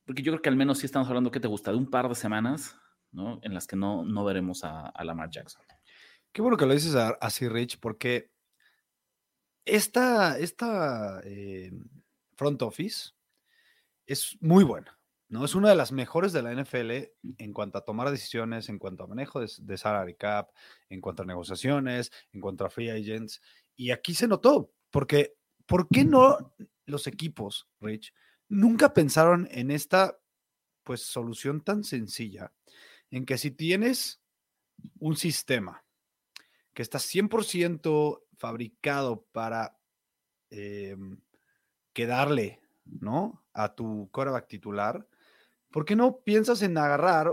porque 0.04 0.22
yo 0.22 0.32
creo 0.32 0.42
que 0.42 0.48
al 0.48 0.56
menos 0.56 0.78
sí 0.78 0.86
estamos 0.86 1.08
hablando, 1.08 1.30
¿qué 1.30 1.40
te 1.40 1.48
gusta? 1.48 1.70
De 1.70 1.76
un 1.76 1.90
par 1.90 2.08
de 2.08 2.14
semanas, 2.16 2.76
¿no? 3.12 3.40
En 3.42 3.54
las 3.54 3.66
que 3.66 3.76
no, 3.76 4.04
no 4.04 4.24
veremos 4.24 4.64
a, 4.64 4.88
a 4.88 5.04
Lamar 5.04 5.30
Jackson. 5.30 5.62
Qué 6.32 6.42
bueno 6.42 6.56
que 6.56 6.66
lo 6.66 6.74
dices 6.74 6.94
así, 6.94 7.48
Rich, 7.48 7.80
porque 7.80 8.30
esta, 9.64 10.38
esta 10.38 11.20
eh, 11.24 11.72
front 12.36 12.62
office 12.62 13.10
es 14.06 14.36
muy 14.40 14.64
buena, 14.64 14.98
¿no? 15.28 15.44
Es 15.44 15.54
una 15.54 15.70
de 15.70 15.76
las 15.76 15.92
mejores 15.92 16.32
de 16.32 16.42
la 16.42 16.52
NFL 16.52 16.90
en 17.38 17.52
cuanto 17.52 17.78
a 17.78 17.84
tomar 17.84 18.10
decisiones, 18.10 18.68
en 18.68 18.78
cuanto 18.78 19.04
a 19.04 19.06
manejo 19.06 19.40
de, 19.40 19.50
de 19.60 19.76
salary 19.76 20.14
cap, 20.14 20.50
en 20.88 21.00
cuanto 21.00 21.22
a 21.22 21.26
negociaciones, 21.26 22.10
en 22.32 22.40
cuanto 22.40 22.64
a 22.64 22.70
free 22.70 22.90
agents. 22.90 23.40
Y 23.76 23.90
aquí 23.90 24.14
se 24.14 24.28
notó, 24.28 24.72
porque 24.90 25.34
¿por 25.66 25.88
qué 25.88 26.04
no 26.04 26.54
los 26.86 27.06
equipos, 27.06 27.68
Rich, 27.80 28.14
nunca 28.48 28.94
pensaron 28.94 29.48
en 29.50 29.70
esta 29.70 30.18
pues 30.82 31.02
solución 31.02 31.60
tan 31.60 31.84
sencilla 31.84 32.52
en 33.10 33.24
que 33.24 33.38
si 33.38 33.50
tienes 33.50 34.20
un 34.98 35.16
sistema 35.16 35.84
que 36.74 36.82
está 36.82 36.98
100% 36.98 38.22
fabricado 38.36 39.26
para 39.32 39.78
em, 40.50 41.20
quedarle, 41.92 42.60
¿no? 42.84 43.44
A 43.52 43.74
tu 43.74 44.08
coreback 44.12 44.46
titular, 44.46 45.06
¿por 45.70 45.84
qué 45.84 45.96
no 45.96 46.20
piensas 46.20 46.62
en 46.62 46.78
agarrar, 46.78 47.32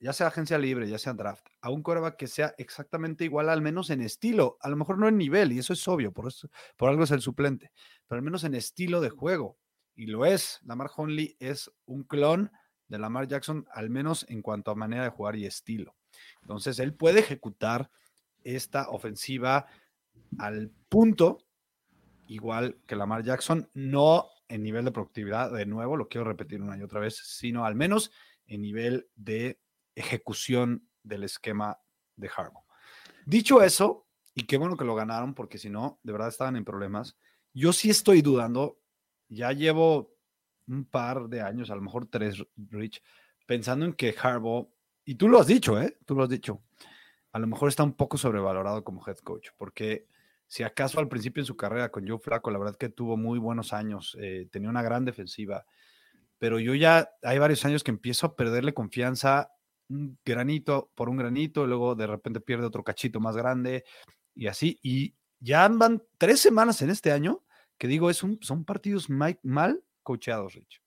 ya 0.00 0.12
sea 0.12 0.26
agencia 0.26 0.58
libre, 0.58 0.88
ya 0.88 0.98
sea 0.98 1.12
draft, 1.12 1.46
a 1.60 1.70
un 1.70 1.82
coreback 1.82 2.16
que 2.16 2.26
sea 2.26 2.54
exactamente 2.58 3.24
igual, 3.24 3.48
al 3.48 3.62
menos 3.62 3.90
en 3.90 4.00
estilo, 4.00 4.58
a 4.60 4.68
lo 4.68 4.76
mejor 4.76 4.98
no 4.98 5.06
en 5.06 5.16
nivel, 5.16 5.52
y 5.52 5.60
eso 5.60 5.72
es 5.72 5.86
obvio, 5.86 6.12
por, 6.12 6.26
eso, 6.26 6.50
por 6.76 6.90
algo 6.90 7.04
es 7.04 7.10
el 7.12 7.20
suplente, 7.20 7.72
pero 8.08 8.18
al 8.18 8.24
menos 8.24 8.42
en 8.44 8.54
estilo 8.54 9.00
de 9.00 9.10
juego, 9.10 9.58
y 9.94 10.06
lo 10.06 10.24
es. 10.24 10.60
Lamar 10.64 10.90
Honley 10.96 11.36
es 11.38 11.70
un 11.84 12.04
clon 12.04 12.50
de 12.90 12.98
Lamar 12.98 13.28
Jackson, 13.28 13.66
al 13.72 13.88
menos 13.88 14.26
en 14.28 14.42
cuanto 14.42 14.70
a 14.70 14.74
manera 14.74 15.04
de 15.04 15.10
jugar 15.10 15.36
y 15.36 15.46
estilo. 15.46 15.94
Entonces, 16.42 16.78
él 16.80 16.92
puede 16.92 17.20
ejecutar 17.20 17.90
esta 18.42 18.90
ofensiva 18.90 19.66
al 20.38 20.70
punto, 20.88 21.38
igual 22.26 22.78
que 22.86 22.96
Lamar 22.96 23.22
Jackson, 23.22 23.70
no 23.74 24.26
en 24.48 24.64
nivel 24.64 24.84
de 24.84 24.90
productividad, 24.90 25.52
de 25.52 25.66
nuevo, 25.66 25.96
lo 25.96 26.08
quiero 26.08 26.24
repetir 26.24 26.60
una 26.60 26.76
y 26.76 26.82
otra 26.82 26.98
vez, 26.98 27.16
sino 27.16 27.64
al 27.64 27.76
menos 27.76 28.10
en 28.48 28.62
nivel 28.62 29.08
de 29.14 29.60
ejecución 29.94 30.88
del 31.04 31.22
esquema 31.22 31.78
de 32.16 32.28
Harbaugh. 32.36 32.64
Dicho 33.24 33.62
eso, 33.62 34.08
y 34.34 34.44
qué 34.46 34.56
bueno 34.56 34.76
que 34.76 34.84
lo 34.84 34.96
ganaron, 34.96 35.34
porque 35.34 35.58
si 35.58 35.70
no, 35.70 36.00
de 36.02 36.12
verdad 36.12 36.28
estaban 36.28 36.56
en 36.56 36.64
problemas. 36.64 37.16
Yo 37.52 37.72
sí 37.72 37.90
estoy 37.90 38.22
dudando, 38.22 38.80
ya 39.28 39.52
llevo 39.52 40.16
un 40.70 40.84
par 40.84 41.28
de 41.28 41.42
años, 41.42 41.70
a 41.70 41.74
lo 41.74 41.82
mejor 41.82 42.06
tres, 42.06 42.44
Rich, 42.56 43.02
pensando 43.46 43.84
en 43.84 43.92
que 43.94 44.14
Harbaugh, 44.20 44.68
y 45.04 45.16
tú 45.16 45.28
lo 45.28 45.40
has 45.40 45.46
dicho, 45.46 45.80
¿eh? 45.80 45.98
Tú 46.06 46.14
lo 46.14 46.22
has 46.22 46.28
dicho, 46.28 46.62
a 47.32 47.38
lo 47.38 47.46
mejor 47.46 47.68
está 47.68 47.82
un 47.82 47.94
poco 47.94 48.16
sobrevalorado 48.16 48.84
como 48.84 49.06
head 49.06 49.18
coach, 49.18 49.48
porque 49.56 50.06
si 50.46 50.62
acaso 50.62 50.98
al 50.98 51.08
principio 51.08 51.42
en 51.42 51.46
su 51.46 51.56
carrera 51.56 51.90
con 51.90 52.06
Joe 52.06 52.18
Flaco, 52.18 52.50
la 52.50 52.58
verdad 52.58 52.76
que 52.76 52.88
tuvo 52.88 53.16
muy 53.16 53.38
buenos 53.38 53.72
años, 53.72 54.16
eh, 54.20 54.48
tenía 54.50 54.68
una 54.68 54.82
gran 54.82 55.04
defensiva, 55.04 55.66
pero 56.38 56.58
yo 56.58 56.74
ya 56.74 57.10
hay 57.22 57.38
varios 57.38 57.64
años 57.64 57.84
que 57.84 57.90
empiezo 57.90 58.26
a 58.26 58.36
perderle 58.36 58.72
confianza 58.72 59.52
un 59.88 60.18
granito 60.24 60.90
por 60.94 61.08
un 61.08 61.16
granito, 61.16 61.66
luego 61.66 61.94
de 61.94 62.06
repente 62.06 62.40
pierde 62.40 62.66
otro 62.66 62.84
cachito 62.84 63.20
más 63.20 63.36
grande 63.36 63.84
y 64.34 64.46
así, 64.46 64.78
y 64.82 65.14
ya 65.40 65.64
andan 65.64 66.02
tres 66.18 66.40
semanas 66.40 66.80
en 66.82 66.90
este 66.90 67.12
año 67.12 67.44
que 67.76 67.88
digo, 67.88 68.10
es 68.10 68.22
un, 68.22 68.38
son 68.42 68.64
partidos 68.64 69.08
mal 69.08 69.82
coacheados, 70.02 70.54
Rich. 70.54 70.80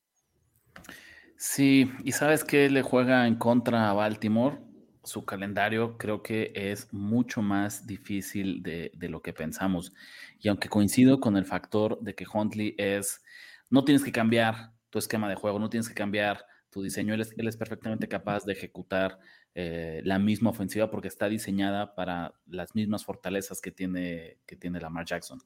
Sí, 1.38 1.92
y 2.04 2.12
sabes 2.12 2.44
que 2.44 2.70
le 2.70 2.82
juega 2.82 3.28
en 3.28 3.36
contra 3.36 3.90
a 3.90 3.94
Baltimore 3.94 4.60
su 5.04 5.26
calendario 5.26 5.98
creo 5.98 6.24
que 6.24 6.52
es 6.56 6.92
mucho 6.94 7.42
más 7.42 7.86
difícil 7.86 8.64
de, 8.64 8.92
lo 9.10 9.22
que 9.22 9.34
pensamos. 9.34 9.94
Y 10.40 10.48
aunque 10.48 10.70
coincido 10.70 11.20
con 11.20 11.38
el 11.38 11.46
factor 11.46 12.00
de 12.02 12.16
que 12.16 12.26
Huntley 12.32 12.76
es, 12.78 13.22
no 13.70 13.84
tienes 13.84 14.04
que 14.04 14.12
cambiar 14.12 14.72
tu 14.90 15.00
esquema 15.00 15.30
de 15.30 15.36
juego, 15.36 15.60
no 15.60 15.70
tienes 15.70 15.90
que 15.90 15.96
cambiar 15.96 16.46
tu 16.70 16.82
diseño, 16.82 17.14
él 17.14 17.22
es, 17.22 17.58
perfectamente 17.58 18.08
capaz 18.08 18.46
de 18.46 18.54
ejecutar 18.54 19.20
eh, 19.54 20.02
la 20.06 20.18
misma 20.18 20.50
ofensiva 20.50 20.90
porque 20.90 21.08
está 21.08 21.30
diseñada 21.30 21.94
para 21.94 22.34
las 22.48 22.74
mismas 22.74 23.06
fortalezas 23.06 23.62
que 23.62 23.72
tiene, 23.72 24.40
que 24.48 24.56
tiene 24.56 24.80
Lamar 24.80 25.06
Jackson. 25.06 25.40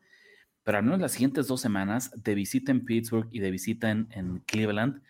Pero 0.67 0.79
al 0.79 0.83
menos 0.83 0.99
las 0.99 1.13
siguientes 1.13 1.47
dos 1.47 1.61
semanas 1.61 2.11
de 2.13 2.35
visita 2.35 2.73
en 2.73 2.83
Pittsburgh 2.83 3.29
y 3.31 3.39
de 3.39 3.51
visita 3.51 3.89
en 3.89 4.43
Cleveland, 4.45 5.01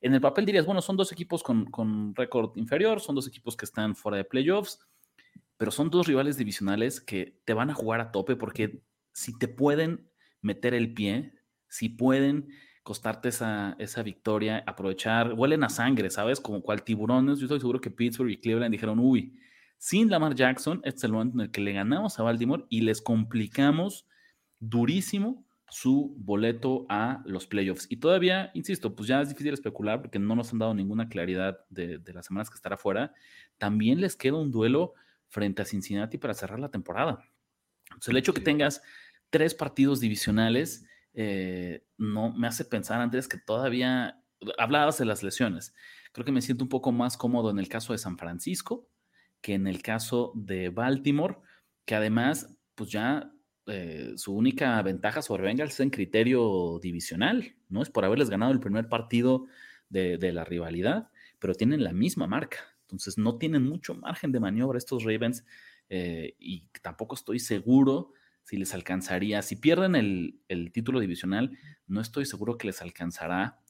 en 0.00 0.12
el 0.12 0.20
papel 0.20 0.44
dirías, 0.44 0.66
bueno, 0.66 0.82
son 0.82 0.96
dos 0.96 1.12
equipos 1.12 1.44
con, 1.44 2.14
récord 2.16 2.56
inferior, 2.56 3.00
son 3.00 3.14
dos 3.14 3.28
equipos 3.28 3.56
que 3.56 3.64
están 3.64 3.94
fuera 3.94 4.18
de 4.18 4.24
playoffs, 4.24 4.80
pero 5.56 5.70
son 5.70 5.88
dos 5.88 6.08
rivales 6.08 6.36
divisionales 6.36 7.00
que 7.00 7.38
te 7.44 7.54
van 7.54 7.70
a 7.70 7.74
jugar 7.74 8.00
a 8.00 8.10
tope 8.10 8.34
porque 8.34 8.82
si 9.12 9.38
te 9.38 9.46
pueden 9.46 10.10
meter 10.42 10.74
el 10.74 10.92
pie, 10.94 11.32
si 11.68 11.90
pueden 11.90 12.48
costarte 12.82 13.28
esa, 13.28 13.76
esa 13.78 14.02
victoria, 14.02 14.64
aprovechar, 14.66 15.32
huelen 15.32 15.62
a 15.62 15.70
sangre, 15.70 16.10
¿sabes? 16.10 16.40
Como 16.40 16.60
cual 16.60 16.82
tiburones. 16.82 17.38
Yo 17.38 17.46
estoy 17.46 17.60
seguro 17.60 17.80
que 17.80 17.90
Pittsburgh 17.90 18.30
y 18.30 18.40
Cleveland 18.40 18.72
dijeron, 18.72 18.98
uy, 18.98 19.38
sin 19.78 20.10
Lamar 20.10 20.34
Jackson, 20.34 20.82
este 20.84 20.98
es 20.98 21.04
el 21.04 21.12
momento 21.12 21.38
en 21.38 21.40
el 21.42 21.50
que 21.50 21.60
le 21.60 21.72
ganamos 21.72 22.18
a 22.18 22.24
Baltimore 22.24 22.66
y 22.68 22.80
les 22.80 23.00
complicamos 23.00 24.06
durísimo 24.68 25.44
su 25.70 26.14
boleto 26.18 26.86
a 26.88 27.22
los 27.26 27.46
playoffs. 27.46 27.86
Y 27.90 27.96
todavía, 27.96 28.50
insisto, 28.54 28.94
pues 28.94 29.08
ya 29.08 29.20
es 29.20 29.28
difícil 29.28 29.52
especular 29.52 30.00
porque 30.02 30.18
no 30.18 30.36
nos 30.36 30.52
han 30.52 30.60
dado 30.60 30.74
ninguna 30.74 31.08
claridad 31.08 31.58
de, 31.68 32.00
las 32.12 32.26
semanas 32.26 32.48
que 32.48 32.56
estará 32.56 32.76
fuera. 32.76 33.12
También 33.58 34.00
les 34.00 34.14
queda 34.14 34.36
un 34.36 34.50
duelo 34.50 34.94
frente 35.28 35.62
a 35.62 35.64
Cincinnati 35.64 36.18
para 36.18 36.34
cerrar 36.34 36.60
la 36.60 36.70
temporada. 36.70 37.24
Entonces, 37.86 38.08
el 38.08 38.16
hecho 38.16 38.34
que 38.34 38.40
tengas 38.40 38.82
tres 39.30 39.54
partidos 39.54 40.00
divisionales 40.00 40.86
eh, 41.12 41.84
no 41.96 42.32
me 42.32 42.46
hace 42.46 42.64
pensar, 42.64 43.00
Andrés, 43.00 43.26
que 43.26 43.38
todavía 43.38 44.22
hablabas 44.58 44.98
de 44.98 45.06
las 45.06 45.22
lesiones. 45.22 45.74
Creo 46.12 46.24
que 46.24 46.32
me 46.32 46.42
siento 46.42 46.62
un 46.62 46.68
poco 46.68 46.92
más 46.92 47.16
cómodo 47.16 47.50
en 47.50 47.58
el 47.58 47.68
caso 47.68 47.92
de 47.92 47.98
San 47.98 48.16
Francisco 48.18 48.88
que 49.44 49.52
en 49.52 49.66
el 49.66 49.82
caso 49.82 50.32
de 50.34 50.70
Baltimore, 50.70 51.36
que 51.84 51.94
además, 51.94 52.56
pues 52.74 52.90
ya 52.90 53.30
eh, 53.66 54.12
su 54.16 54.34
única 54.34 54.80
ventaja 54.82 55.22
sobre 55.22 55.44
Bengals 55.44 55.74
es 55.74 55.80
en 55.80 55.90
criterio 55.90 56.78
divisional, 56.82 57.54
¿no? 57.68 57.82
Es 57.82 57.90
por 57.90 58.04
haberles 58.04 58.28
ganado 58.28 58.52
el 58.52 58.60
primer 58.60 58.88
partido 58.88 59.46
de, 59.88 60.32
la 60.32 60.44
rivalidad, 60.44 61.10
pero 61.38 61.54
tienen 61.54 61.84
la 61.84 61.92
misma 61.92 62.26
marca. 62.26 62.58
Entonces 62.82 63.16
no 63.16 63.38
tienen 63.38 63.62
mucho 63.62 63.94
margen 63.94 64.32
de 64.32 64.40
maniobra 64.40 64.76
estos 64.76 65.04
Ravens 65.04 65.44
eh, 65.88 66.34
y 66.38 66.66
tampoco 66.82 67.14
estoy 67.14 67.38
seguro 67.38 68.12
si 68.42 68.56
les 68.56 68.74
alcanzaría. 68.74 69.40
Si 69.40 69.56
pierden 69.56 69.94
el, 69.94 70.72
título 70.72 71.00
divisional, 71.00 71.56
no 71.86 72.00
estoy 72.00 72.26
seguro 72.26 72.58
que 72.58 72.66
les 72.66 72.82
alcanzará 72.82 73.60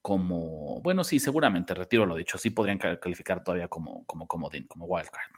como, 0.00 0.80
bueno, 0.82 1.02
sí, 1.02 1.18
seguramente, 1.18 1.74
retiro 1.74 2.06
lo 2.06 2.16
dicho, 2.16 2.38
sí 2.38 2.50
podrían 2.50 2.78
calificar 2.78 3.42
todavía 3.42 3.68
como, 3.68 4.04
como 4.06 4.26
comodín, 4.26 4.66
como 4.66 4.86
wildcard. 4.86 5.30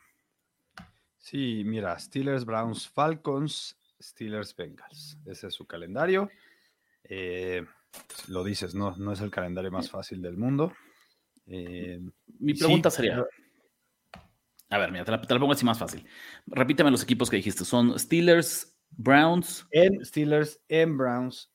Sí, 1.19 1.63
mira, 1.65 1.99
Steelers, 1.99 2.45
Browns, 2.45 2.89
Falcons, 2.89 3.77
Steelers 4.01 4.55
Bengals. 4.55 5.19
Ese 5.27 5.49
es 5.49 5.55
su 5.55 5.67
calendario. 5.67 6.31
Eh, 7.05 7.65
lo 8.29 8.45
dices, 8.45 8.75
no, 8.75 8.97
no 8.97 9.13
es 9.13 9.21
el 9.21 9.31
calendario 9.31 9.71
más 9.71 9.91
fácil 9.91 10.21
del 10.23 10.37
mundo. 10.37 10.73
Eh, 11.47 12.01
Mi 12.39 12.55
pregunta 12.55 12.91
sería: 12.91 13.25
A 14.69 14.79
ver, 14.79 14.93
mira, 14.93 15.05
te 15.05 15.11
la, 15.13 15.41
pongo 15.41 15.53
así 15.53 15.65
más 15.65 15.79
fácil. 15.79 16.07
Repíteme 16.47 16.91
los 16.91 17.03
equipos 17.03 17.31
que 17.31 17.37
dijiste. 17.37 17.65
Son 17.65 17.99
Steelers, 17.99 18.77
Browns. 18.91 19.67
En 19.71 20.05
Steelers, 20.05 20.61
en 20.69 20.99
Browns, 20.99 21.53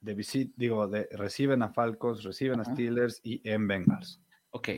de 0.00 0.14
visit, 0.14 0.52
digo, 0.56 0.86
de, 0.88 1.08
reciben 1.12 1.62
a 1.62 1.72
Falcons, 1.72 2.22
reciben 2.22 2.60
a 2.60 2.64
Steelers 2.64 3.20
y 3.22 3.40
en 3.48 3.66
Bengals. 3.66 4.20
Ok. 4.50 4.68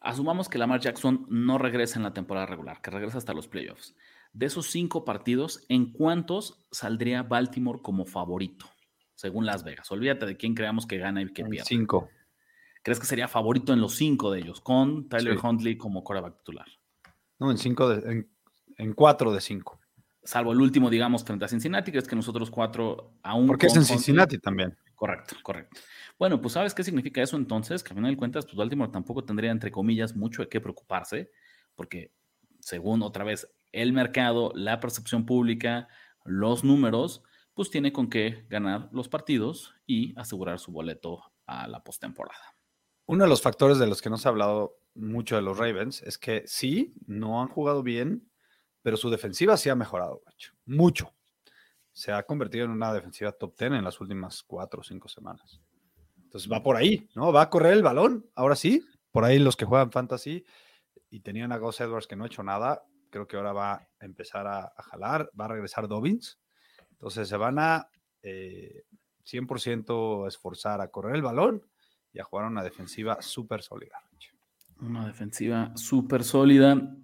Asumamos 0.00 0.48
que 0.48 0.56
Lamar 0.56 0.80
Jackson 0.80 1.26
no 1.28 1.58
regresa 1.58 1.98
en 1.98 2.04
la 2.04 2.14
temporada 2.14 2.46
regular, 2.46 2.80
que 2.80 2.90
regresa 2.90 3.18
hasta 3.18 3.34
los 3.34 3.48
playoffs. 3.48 3.94
De 4.32 4.46
esos 4.46 4.66
cinco 4.66 5.04
partidos, 5.04 5.64
¿en 5.68 5.92
cuántos 5.92 6.66
saldría 6.70 7.22
Baltimore 7.22 7.80
como 7.82 8.04
favorito? 8.04 8.66
Según 9.14 9.44
Las 9.44 9.64
Vegas. 9.64 9.90
Olvídate 9.90 10.24
de 10.24 10.36
quién 10.36 10.54
creamos 10.54 10.86
que 10.86 10.98
gana 10.98 11.20
y 11.20 11.32
que 11.32 11.44
pierde. 11.44 11.66
Cinco. 11.66 12.08
¿Crees 12.82 12.98
que 12.98 13.06
sería 13.06 13.28
favorito 13.28 13.72
en 13.72 13.80
los 13.80 13.94
cinco 13.94 14.30
de 14.30 14.40
ellos, 14.40 14.60
con 14.60 15.08
Tyler 15.08 15.38
Huntley 15.42 15.76
como 15.76 16.02
coreback 16.02 16.38
titular? 16.38 16.66
No, 17.38 17.50
en 17.50 17.58
cinco 17.58 17.88
de, 17.88 18.26
en, 18.78 18.92
cuatro 18.94 19.32
de 19.32 19.40
cinco. 19.40 19.78
Salvo 20.22 20.52
el 20.52 20.60
último, 20.60 20.88
digamos, 20.88 21.24
frente 21.24 21.44
a 21.44 21.48
Cincinnati, 21.48 21.90
crees 21.90 22.08
que 22.08 22.16
nosotros 22.16 22.50
cuatro 22.50 23.18
aún. 23.22 23.46
Porque 23.46 23.66
es 23.66 23.76
en 23.76 23.84
Cincinnati 23.84 24.38
también. 24.38 24.76
Correcto, 24.94 25.36
correcto. 25.42 25.80
Bueno, 26.18 26.40
pues 26.40 26.54
¿sabes 26.54 26.74
qué 26.74 26.84
significa 26.84 27.22
eso 27.22 27.36
entonces? 27.36 27.82
Que 27.82 27.92
a 27.92 27.96
final 27.96 28.10
de 28.10 28.16
cuentas, 28.16 28.44
pues 28.44 28.56
Baltimore 28.56 28.92
tampoco 28.92 29.24
tendría, 29.24 29.50
entre 29.50 29.70
comillas, 29.70 30.14
mucho 30.14 30.42
de 30.42 30.48
qué 30.48 30.60
preocuparse, 30.60 31.30
porque 31.74 32.12
según 32.60 33.02
otra 33.02 33.24
vez 33.24 33.50
el 33.72 33.92
mercado, 33.92 34.52
la 34.54 34.80
percepción 34.80 35.26
pública, 35.26 35.88
los 36.24 36.64
números, 36.64 37.22
pues 37.54 37.70
tiene 37.70 37.92
con 37.92 38.08
qué 38.08 38.46
ganar 38.48 38.88
los 38.92 39.08
partidos 39.08 39.74
y 39.86 40.18
asegurar 40.18 40.58
su 40.58 40.72
boleto 40.72 41.22
a 41.46 41.68
la 41.68 41.82
postemporada. 41.82 42.54
Uno 43.06 43.24
de 43.24 43.30
los 43.30 43.42
factores 43.42 43.78
de 43.78 43.86
los 43.86 44.00
que 44.00 44.10
no 44.10 44.16
se 44.16 44.28
ha 44.28 44.30
hablado 44.30 44.76
mucho 44.94 45.36
de 45.36 45.42
los 45.42 45.58
Ravens 45.58 46.02
es 46.02 46.18
que 46.18 46.44
sí, 46.46 46.94
no 47.06 47.42
han 47.42 47.48
jugado 47.48 47.82
bien, 47.82 48.30
pero 48.82 48.96
su 48.96 49.10
defensiva 49.10 49.56
sí 49.56 49.68
ha 49.68 49.74
mejorado, 49.74 50.22
mucho. 50.64 51.12
Se 51.92 52.12
ha 52.12 52.22
convertido 52.22 52.64
en 52.64 52.70
una 52.70 52.94
defensiva 52.94 53.32
top 53.32 53.56
10 53.58 53.72
en 53.72 53.84
las 53.84 54.00
últimas 54.00 54.42
cuatro 54.42 54.80
o 54.80 54.84
cinco 54.84 55.08
semanas. 55.08 55.60
Entonces 56.22 56.50
va 56.50 56.62
por 56.62 56.76
ahí, 56.76 57.08
¿no? 57.14 57.32
Va 57.32 57.42
a 57.42 57.50
correr 57.50 57.72
el 57.72 57.82
balón, 57.82 58.30
ahora 58.34 58.54
sí. 58.54 58.84
Por 59.10 59.24
ahí 59.24 59.40
los 59.40 59.56
que 59.56 59.64
juegan 59.64 59.90
fantasy 59.90 60.44
y 61.10 61.20
tenían 61.20 61.50
a 61.50 61.58
Gus 61.58 61.80
Edwards 61.80 62.06
que 62.06 62.14
no 62.14 62.22
ha 62.22 62.28
hecho 62.28 62.44
nada, 62.44 62.84
creo 63.10 63.26
que 63.26 63.36
ahora 63.36 63.52
va 63.52 63.72
a 63.74 63.88
empezar 64.00 64.46
a, 64.46 64.72
jalar, 64.90 65.30
va 65.38 65.46
a 65.46 65.48
regresar 65.48 65.88
Dobbins. 65.88 66.40
Entonces 66.92 67.28
se 67.28 67.36
van 67.36 67.58
a 67.58 67.88
100% 68.22 68.24
eh, 70.24 70.28
esforzar 70.28 70.80
a 70.80 70.88
correr 70.88 71.16
el 71.16 71.22
balón 71.22 71.66
y 72.12 72.20
a 72.20 72.24
jugar 72.24 72.46
una 72.46 72.62
defensiva 72.62 73.20
súper 73.20 73.62
sólida. 73.62 73.98
Una 74.80 75.06
defensiva 75.06 75.72
súper 75.76 76.24
sólida. 76.24 76.96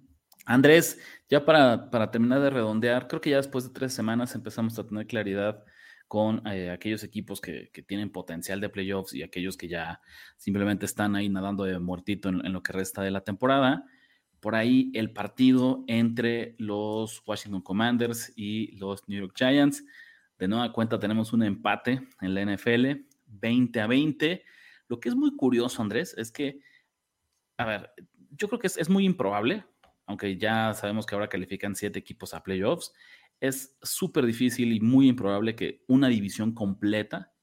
Andrés, 0.45 0.99
ya 1.29 1.45
para, 1.45 1.89
para, 1.89 2.09
terminar 2.09 2.41
de 2.41 2.49
redondear, 2.49 3.07
creo 3.07 3.21
que 3.21 3.31
ya 3.31 3.37
después 3.37 3.65
de 3.65 3.73
tres 3.73 3.93
semanas 3.93 4.33
empezamos 4.33 4.79
a 4.79 4.87
tener 4.87 5.05
claridad 5.05 5.63
con 6.07 6.45
eh, 6.47 6.71
aquellos 6.71 7.03
equipos 7.03 7.41
que, 7.41 7.69
tienen 7.85 8.11
potencial 8.11 8.61
de 8.61 8.69
playoffs 8.69 9.13
y 9.13 9.23
aquellos 9.23 9.57
que 9.57 9.67
ya 9.67 10.01
simplemente 10.37 10.85
están 10.85 11.15
ahí 11.15 11.29
nadando 11.29 11.65
de 11.65 11.79
muertito 11.79 12.29
en, 12.29 12.53
lo 12.53 12.63
que 12.63 12.73
resta 12.73 13.01
de 13.01 13.11
la 13.11 13.21
temporada. 13.21 13.85
Por 14.39 14.55
ahí 14.55 14.91
el 14.93 15.11
partido 15.11 15.83
entre 15.87 16.55
los 16.59 17.23
Washington 17.25 17.61
Commanders 17.61 18.31
y 18.35 18.75
los 18.77 19.07
New 19.07 19.19
York 19.19 19.33
Giants. 19.35 19.83
De 20.37 20.47
nueva 20.47 20.71
cuenta 20.71 20.99
tenemos 20.99 21.33
un 21.33 21.43
empate 21.43 22.07
en 22.21 22.33
la 22.33 22.45
NFL, 22.45 23.05
20 23.25 23.81
a 23.81 23.87
20. 23.87 24.43
Lo 24.87 24.99
que 24.99 25.09
es 25.09 25.15
muy 25.15 25.35
curioso, 25.35 25.81
Andrés, 25.81 26.13
es 26.17 26.31
que, 26.31 26.59
a 27.57 27.65
ver, 27.65 27.91
yo 28.31 28.47
creo 28.47 28.59
que 28.59 28.67
es, 28.67 28.89
muy 28.89 29.05
improbable, 29.05 29.65
aunque 30.05 30.37
ya 30.37 30.73
sabemos 30.73 31.05
que 31.05 31.15
ahora 31.15 31.29
califican 31.29 31.75
siete 31.75 31.99
equipos 31.99 32.33
a 32.33 32.43
playoffs, 32.43 32.93
es 33.39 33.77
súper 33.81 34.25
difícil 34.25 34.73
y 34.73 34.79
muy 34.79 35.09
improbable 35.09 35.55
que 35.55 35.83
una 35.87 36.07
división 36.07 36.53
completa 36.53 37.33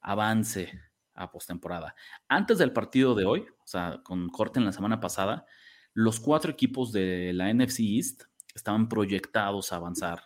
avance 0.00 0.72
a 1.14 1.30
postemporada. 1.30 1.94
Antes 2.28 2.58
del 2.58 2.72
partido 2.72 3.14
de 3.14 3.24
hoy, 3.24 3.40
o 3.62 3.66
sea, 3.66 4.00
con 4.04 4.28
corte 4.28 4.58
en 4.58 4.64
la 4.64 4.72
semana 4.72 5.00
pasada, 5.00 5.46
los 5.94 6.20
cuatro 6.20 6.50
equipos 6.50 6.92
de 6.92 7.32
la 7.32 7.52
NFC 7.52 7.80
East 7.80 8.22
estaban 8.54 8.88
proyectados 8.88 9.72
a 9.72 9.76
avanzar 9.76 10.22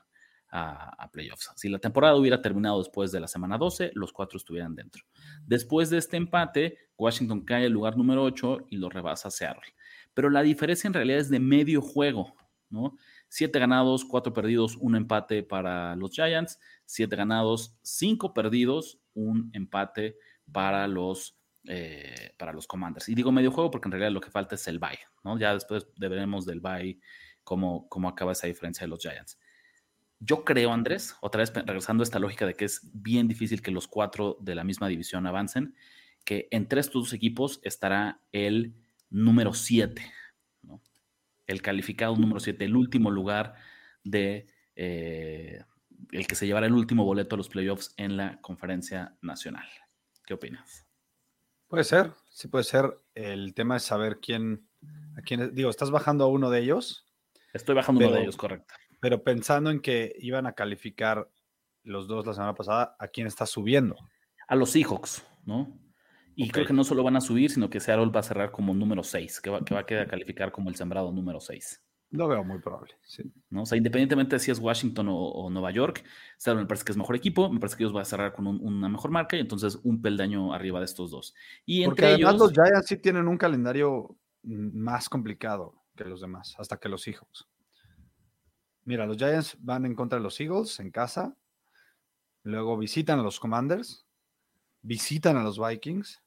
a, 0.51 1.11
playoffs. 1.13 1.51
Si 1.57 1.69
la 1.69 1.81
temporada 1.81 2.15
hubiera 2.15 2.41
terminado 2.41 2.79
después 2.79 3.11
de 3.11 3.19
la 3.19 3.27
semana 3.27 3.59
12, 3.59 3.91
los 3.95 4.13
cuatro 4.13 4.37
estuvieran 4.37 4.77
dentro. 4.77 5.03
Después 5.45 5.91
de 5.91 5.99
este 5.99 6.17
empate, 6.17 6.79
Washington 6.97 7.45
cae 7.45 7.67
al 7.67 7.73
lugar 7.73 7.97
número 7.97 8.23
8 8.23 8.67
y 8.71 8.77
lo 8.77 8.89
rebasa 8.89 9.31
Seattle. 9.31 9.75
Pero 10.15 10.31
la 10.31 10.43
diferencia 10.43 10.87
en 10.87 10.95
realidad 10.95 11.19
es 11.19 11.29
de 11.29 11.41
medio 11.41 11.83
juego, 11.83 12.35
¿no? 12.71 12.97
Siete 13.29 13.59
ganados, 13.59 14.05
cuatro 14.05 14.33
perdidos, 14.33 14.77
un 14.77 14.95
empate 14.95 15.43
para 15.43 15.97
los 15.97 16.13
Giants. 16.13 16.61
Siete 16.85 17.17
ganados, 17.17 17.77
cinco 17.83 18.33
perdidos, 18.33 19.01
un 19.13 19.51
empate 19.55 20.17
para 20.53 20.87
los, 20.87 21.37
eh, 21.67 22.35
para 22.37 22.53
los 22.53 22.67
Commanders. 22.67 23.09
Y 23.09 23.15
digo 23.15 23.33
medio 23.33 23.51
juego 23.51 23.71
porque 23.71 23.89
en 23.89 23.93
realidad 23.93 24.13
lo 24.13 24.21
que 24.21 24.31
falta 24.31 24.55
es 24.55 24.67
el 24.69 24.79
bye, 24.79 24.99
¿no? 25.23 25.39
Ya 25.39 25.55
después 25.55 25.87
veremos 25.97 26.47
del 26.47 26.61
bye 26.61 26.99
cómo, 27.43 27.89
cómo 27.89 28.09
acaba 28.09 28.33
esa 28.33 28.47
diferencia 28.47 28.85
de 28.85 28.89
los 28.89 29.01
Giants. 29.01 29.39
Yo 30.21 30.45
creo, 30.45 30.73
Andrés, 30.73 31.17
otra 31.21 31.41
vez 31.41 31.53
regresando 31.55 32.03
a 32.03 32.05
esta 32.05 32.19
lógica 32.19 32.47
de 32.47 32.55
que 32.55 32.65
es 32.65 32.81
bien 32.95 33.29
difícil 33.29 33.63
que 33.63 33.71
los 33.71 33.89
cuatro 33.89 34.39
de 34.41 34.55
la 34.55 34.65
misma 34.65 34.89
división 34.89 35.27
avancen, 35.27 35.75
que 36.25 36.49
entre 36.51 36.81
estos 36.81 37.03
dos 37.03 37.13
equipos 37.13 37.61
estará 37.63 38.21
el 38.33 38.75
número 39.11 39.53
siete 39.53 40.03
el 41.47 41.63
calificado 41.63 42.17
número 42.17 42.41
7, 42.41 42.65
el 42.65 42.77
último 42.77 43.11
lugar 43.11 43.55
de 44.03 44.47
eh, 44.77 45.63
el 46.13 46.27
que 46.27 46.35
se 46.35 46.47
llevará 46.47 46.67
el 46.67 46.73
último 46.73 47.05
boleto 47.05 47.35
a 47.35 47.39
los 47.39 47.49
playoffs 47.49 47.95
en 47.97 48.17
la 48.17 48.41
conferencia 48.41 49.17
nacional. 49.21 49.69
¿Qué 50.27 50.35
opinas? 50.35 50.87
Puede 51.75 51.85
ser, 51.85 52.13
sí 52.31 52.47
puede 52.47 52.63
ser. 52.63 53.01
El 53.17 53.53
tema 53.53 53.77
es 53.79 53.83
saber 53.83 54.21
quién, 54.21 54.65
a 55.19 55.23
quién, 55.23 55.53
digo, 55.57 55.71
¿estás 55.71 55.91
bajando 55.91 56.23
a 56.23 56.29
uno 56.29 56.49
de 56.49 56.61
ellos? 56.61 57.05
Estoy 57.53 57.75
bajando 57.75 58.05
a 58.05 58.07
uno 58.07 58.17
de 58.17 58.23
ellos, 58.23 58.37
correcto. 58.37 58.75
Pero 59.01 59.25
pensando 59.25 59.71
en 59.71 59.81
que 59.81 60.15
iban 60.21 60.47
a 60.47 60.53
calificar 60.53 61.29
los 61.83 62.07
dos 62.07 62.27
la 62.29 62.33
semana 62.33 62.55
pasada, 62.55 62.95
¿a 62.97 63.09
quién 63.09 63.27
está 63.27 63.45
subiendo? 63.45 63.97
A 64.47 64.55
los 64.55 64.71
Seahawks, 64.71 65.27
¿no? 65.47 65.77
Y 66.37 66.49
creo 66.51 66.65
que 66.65 66.73
no 66.73 66.85
solo 66.85 67.03
van 67.03 67.17
a 67.17 67.21
subir, 67.21 67.51
sino 67.51 67.69
que 67.69 67.81
Seattle 67.81 68.13
va 68.13 68.21
a 68.21 68.23
cerrar 68.23 68.53
como 68.53 68.73
número 68.73 69.03
6, 69.03 69.41
que 69.41 69.51
va, 69.51 69.65
que 69.65 69.75
va 69.75 69.81
a 69.81 69.87
quedar 69.87 70.07
calificar 70.07 70.53
como 70.53 70.71
el 70.71 70.77
sembrado 70.77 71.11
número 71.11 71.41
6. 71.41 71.84
Lo 72.15 72.29
veo 72.29 72.45
muy 72.45 72.61
probable, 72.61 72.95
¿no? 73.51 73.63
O 73.63 73.67
sea, 73.67 73.77
independientemente 73.77 74.37
de 74.37 74.41
si 74.41 74.53
es 74.53 74.61
Washington 74.61 75.09
o, 75.11 75.51
Nueva 75.51 75.73
York, 75.73 76.05
Seattle 76.39 76.63
me 76.63 76.69
parece 76.69 76.85
que 76.85 76.93
es 76.93 76.97
mejor 76.97 77.17
equipo, 77.17 77.51
me 77.51 77.59
parece 77.59 77.77
que 77.77 77.83
ellos 77.83 77.93
van 77.93 78.03
a 78.03 78.05
cerrar 78.05 78.33
con 78.33 78.47
una 78.47 78.89
mejor 78.89 79.11
marca 79.11 79.37
y 79.37 79.41
entonces 79.41 79.81
un 79.83 80.01
peldaño 80.01 80.55
arriba 80.55 80.79
de 80.79 80.85
estos 80.85 81.11
dos. 81.11 81.35
Y 81.67 81.85
Porque 81.85 82.03
entre 82.03 82.25
además 82.25 82.41
los 82.41 82.53
Giants 82.53 82.87
sí 82.87 82.99
tienen 82.99 83.27
un 83.27 83.37
calendario 83.37 84.17
más 84.45 85.09
complicado 85.09 85.75
que 85.97 86.05
los 86.05 86.21
demás, 86.21 86.55
hasta 86.57 86.77
que 86.77 86.89
los 86.89 87.05
Eagles. 87.09 87.49
Mira, 88.85 89.07
los 89.07 89.17
Giants 89.17 89.57
van 89.59 89.85
en 89.85 89.97
contra 89.97 90.17
de 90.17 90.23
los 90.23 90.39
Eagles 90.39 90.79
en 90.79 90.93
casa, 90.93 91.37
luego 92.45 92.79
visitan 92.79 93.19
a 93.19 93.25
los 93.25 93.41
Commanders, 93.41 94.07
visitan 94.83 95.37
a 95.37 95.43
los 95.43 95.59
Vikings, 95.59 96.23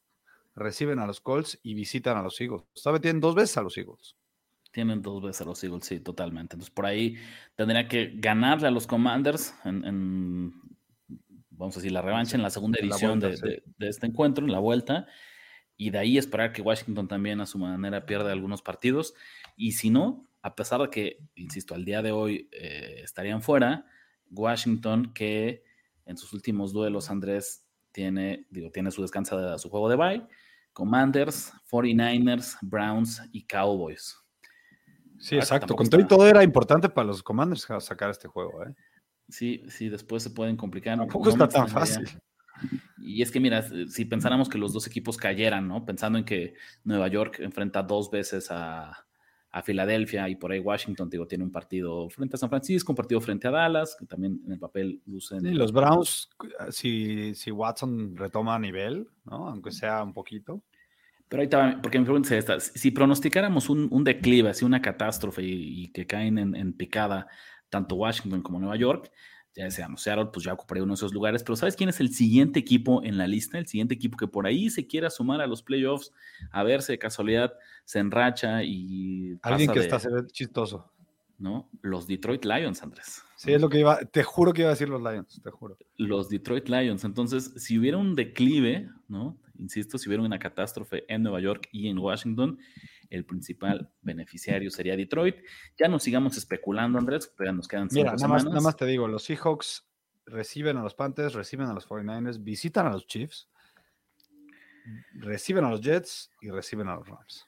reciben 0.54 1.00
a 1.00 1.08
los 1.08 1.22
Colts 1.22 1.58
y 1.64 1.76
visitan 1.76 2.18
a 2.18 2.24
los 2.24 2.42
Eagles. 2.42 2.66
¿Sabe? 2.74 3.00
Tienen 3.00 3.22
dos 3.22 3.36
veces 3.36 3.56
a 3.56 3.62
los 3.62 3.78
Eagles. 3.78 4.18
Tienen 4.78 5.02
dos 5.02 5.24
veces 5.24 5.42
a 5.42 5.46
los 5.46 5.64
Eagles, 5.64 5.88
sí, 5.88 6.00
totalmente. 6.00 6.54
Entonces 6.54 6.70
por 6.70 6.86
ahí 6.86 7.16
tendría 7.56 7.88
que 7.88 8.12
ganarle 8.14 8.68
a 8.68 8.70
los 8.70 8.86
Commanders 8.86 9.56
en, 9.66 10.54
vamos 11.50 11.76
a 11.76 11.80
decir, 11.80 11.92
la 11.92 12.04
revancha 12.04 12.36
en 12.36 12.44
la 12.44 12.52
segunda 12.52 12.78
edición 12.80 13.20
de, 13.20 13.64
este 13.80 14.06
encuentro, 14.06 14.46
en 14.46 14.52
la 14.52 14.60
vuelta. 14.60 15.08
Y 15.78 15.90
de 15.90 15.98
ahí 15.98 16.20
esperar 16.20 16.54
que 16.54 16.62
Washington 16.62 17.08
también 17.08 17.42
a 17.42 17.48
su 17.48 17.58
manera 17.58 18.06
pierda 18.06 18.32
algunos 18.32 18.62
partidos. 18.62 19.16
Y 19.56 19.72
si 19.72 19.90
no, 19.90 20.30
a 20.44 20.54
pesar 20.54 20.80
de 20.80 20.92
que, 20.92 21.26
insisto, 21.34 21.74
al 21.74 21.84
día 21.84 22.04
de 22.04 22.12
hoy 22.12 22.48
eh, 22.52 23.02
estarían 23.04 23.42
fuera, 23.42 23.88
Washington 24.30 25.12
que 25.12 25.64
en 26.06 26.18
sus 26.18 26.34
últimos 26.34 26.72
duelos, 26.72 27.10
Andrés 27.10 27.66
tiene, 27.92 28.46
digo, 28.52 28.70
tiene 28.70 28.92
su 28.92 29.02
descanso 29.02 29.40
de 29.42 29.58
su 29.58 29.72
juego 29.72 29.90
de 29.90 29.96
bye 29.96 30.28
Commanders, 30.74 31.52
49ers, 31.72 32.60
Browns 32.62 33.24
y 33.32 33.48
Cowboys. 33.48 34.16
Sí, 35.20 35.36
exacto. 35.36 35.76
Con 35.76 35.90
todo 35.90 36.02
y 36.02 36.08
todo 36.08 36.28
era 36.28 36.44
importante 36.44 36.90
para 36.90 37.08
los 37.08 37.24
Commanders 37.24 37.68
sacar 37.80 38.10
este 38.10 38.28
juego. 38.28 38.64
¿eh? 38.64 38.74
Sí, 39.30 39.64
sí, 39.70 39.90
después 39.90 40.24
se 40.24 40.30
pueden 40.30 40.58
complicar. 40.58 40.98
Tampoco 40.98 41.30
está 41.30 41.48
tan 41.48 41.68
fácil. 41.68 42.08
Y 42.98 43.22
es 43.22 43.32
que, 43.32 43.40
mira, 43.40 43.64
si 43.88 44.06
pensáramos 44.06 44.50
que 44.50 44.58
los 44.58 44.74
dos 44.74 44.88
equipos 44.88 45.18
cayeran, 45.18 45.68
¿no? 45.68 45.86
Pensando 45.86 46.18
en 46.18 46.26
que 46.26 46.56
Nueva 46.84 47.08
York 47.08 47.40
enfrenta 47.40 47.84
dos 47.84 48.10
veces 48.10 48.50
a, 48.50 49.06
a 49.52 49.62
Filadelfia 49.62 50.28
y 50.30 50.36
por 50.36 50.52
ahí 50.52 50.60
Washington, 50.60 51.10
digo, 51.10 51.28
tiene 51.28 51.44
un 51.44 51.52
partido 51.52 52.10
frente 52.10 52.36
a 52.36 52.40
San 52.40 52.50
Francisco, 52.50 52.92
un 52.92 52.96
partido 52.96 53.22
frente 53.22 53.48
a 53.48 53.52
Dallas, 53.52 53.96
que 53.98 54.06
también 54.06 54.42
en 54.46 54.54
el 54.54 54.60
papel 54.60 55.02
lucen. 55.06 55.42
Sí, 55.42 55.52
los 55.52 55.72
Browns, 55.72 56.30
si, 56.70 57.34
si 57.36 57.52
Watson 57.52 58.16
retoma 58.16 58.56
a 58.56 58.60
nivel, 58.60 59.08
¿no? 59.26 59.48
Aunque 59.48 59.72
sea 59.72 60.04
un 60.04 60.14
poquito. 60.14 60.64
Pero 61.30 61.42
ahí 61.42 61.46
estaba, 61.46 61.82
porque 61.82 62.00
me 62.00 62.06
pregunta 62.06 62.36
esta, 62.38 62.60
si 62.60 62.92
pronosticáramos 62.92 63.70
un, 63.70 63.88
un 63.92 64.04
declive, 64.04 64.50
así 64.50 64.64
una 64.64 64.82
catástrofe 64.82 65.44
y, 65.44 65.90
que 65.90 66.06
caen 66.08 66.38
en, 66.38 66.74
picada 66.74 67.28
tanto 67.70 67.96
Washington 67.96 68.42
como 68.42 68.60
Nueva 68.60 68.78
York, 68.78 69.12
ya 69.54 69.66
decíamos, 69.66 70.02
Seattle 70.02 70.28
pues 70.32 70.46
ya 70.46 70.54
ocuparía 70.54 70.84
uno 70.84 70.94
de 70.94 70.98
esos 70.98 71.14
lugares, 71.14 71.44
pero 71.44 71.56
¿sabes 71.56 71.76
quién 71.76 71.90
es 71.90 72.00
el 72.00 72.14
siguiente 72.14 72.60
equipo 72.60 73.04
en 73.04 73.18
la 73.18 73.28
lista? 73.28 73.58
El 73.58 73.68
siguiente 73.68 73.96
equipo 73.96 74.16
que 74.16 74.28
por 74.28 74.46
ahí 74.46 74.70
se 74.70 74.88
quiera 74.88 75.10
sumar 75.10 75.42
a 75.42 75.48
los 75.48 75.64
playoffs, 75.64 76.14
a 76.52 76.64
verse 76.64 76.94
de 76.94 77.00
casualidad, 77.00 77.54
se 77.84 78.00
enracha 78.00 78.64
y... 78.64 79.38
Alguien 79.42 79.72
que 79.72 79.80
está 79.80 80.00
chistoso. 80.28 80.94
¿No? 81.40 81.70
Los 81.82 82.08
Detroit 82.08 82.46
Lions, 82.46 82.82
Andrés. 82.82 83.22
Sí, 83.36 83.54
es 83.54 83.62
lo 83.62 83.70
que 83.70 83.80
iba, 83.80 84.00
te 84.00 84.24
juro 84.24 84.54
que 84.54 84.62
iba 84.62 84.70
a 84.70 84.74
decir 84.74 84.90
los 84.90 85.02
Lions, 85.02 85.40
te 85.44 85.52
juro. 85.52 85.78
Los 85.98 86.30
Detroit 86.30 86.68
Lions. 86.68 87.04
Entonces, 87.04 87.54
si 87.58 87.78
hubiera 87.78 87.98
un 87.98 88.16
declive, 88.16 88.90
¿no? 89.08 89.38
Insisto, 89.60 89.98
si 89.98 90.10
hubiera 90.10 90.24
una 90.24 90.40
catástrofe 90.40 91.04
en 91.08 91.24
Nueva 91.24 91.40
York 91.40 91.68
y 91.72 91.88
en 91.88 91.98
Washington, 91.98 92.60
el 93.10 93.26
principal 93.26 93.90
beneficiario 94.02 94.70
sería 94.70 94.96
Detroit. 94.96 95.38
Ya 95.78 95.88
no 95.88 96.00
sigamos 96.00 96.38
especulando, 96.38 97.00
Andrés, 97.00 97.34
pero 97.38 97.54
nos 97.54 97.68
quedan 97.68 97.88
Mira, 97.92 98.14
nada 98.14 98.28
más, 98.28 98.46
nada 98.46 98.62
más 98.62 98.76
te 98.76 98.86
digo, 98.86 99.08
los 99.08 99.24
Seahawks 99.24 99.88
reciben 100.26 100.78
a 100.78 100.84
los 100.84 100.94
Panthers, 100.94 101.34
reciben 101.34 101.68
a 101.68 101.74
los 101.74 101.88
49ers, 101.88 102.44
visitan 102.44 102.86
a 102.86 102.92
los 102.92 103.08
Chiefs, 103.08 103.50
reciben 105.14 105.64
a 105.64 105.70
los 105.70 105.82
Jets 105.82 106.32
y 106.42 106.50
reciben 106.50 106.88
a 106.88 106.96
los 106.96 107.08
Rams. 107.08 107.48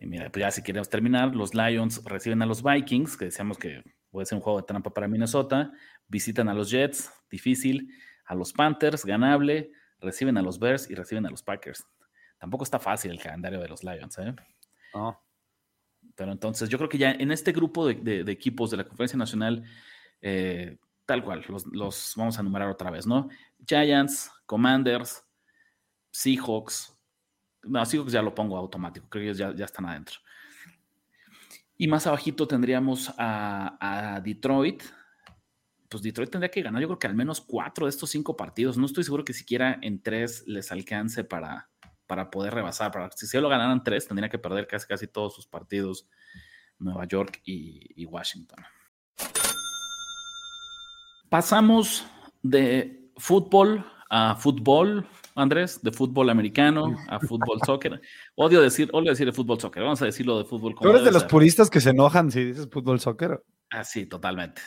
Y 0.00 0.06
mira, 0.06 0.30
pues 0.30 0.40
ya 0.40 0.50
si 0.50 0.62
queremos 0.62 0.88
terminar, 0.88 1.34
los 1.34 1.54
Lions 1.54 2.02
reciben 2.04 2.42
a 2.42 2.46
los 2.46 2.62
Vikings, 2.62 3.16
que 3.16 3.26
decíamos 3.26 3.58
que 3.58 3.82
puede 4.10 4.26
ser 4.26 4.36
un 4.36 4.42
juego 4.42 4.60
de 4.60 4.66
trampa 4.66 4.92
para 4.92 5.08
Minnesota, 5.08 5.72
visitan 6.08 6.48
a 6.48 6.54
los 6.54 6.70
Jets, 6.70 7.12
difícil, 7.30 7.92
a 8.24 8.34
los 8.34 8.52
Panthers, 8.52 9.04
ganable, 9.04 9.72
reciben 10.00 10.36
a 10.38 10.42
los 10.42 10.58
Bears 10.58 10.90
y 10.90 10.94
reciben 10.94 11.26
a 11.26 11.30
los 11.30 11.42
Packers. 11.42 11.86
Tampoco 12.38 12.64
está 12.64 12.78
fácil 12.78 13.10
el 13.10 13.20
calendario 13.20 13.60
de 13.60 13.68
los 13.68 13.84
Lions, 13.84 14.18
¿eh? 14.18 14.34
Pero 16.14 16.32
entonces 16.32 16.68
yo 16.68 16.78
creo 16.78 16.88
que 16.88 16.98
ya 16.98 17.12
en 17.12 17.30
este 17.30 17.52
grupo 17.52 17.86
de, 17.86 18.20
equipos 18.32 18.70
de 18.70 18.78
la 18.78 18.84
Conferencia 18.84 19.18
Nacional, 19.18 19.64
eh, 20.20 20.78
tal 21.06 21.22
cual, 21.22 21.44
los, 21.72 22.14
vamos 22.16 22.38
a 22.38 22.40
enumerar 22.40 22.68
otra 22.68 22.90
vez, 22.90 23.06
¿no? 23.06 23.28
Giants, 23.66 24.30
Commanders, 24.46 25.24
Seahawks. 26.10 26.96
No, 27.62 27.84
Seahawks 27.84 28.12
ya 28.12 28.22
lo 28.22 28.34
pongo 28.34 28.56
automático, 28.56 29.08
creo 29.08 29.20
que 29.20 29.26
ellos 29.26 29.38
ya, 29.38 29.54
ya 29.54 29.66
están 29.66 29.86
adentro. 29.86 30.18
Y 31.80 31.88
más 31.88 32.06
abajito 32.06 32.46
tendríamos 32.46 33.10
a, 33.16 34.20
Detroit. 34.22 34.82
Pues 35.90 36.04
Detroit 36.04 36.30
tendría 36.30 36.52
que 36.52 36.62
ganar, 36.62 36.80
yo 36.80 36.86
creo 36.86 36.98
que 37.00 37.08
al 37.08 37.16
menos 37.16 37.40
cuatro 37.40 37.86
de 37.86 37.90
estos 37.90 38.10
cinco 38.10 38.36
partidos. 38.36 38.78
No 38.78 38.86
estoy 38.86 39.02
seguro 39.02 39.24
que 39.24 39.32
siquiera 39.32 39.76
en 39.82 40.00
tres 40.00 40.44
les 40.46 40.70
alcance 40.70 41.24
para, 41.24 41.68
para 42.06 42.30
poder 42.30 42.54
rebasar. 42.54 42.92
Para, 42.92 43.10
si 43.10 43.26
solo 43.26 43.48
ganaran 43.48 43.82
tres, 43.82 44.06
tendría 44.06 44.28
que 44.28 44.38
perder 44.38 44.68
casi, 44.68 44.86
casi 44.86 45.08
todos 45.08 45.34
sus 45.34 45.48
partidos 45.48 46.08
Nueva 46.78 47.06
York 47.06 47.42
y, 47.44 48.06
Washington. 48.06 48.64
Pasamos 51.28 52.06
de 52.40 53.10
fútbol 53.16 53.84
a 54.08 54.36
fútbol, 54.36 55.08
Andrés, 55.34 55.82
de 55.82 55.90
fútbol 55.90 56.30
americano 56.30 56.96
a 57.08 57.18
fútbol 57.18 57.58
soccer. 57.66 58.00
Odio 58.36 58.60
decir, 58.60 58.88
odio 58.92 59.10
decir 59.10 59.26
de 59.26 59.32
fútbol 59.32 59.58
soccer, 59.58 59.82
vamos 59.82 60.00
a 60.02 60.04
decirlo 60.04 60.38
de 60.38 60.44
fútbol. 60.44 60.76
¿Tú 60.80 60.88
eres 60.88 61.04
de 61.04 61.10
los 61.10 61.24
puristas 61.24 61.68
que 61.68 61.80
se 61.80 61.90
enojan 61.90 62.30
si 62.30 62.44
dices 62.44 62.68
fútbol 62.70 63.00
soccer? 63.00 63.42
Ah, 63.70 63.82
sí, 63.82 64.06
totalmente. 64.06 64.62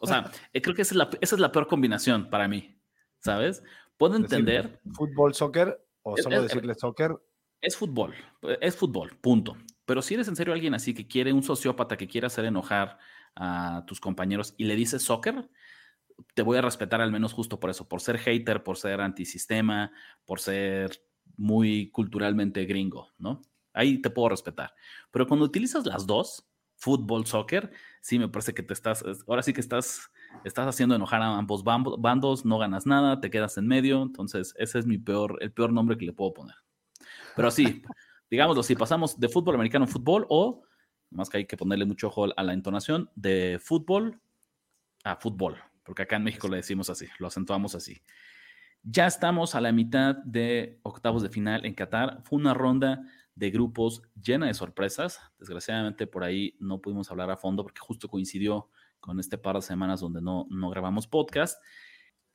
O 0.00 0.06
sea, 0.06 0.30
eh, 0.52 0.62
creo 0.62 0.74
que 0.74 0.82
esa 0.82 0.94
es, 0.94 0.96
la, 0.96 1.10
esa 1.20 1.36
es 1.36 1.40
la 1.40 1.52
peor 1.52 1.66
combinación 1.66 2.30
para 2.30 2.48
mí, 2.48 2.80
¿sabes? 3.18 3.62
Puedo 3.96 4.16
entender. 4.16 4.80
Fútbol 4.92 5.34
soccer 5.34 5.84
o 6.02 6.16
solo 6.16 6.42
decirle 6.42 6.74
soccer. 6.74 7.16
Es 7.60 7.76
fútbol, 7.76 8.14
es 8.60 8.76
fútbol, 8.76 9.16
punto. 9.20 9.56
Pero 9.84 10.02
si 10.02 10.14
eres 10.14 10.28
en 10.28 10.36
serio 10.36 10.52
alguien 10.52 10.74
así 10.74 10.94
que 10.94 11.08
quiere, 11.08 11.32
un 11.32 11.42
sociópata 11.42 11.96
que 11.96 12.06
quiere 12.06 12.26
hacer 12.26 12.44
enojar 12.44 12.98
a 13.34 13.84
tus 13.86 14.00
compañeros 14.00 14.54
y 14.56 14.64
le 14.64 14.76
dices 14.76 15.02
soccer, 15.02 15.48
te 16.34 16.42
voy 16.42 16.58
a 16.58 16.62
respetar 16.62 17.00
al 17.00 17.10
menos 17.10 17.32
justo 17.32 17.58
por 17.58 17.70
eso, 17.70 17.88
por 17.88 18.00
ser 18.00 18.18
hater, 18.18 18.62
por 18.62 18.76
ser 18.76 19.00
antisistema, 19.00 19.92
por 20.24 20.40
ser 20.40 21.02
muy 21.36 21.90
culturalmente 21.90 22.64
gringo, 22.64 23.12
¿no? 23.18 23.42
Ahí 23.72 24.00
te 24.02 24.10
puedo 24.10 24.28
respetar. 24.28 24.74
Pero 25.10 25.26
cuando 25.26 25.46
utilizas 25.46 25.86
las 25.86 26.06
dos, 26.06 26.48
fútbol, 26.74 27.26
soccer, 27.26 27.70
sí 28.00 28.18
me 28.18 28.28
parece 28.28 28.54
que 28.54 28.62
te 28.62 28.72
estás, 28.72 29.04
ahora 29.26 29.42
sí 29.42 29.52
que 29.52 29.60
estás, 29.60 30.10
estás 30.44 30.66
haciendo 30.66 30.94
enojar 30.94 31.22
a 31.22 31.36
ambos 31.36 31.62
bandos, 31.64 32.44
no 32.44 32.58
ganas 32.58 32.86
nada, 32.86 33.20
te 33.20 33.30
quedas 33.30 33.56
en 33.58 33.66
medio, 33.66 34.02
entonces 34.02 34.54
ese 34.58 34.78
es 34.78 34.86
mi 34.86 34.98
peor, 34.98 35.38
el 35.40 35.52
peor 35.52 35.72
nombre 35.72 35.96
que 35.96 36.06
le 36.06 36.12
puedo 36.12 36.32
poner. 36.32 36.56
Pero 37.36 37.50
sí, 37.50 37.82
digámoslo, 38.30 38.62
si 38.62 38.74
pasamos 38.74 39.18
de 39.18 39.28
fútbol 39.28 39.54
americano 39.54 39.84
a 39.84 39.88
fútbol 39.88 40.26
o, 40.28 40.62
más 41.10 41.28
que 41.28 41.38
hay 41.38 41.46
que 41.46 41.56
ponerle 41.56 41.84
mucho 41.84 42.08
ojo 42.08 42.26
a 42.36 42.42
la 42.42 42.52
entonación, 42.52 43.10
de 43.14 43.58
fútbol 43.62 44.20
a 45.04 45.16
fútbol, 45.16 45.56
porque 45.82 46.02
acá 46.02 46.16
en 46.16 46.24
México 46.24 46.48
le 46.48 46.56
decimos 46.56 46.90
así, 46.90 47.06
lo 47.18 47.28
acentuamos 47.28 47.74
así. 47.74 48.02
Ya 48.82 49.06
estamos 49.06 49.54
a 49.54 49.60
la 49.60 49.72
mitad 49.72 50.16
de 50.16 50.78
octavos 50.82 51.22
de 51.22 51.28
final 51.28 51.66
en 51.66 51.74
Qatar. 51.74 52.22
Fue 52.24 52.38
una 52.38 52.54
ronda 52.54 53.02
de 53.38 53.50
grupos 53.50 54.02
llena 54.20 54.46
de 54.46 54.54
sorpresas. 54.54 55.20
Desgraciadamente 55.38 56.06
por 56.06 56.24
ahí 56.24 56.56
no 56.58 56.80
pudimos 56.80 57.10
hablar 57.10 57.30
a 57.30 57.36
fondo 57.36 57.62
porque 57.62 57.80
justo 57.80 58.08
coincidió 58.08 58.68
con 58.98 59.20
este 59.20 59.38
par 59.38 59.54
de 59.54 59.62
semanas 59.62 60.00
donde 60.00 60.20
no, 60.20 60.46
no 60.50 60.70
grabamos 60.70 61.06
podcast. 61.06 61.62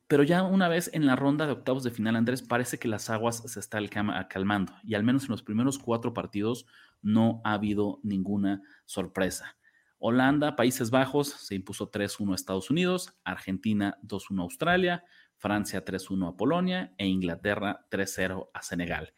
Pero 0.06 0.22
ya 0.22 0.42
una 0.42 0.68
vez 0.68 0.90
en 0.94 1.06
la 1.06 1.16
ronda 1.16 1.46
de 1.46 1.52
octavos 1.52 1.82
de 1.82 1.90
final, 1.90 2.16
Andrés, 2.16 2.42
parece 2.42 2.78
que 2.78 2.88
las 2.88 3.10
aguas 3.10 3.42
se 3.46 3.60
están 3.60 3.86
calmando 4.28 4.72
y 4.82 4.94
al 4.94 5.04
menos 5.04 5.24
en 5.24 5.30
los 5.30 5.42
primeros 5.42 5.78
cuatro 5.78 6.14
partidos 6.14 6.66
no 7.02 7.40
ha 7.44 7.54
habido 7.54 8.00
ninguna 8.02 8.62
sorpresa. 8.86 9.56
Holanda, 9.98 10.56
Países 10.56 10.90
Bajos, 10.90 11.28
se 11.28 11.54
impuso 11.54 11.90
3-1 11.90 12.32
a 12.32 12.34
Estados 12.34 12.70
Unidos, 12.70 13.14
Argentina 13.24 13.98
2-1 14.02 14.38
a 14.38 14.42
Australia, 14.42 15.04
Francia 15.36 15.84
3-1 15.84 16.28
a 16.28 16.36
Polonia 16.36 16.94
e 16.98 17.06
Inglaterra 17.06 17.86
3-0 17.90 18.48
a 18.52 18.62
Senegal. 18.62 19.14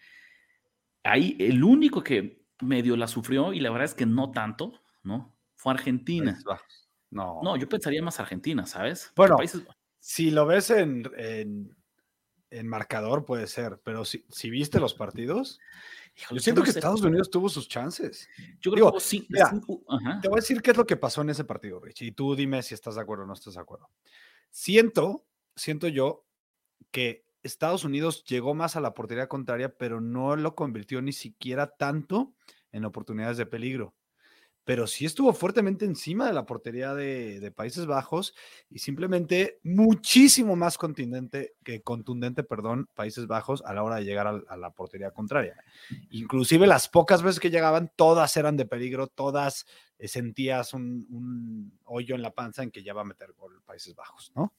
Ahí 1.07 1.37
el 1.39 1.63
único 1.63 2.03
que 2.03 2.47
medio 2.61 2.97
la 2.97 3.07
sufrió, 3.07 3.53
y 3.53 3.61
la 3.61 3.71
verdad 3.71 3.87
es 3.87 3.95
que 3.95 4.07
no 4.07 4.31
tanto, 4.31 4.73
¿no? 5.03 5.37
Fue 5.55 5.73
Argentina. 5.73 6.39
No. 7.11 7.41
No, 7.43 7.57
yo 7.57 7.69
pensaría 7.69 8.03
más 8.03 8.19
Argentina, 8.21 8.67
¿sabes? 8.67 9.13
Bueno, 9.15 9.37
si 9.99 10.31
lo 10.31 10.47
ves 10.47 10.71
en, 10.71 11.11
en, 12.51 12.69
marcador 12.69 13.25
puede 13.25 13.47
ser, 13.47 13.81
pero 13.85 14.05
si, 14.05 14.25
si 14.29 14.51
viste 14.51 14.81
los 14.81 14.95
partidos, 14.95 15.61
yo 16.31 16.39
siento 16.39 16.63
que 16.63 16.71
Estados 16.71 17.03
Unidos 17.03 17.31
tuvo 17.31 17.49
sus 17.49 17.69
chances. 17.69 18.29
Yo 18.61 18.73
creo 18.73 18.93
que 18.93 19.01
sí. 19.01 19.27
Te 19.29 20.29
voy 20.29 20.39
a 20.39 20.41
decir 20.41 20.63
qué 20.63 20.71
es 20.71 20.77
lo 20.77 20.87
que 20.87 20.97
pasó 20.97 21.23
en 21.23 21.31
ese 21.31 21.45
partido, 21.45 21.81
Rich, 21.81 22.03
y 22.03 22.13
tú 22.13 22.35
dime 22.35 22.63
si 22.63 22.75
estás 22.75 22.95
de 22.95 23.03
acuerdo 23.03 23.25
o 23.25 23.27
no 23.27 23.35
estás 23.35 23.55
de 23.55 23.61
acuerdo. 23.61 23.91
Siento, 24.51 25.27
siento 25.55 25.89
yo 25.89 26.27
que 26.91 27.26
Estados 27.47 27.85
Unidos 27.85 28.25
llegó 28.25 28.55
más 28.55 28.77
a 28.77 28.81
la 28.81 28.95
portería 28.95 29.29
contraria, 29.29 29.75
pero 29.77 30.01
no 30.01 30.37
lo 30.37 30.55
convirtió 30.55 31.01
ni 31.03 31.13
siquiera 31.13 31.69
tanto 31.69 32.35
en 32.73 32.85
oportunidades 32.85 33.37
de 33.39 33.47
peligro 33.47 33.95
pero 34.67 34.89
sí 34.89 35.07
estuvo 35.07 35.33
fuertemente 35.33 35.85
encima 35.85 36.27
de 36.27 36.33
la 36.33 36.45
portería 36.45 36.93
de, 36.93 37.53
Países 37.55 37.87
Bajos 37.87 38.35
y 38.69 38.81
simplemente 38.81 39.61
muchísimo 39.63 40.57
más 40.57 40.77
contundente 40.77 41.55
que 41.63 41.83
contundente, 41.83 42.43
perdón, 42.43 42.89
Países 42.93 43.29
Bajos 43.29 43.63
a 43.65 43.73
la 43.73 43.85
hora 43.85 43.97
de 43.97 44.05
llegar 44.05 44.27
a, 44.27 44.57
la 44.57 44.71
portería 44.73 45.13
contraria. 45.13 45.55
Inclusive 46.11 46.67
las 46.67 46.89
pocas 46.89 47.23
veces 47.23 47.39
que 47.39 47.51
llegaban, 47.51 47.93
todas 47.95 48.37
eran 48.37 48.57
de 48.57 48.67
peligro, 48.67 49.07
todas 49.07 49.67
eh, 50.01 50.09
sentías 50.09 50.75
un, 50.75 51.79
hoyo 51.85 52.17
en 52.17 52.23
la 52.23 52.35
panza 52.35 52.65
en 52.65 52.73
que 52.73 52.83
ya 52.83 52.93
va 52.93 53.03
a 53.03 53.05
meter 53.05 53.35
gol 53.35 53.63
Países 53.65 53.95
Bajos, 53.95 54.33
¿no? 54.35 54.53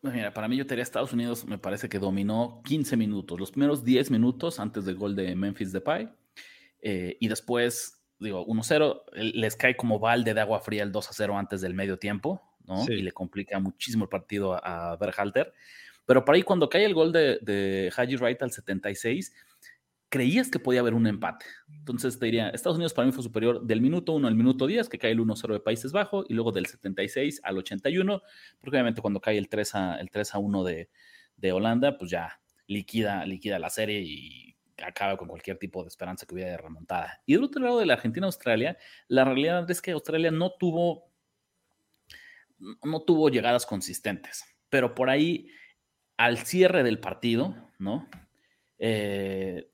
Pues 0.00 0.14
mira, 0.14 0.32
para 0.32 0.48
mí 0.48 0.56
yo 0.56 0.66
tenía 0.66 0.82
Estados 0.82 1.12
Unidos, 1.12 1.44
me 1.44 1.58
parece 1.58 1.88
que 1.88 1.98
dominó 1.98 2.62
15 2.64 2.96
minutos, 2.96 3.38
los 3.38 3.50
primeros 3.50 3.84
10 3.84 4.10
minutos 4.10 4.58
antes 4.58 4.84
del 4.84 4.96
gol 4.96 5.14
de 5.14 5.34
Memphis 5.36 5.72
Depay, 5.72 6.08
eh, 6.80 7.16
y 7.20 7.28
después 7.28 8.02
digo, 8.22 8.46
1-0, 8.46 9.02
les 9.12 9.56
cae 9.56 9.76
como 9.76 9.98
balde 9.98 10.32
de 10.32 10.40
agua 10.40 10.60
fría 10.60 10.82
el 10.82 10.92
2-0 10.92 11.38
antes 11.38 11.60
del 11.60 11.74
medio 11.74 11.98
tiempo, 11.98 12.42
¿no? 12.64 12.84
Y 12.88 13.02
le 13.02 13.12
complica 13.12 13.58
muchísimo 13.58 14.04
el 14.04 14.08
partido 14.08 14.54
a, 14.64 14.96
Berhalter. 14.96 15.52
Pero 16.06 16.24
por 16.24 16.34
ahí 16.34 16.42
cuando 16.42 16.68
cae 16.68 16.84
el 16.84 16.94
gol 16.94 17.12
de, 17.12 17.38
de 17.42 17.92
Haji 17.96 18.16
Wright 18.16 18.42
al 18.42 18.52
76, 18.52 19.32
creías 20.12 20.50
que 20.50 20.58
podía 20.58 20.80
haber 20.80 20.92
un 20.92 21.06
empate. 21.06 21.46
Entonces 21.70 22.18
te 22.18 22.26
diría, 22.26 22.50
Estados 22.50 22.76
Unidos 22.76 22.92
para 22.92 23.06
mí 23.06 23.12
fue 23.12 23.24
superior 23.24 23.62
del 23.64 23.80
minuto 23.80 24.12
1 24.12 24.28
al 24.28 24.34
minuto 24.34 24.66
10, 24.66 24.90
que 24.90 24.98
cae 24.98 25.12
el 25.12 25.20
1-0 25.20 25.54
de 25.54 25.60
Países 25.60 25.90
Bajos, 25.90 26.26
y 26.28 26.34
luego 26.34 26.52
del 26.52 26.66
76 26.66 27.40
al 27.42 27.56
81, 27.56 28.20
porque 28.60 28.76
obviamente 28.76 29.00
cuando 29.00 29.22
cae 29.22 29.38
el 29.38 29.48
3 29.48 29.74
a, 29.74 29.94
el 29.94 30.10
3 30.10 30.34
a 30.34 30.38
1 30.38 30.64
de, 30.64 30.90
de 31.38 31.52
Holanda, 31.52 31.96
pues 31.96 32.10
ya 32.10 32.42
liquida, 32.66 33.24
liquida 33.24 33.58
la 33.58 33.70
serie 33.70 34.02
y 34.02 34.54
acaba 34.84 35.16
con 35.16 35.28
cualquier 35.28 35.58
tipo 35.58 35.82
de 35.82 35.88
esperanza 35.88 36.26
que 36.26 36.34
hubiera 36.34 36.50
de 36.50 36.58
remontada. 36.58 37.22
Y 37.24 37.32
del 37.32 37.44
otro 37.44 37.62
lado 37.62 37.78
de 37.78 37.86
la 37.86 37.94
Argentina-Australia, 37.94 38.76
la 39.08 39.24
realidad 39.24 39.70
es 39.70 39.80
que 39.80 39.92
Australia 39.92 40.30
no 40.30 40.52
tuvo, 40.58 41.10
no 42.58 43.00
tuvo 43.00 43.30
llegadas 43.30 43.64
consistentes, 43.64 44.44
pero 44.68 44.94
por 44.94 45.08
ahí, 45.08 45.48
al 46.18 46.36
cierre 46.36 46.82
del 46.82 47.00
partido, 47.00 47.70
¿no? 47.78 48.10
Eh, 48.78 49.71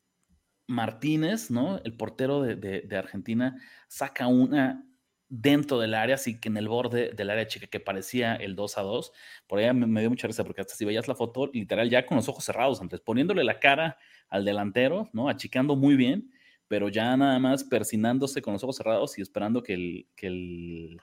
Martínez, 0.69 1.51
¿no? 1.51 1.81
El 1.83 1.95
portero 1.95 2.43
de, 2.43 2.97
Argentina 2.97 3.61
saca 3.89 4.29
una 4.29 4.85
dentro 5.31 5.79
del 5.81 5.95
área, 5.95 6.15
así 6.15 6.39
que 6.41 6.49
en 6.49 6.57
el 6.57 6.69
borde 6.69 7.13
del 7.15 7.31
área 7.31 7.47
chica 7.47 7.67
que 7.67 7.81
parecía 7.81 8.37
el 8.37 8.55
2 8.55 8.79
a 8.79 8.83
2. 8.83 9.13
Por 9.47 9.59
ahí 9.59 9.73
me, 9.75 10.01
dio 10.01 10.11
mucha 10.11 10.27
risa 10.27 10.45
porque 10.45 10.61
hasta 10.61 10.75
si 10.75 10.85
veías 10.85 11.09
la 11.09 11.15
foto, 11.15 11.49
literal 11.53 11.91
ya 11.91 12.07
con 12.07 12.17
los 12.17 12.29
ojos 12.29 12.45
cerrados, 12.45 12.81
antes 12.81 13.01
poniéndole 13.01 13.45
la 13.45 13.59
cara 13.59 13.99
al 14.29 14.45
delantero, 14.45 15.09
¿no? 15.13 15.29
Achicando 15.29 15.75
muy 15.75 15.97
bien, 15.97 16.31
pero 16.69 16.89
ya 16.91 17.17
nada 17.17 17.39
más 17.39 17.65
persinándose 17.65 18.43
con 18.43 18.53
los 18.53 18.63
ojos 18.63 18.77
cerrados 18.77 19.19
y 19.19 19.23
esperando 19.23 19.63
que 19.63 19.75
el, 19.75 20.07
que 20.15 20.27
el, 20.27 21.01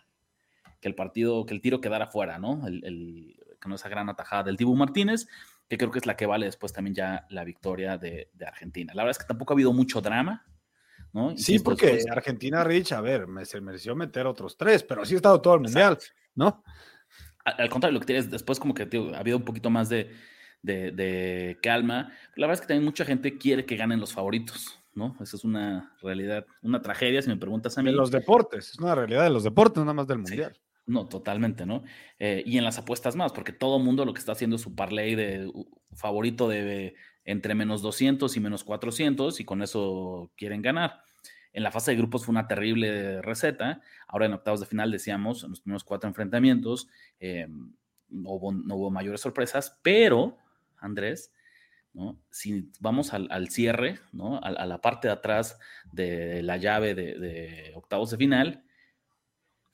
el 0.82 0.96
partido, 0.96 1.46
que 1.46 1.56
el 1.56 1.62
tiro 1.62 1.82
quedara 1.82 2.08
fuera, 2.08 2.38
¿no? 2.38 2.66
El, 2.68 3.36
con 3.62 3.74
esa 3.74 3.90
gran 3.90 4.10
atajada 4.10 4.44
del 4.44 4.58
Tibu 4.58 4.76
Martínez 4.76 5.28
que 5.68 5.78
creo 5.78 5.92
que 5.92 6.00
es 6.00 6.06
la 6.06 6.16
que 6.16 6.26
vale 6.26 6.46
después 6.46 6.74
también 6.74 6.96
ya 6.96 7.26
la 7.30 7.44
victoria 7.44 7.98
de, 7.98 8.30
Argentina. 8.46 8.94
La 8.94 9.04
verdad 9.04 9.18
es 9.18 9.20
que 9.20 9.28
tampoco 9.28 9.54
ha 9.54 9.56
habido 9.56 9.74
mucho 9.74 10.02
drama, 10.02 10.46
¿no? 11.14 11.36
sí, 11.38 11.60
porque 11.60 12.04
Argentina, 12.10 12.64
Rich, 12.64 12.92
a 12.92 13.02
ver, 13.02 13.28
me, 13.28 13.46
se 13.46 13.62
mereció 13.62 13.96
meter 13.96 14.28
otros 14.28 14.58
tres, 14.58 14.84
pero 14.84 15.02
así 15.02 15.14
ha 15.14 15.18
estado 15.18 15.42
todo 15.42 15.56
el 15.56 15.62
mundial, 15.62 15.98
¿no? 16.36 16.64
Al, 17.46 17.70
contrario, 17.70 17.94
lo 17.94 18.00
que 18.00 18.08
tienes 18.08 18.30
después 18.30 18.60
como 18.60 18.74
que 18.74 18.84
ha 18.84 19.20
habido 19.20 19.38
un 19.38 19.46
poquito 19.46 19.70
más 19.70 19.90
de, 19.90 20.10
calma. 21.62 22.12
La 22.36 22.48
verdad 22.48 22.56
es 22.56 22.62
que 22.62 22.68
también 22.68 22.86
mucha 22.86 23.06
gente 23.06 23.38
quiere 23.38 23.66
que 23.66 23.76
ganen 23.76 24.00
los 24.00 24.14
favoritos, 24.14 24.80
¿no? 24.94 25.16
Esa 25.22 25.38
es 25.38 25.44
una 25.44 25.96
realidad, 26.02 26.46
una 26.64 26.82
tragedia, 26.82 27.22
si 27.22 27.30
me 27.30 27.38
preguntas 27.38 27.78
a 27.78 27.84
mí. 27.84 27.92
De 27.92 27.96
los 27.96 28.12
deportes, 28.12 28.72
es 28.72 28.80
una 28.80 28.96
realidad 28.96 29.24
de 29.24 29.30
los 29.30 29.44
deportes, 29.44 29.82
nada 29.82 29.94
más 29.94 30.08
del 30.08 30.20
mundial. 30.20 30.58
No, 30.88 31.08
totalmente, 31.08 31.66
¿no? 31.66 31.84
Eh, 32.20 32.44
y 32.46 32.58
en 32.58 32.64
las 32.64 32.78
apuestas 32.78 33.16
más, 33.16 33.32
porque 33.34 33.52
todo 33.52 33.80
mundo 33.80 34.06
lo 34.06 34.14
que 34.14 34.20
está 34.20 34.34
haciendo 34.34 34.58
es 34.58 34.62
su 34.62 34.76
parlay 34.76 35.16
de 35.16 35.52
favorito 35.94 36.48
de 36.48 36.96
entre 37.24 37.56
menos 37.56 37.82
200 37.82 38.36
y 38.38 38.40
menos 38.40 38.64
400 38.64 39.40
y 39.40 39.46
con 39.46 39.64
eso 39.64 40.32
quieren 40.38 40.62
ganar. 40.62 41.02
En 41.54 41.64
la 41.64 41.72
fase 41.72 41.92
de 41.92 41.98
grupos 41.98 42.26
fue 42.26 42.34
una 42.34 42.48
terrible 42.48 43.22
receta. 43.22 43.82
Ahora 44.08 44.28
en 44.28 44.34
octavos 44.34 44.60
de 44.60 44.68
final 44.68 44.92
decíamos, 44.92 45.44
en 45.44 45.52
los 45.52 45.62
primeros 45.62 45.84
cuatro 45.84 46.08
enfrentamientos, 46.08 46.88
eh, 47.20 47.48
no, 48.10 48.30
hubo, 48.30 48.92
mayores 48.92 49.22
sorpresas, 49.22 49.80
pero, 49.82 50.38
Andrés, 50.78 51.34
¿no? 51.94 52.20
si 52.30 52.70
vamos 52.80 53.14
al, 53.14 53.50
cierre, 53.50 54.00
¿no? 54.12 54.40
A, 54.44 54.66
la 54.66 54.82
parte 54.82 55.08
de 55.08 55.14
atrás 55.14 55.58
de 55.92 56.44
la 56.44 56.58
llave 56.58 56.94
de 56.94 57.72
octavos 57.74 58.12
de 58.12 58.18
final, 58.18 58.66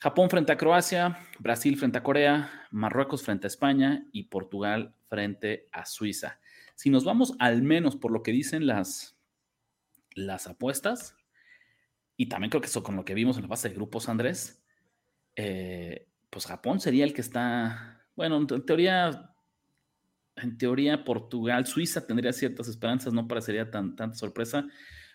Japón 0.02 0.32
frente 0.32 0.52
a 0.52 0.58
Croacia, 0.58 1.20
Brasil 1.38 1.78
frente 1.78 2.00
a 2.00 2.04
Corea, 2.04 2.68
Marruecos 2.72 3.22
frente 3.22 3.46
a 3.46 3.50
España 3.50 4.08
y 4.12 4.24
Portugal 4.24 4.96
frente 5.08 5.70
a 5.72 5.86
Suiza. 5.86 6.40
Si 6.74 6.90
nos 6.90 7.06
vamos 7.06 7.36
al 7.38 7.62
menos 7.62 7.96
por 7.98 8.12
lo 8.12 8.24
que 8.24 8.32
dicen 8.32 8.66
las, 8.66 9.16
las 10.16 10.48
apuestas, 10.48 11.16
y 12.18 12.30
también 12.30 12.50
creo 12.50 12.62
que 12.62 12.68
eso 12.68 12.82
con 12.82 12.96
lo 12.96 13.06
que 13.06 13.14
vimos 13.14 13.38
en 13.38 13.44
la 13.44 13.50
fase 13.50 13.70
de 13.70 13.76
grupos, 13.76 14.10
Andrés, 14.10 14.64
eh, 15.36 16.08
pues 16.32 16.48
Japón 16.48 16.80
sería 16.80 17.04
el 17.04 17.14
que 17.14 17.22
está, 17.22 18.04
bueno, 18.16 18.38
en 18.38 18.66
teoría, 18.66 19.36
en 20.36 20.58
teoría 20.58 21.04
Portugal, 21.04 21.68
Suiza 21.68 22.08
tendría 22.08 22.34
ciertas 22.34 22.68
esperanzas, 22.68 23.14
no 23.14 23.28
parecería 23.28 23.70
tan, 23.70 23.96
tanta 23.96 24.18
sorpresa, 24.18 24.66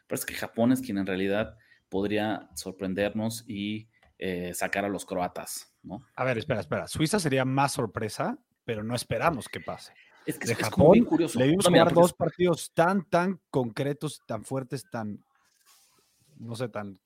pero 0.06 0.16
es 0.16 0.24
que 0.24 0.34
Japón 0.34 0.70
es 0.70 0.80
quien 0.80 0.98
en 0.98 1.06
realidad 1.06 1.58
podría 1.88 2.48
sorprendernos 2.54 3.44
y 3.48 3.88
eh, 4.18 4.52
sacar 4.54 4.84
a 4.84 4.88
los 4.88 5.04
croatas, 5.04 5.72
¿no? 5.82 6.06
A 6.14 6.24
ver, 6.24 6.38
espera, 6.38 6.60
espera. 6.60 6.88
Suiza 6.88 7.18
sería 7.18 7.44
más 7.44 7.72
sorpresa, 7.72 8.38
pero 8.64 8.82
no 8.82 8.94
esperamos 8.94 9.48
que 9.48 9.60
pase. 9.60 9.92
Es 10.24 10.38
que 10.38 10.46
de 10.46 10.54
es 10.54 10.58
Japón, 10.58 11.04
curioso. 11.04 11.38
Le 11.38 11.46
vimos 11.46 11.66
jugar 11.66 11.92
dos 11.92 12.12
partidos 12.12 12.72
tan, 12.74 13.04
tan 13.08 13.40
concretos, 13.50 14.20
tan 14.26 14.44
fuertes, 14.44 14.84
tan, 14.90 15.24
no 16.36 16.56
sé, 16.56 16.68
tan 16.68 16.98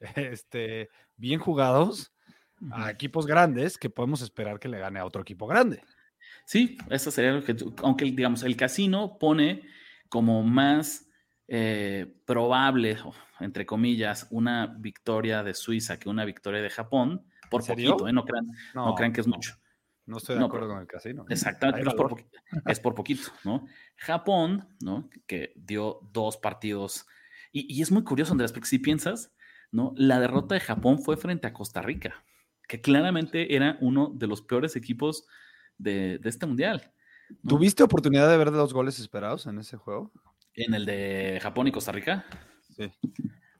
este, 0.16 0.90
bien 1.16 1.40
jugados 1.40 2.12
a 2.70 2.90
equipos 2.90 3.26
grandes 3.26 3.78
que 3.78 3.90
podemos 3.90 4.22
esperar 4.22 4.58
que 4.58 4.68
le 4.68 4.78
gane 4.78 4.98
a 4.98 5.04
otro 5.04 5.22
equipo 5.22 5.46
grande. 5.46 5.82
Sí, 6.44 6.78
eso 6.90 7.10
sería 7.10 7.32
lo 7.32 7.44
que, 7.44 7.56
aunque 7.82 8.04
digamos, 8.06 8.42
el 8.42 8.56
casino 8.56 9.18
pone 9.18 9.62
como 10.08 10.42
más 10.42 11.05
eh, 11.48 12.12
probable, 12.24 12.98
entre 13.40 13.66
comillas, 13.66 14.26
una 14.30 14.66
victoria 14.66 15.42
de 15.42 15.54
Suiza 15.54 15.98
que 15.98 16.08
una 16.08 16.24
victoria 16.24 16.60
de 16.60 16.70
Japón, 16.70 17.24
por 17.50 17.64
poquito, 17.64 18.08
¿eh? 18.08 18.12
no, 18.12 18.24
crean, 18.24 18.50
no. 18.74 18.94
crean 18.94 19.12
que 19.12 19.20
es 19.20 19.26
mucho. 19.26 19.56
No 20.06 20.18
estoy 20.18 20.38
de 20.38 20.44
acuerdo 20.44 20.68
con 20.68 20.78
el 20.78 20.86
casino. 20.86 21.26
Exactamente, 21.28 21.80
es 22.66 22.80
por, 22.80 22.94
poquito, 22.94 23.28
¿no? 23.44 23.66
Japón, 23.96 24.68
¿no? 24.80 25.10
Que 25.26 25.52
dio 25.56 26.00
dos 26.12 26.36
partidos. 26.36 27.06
Y, 27.50 27.82
es 27.82 27.90
muy 27.90 28.04
curioso, 28.04 28.32
Andrés, 28.32 28.52
porque 28.52 28.68
si 28.68 28.78
piensas, 28.78 29.32
¿no? 29.72 29.92
La 29.96 30.20
derrota 30.20 30.54
de 30.54 30.60
Japón 30.60 31.00
fue 31.00 31.16
frente 31.16 31.48
a 31.48 31.52
Costa 31.52 31.82
Rica, 31.82 32.24
que 32.68 32.80
claramente 32.80 33.56
era 33.56 33.78
uno 33.80 34.12
de 34.14 34.28
los 34.28 34.42
peores 34.42 34.76
equipos 34.76 35.26
de, 35.76 36.20
este 36.22 36.46
mundial. 36.46 36.92
¿Tuviste 37.46 37.82
oportunidad 37.82 38.30
de 38.30 38.36
ver 38.36 38.52
los 38.52 38.72
goles 38.72 39.00
esperados 39.00 39.46
en 39.46 39.58
ese 39.58 39.76
juego? 39.76 40.12
En 40.56 40.74
el 40.74 40.86
de 40.86 41.38
Japón 41.42 41.68
y 41.68 41.72
Costa 41.72 41.92
Rica. 41.92 42.24
Sí. 42.74 42.90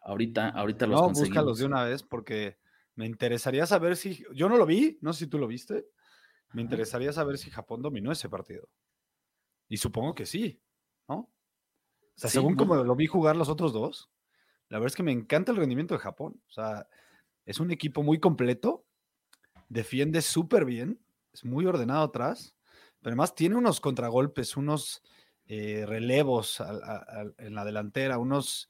Ahorita, 0.00 0.48
ahorita 0.50 0.86
los 0.86 1.00
No, 1.00 1.10
búscalos 1.10 1.58
de 1.58 1.66
una 1.66 1.84
vez 1.84 2.02
porque 2.02 2.58
me 2.94 3.06
interesaría 3.06 3.66
saber 3.66 3.96
si. 3.96 4.24
Yo 4.34 4.48
no 4.48 4.56
lo 4.56 4.66
vi, 4.66 4.98
no 5.02 5.12
sé 5.12 5.20
si 5.24 5.26
tú 5.26 5.38
lo 5.38 5.46
viste. 5.46 5.86
Me 6.52 6.62
interesaría 6.62 7.12
saber 7.12 7.38
si 7.38 7.50
Japón 7.50 7.82
dominó 7.82 8.12
ese 8.12 8.28
partido. 8.28 8.68
Y 9.68 9.76
supongo 9.76 10.14
que 10.14 10.26
sí, 10.26 10.62
¿no? 11.08 11.14
O 11.16 11.32
sea, 12.14 12.30
según 12.30 12.56
como 12.56 12.76
lo 12.76 12.96
vi 12.96 13.06
jugar 13.06 13.36
los 13.36 13.48
otros 13.48 13.72
dos, 13.72 14.10
la 14.68 14.78
verdad 14.78 14.92
es 14.92 14.96
que 14.96 15.02
me 15.02 15.12
encanta 15.12 15.52
el 15.52 15.58
rendimiento 15.58 15.94
de 15.94 16.00
Japón. 16.00 16.40
O 16.48 16.52
sea, 16.52 16.88
es 17.44 17.60
un 17.60 17.70
equipo 17.70 18.02
muy 18.02 18.18
completo, 18.18 18.86
defiende 19.68 20.22
súper 20.22 20.64
bien, 20.64 21.00
es 21.32 21.44
muy 21.44 21.66
ordenado 21.66 22.04
atrás, 22.04 22.56
pero 23.00 23.12
además 23.12 23.34
tiene 23.34 23.56
unos 23.56 23.80
contragolpes, 23.80 24.56
unos 24.56 25.02
eh, 25.48 25.84
relevos 25.86 26.62
en 27.38 27.54
la 27.54 27.64
delantera, 27.64 28.18
unos 28.18 28.68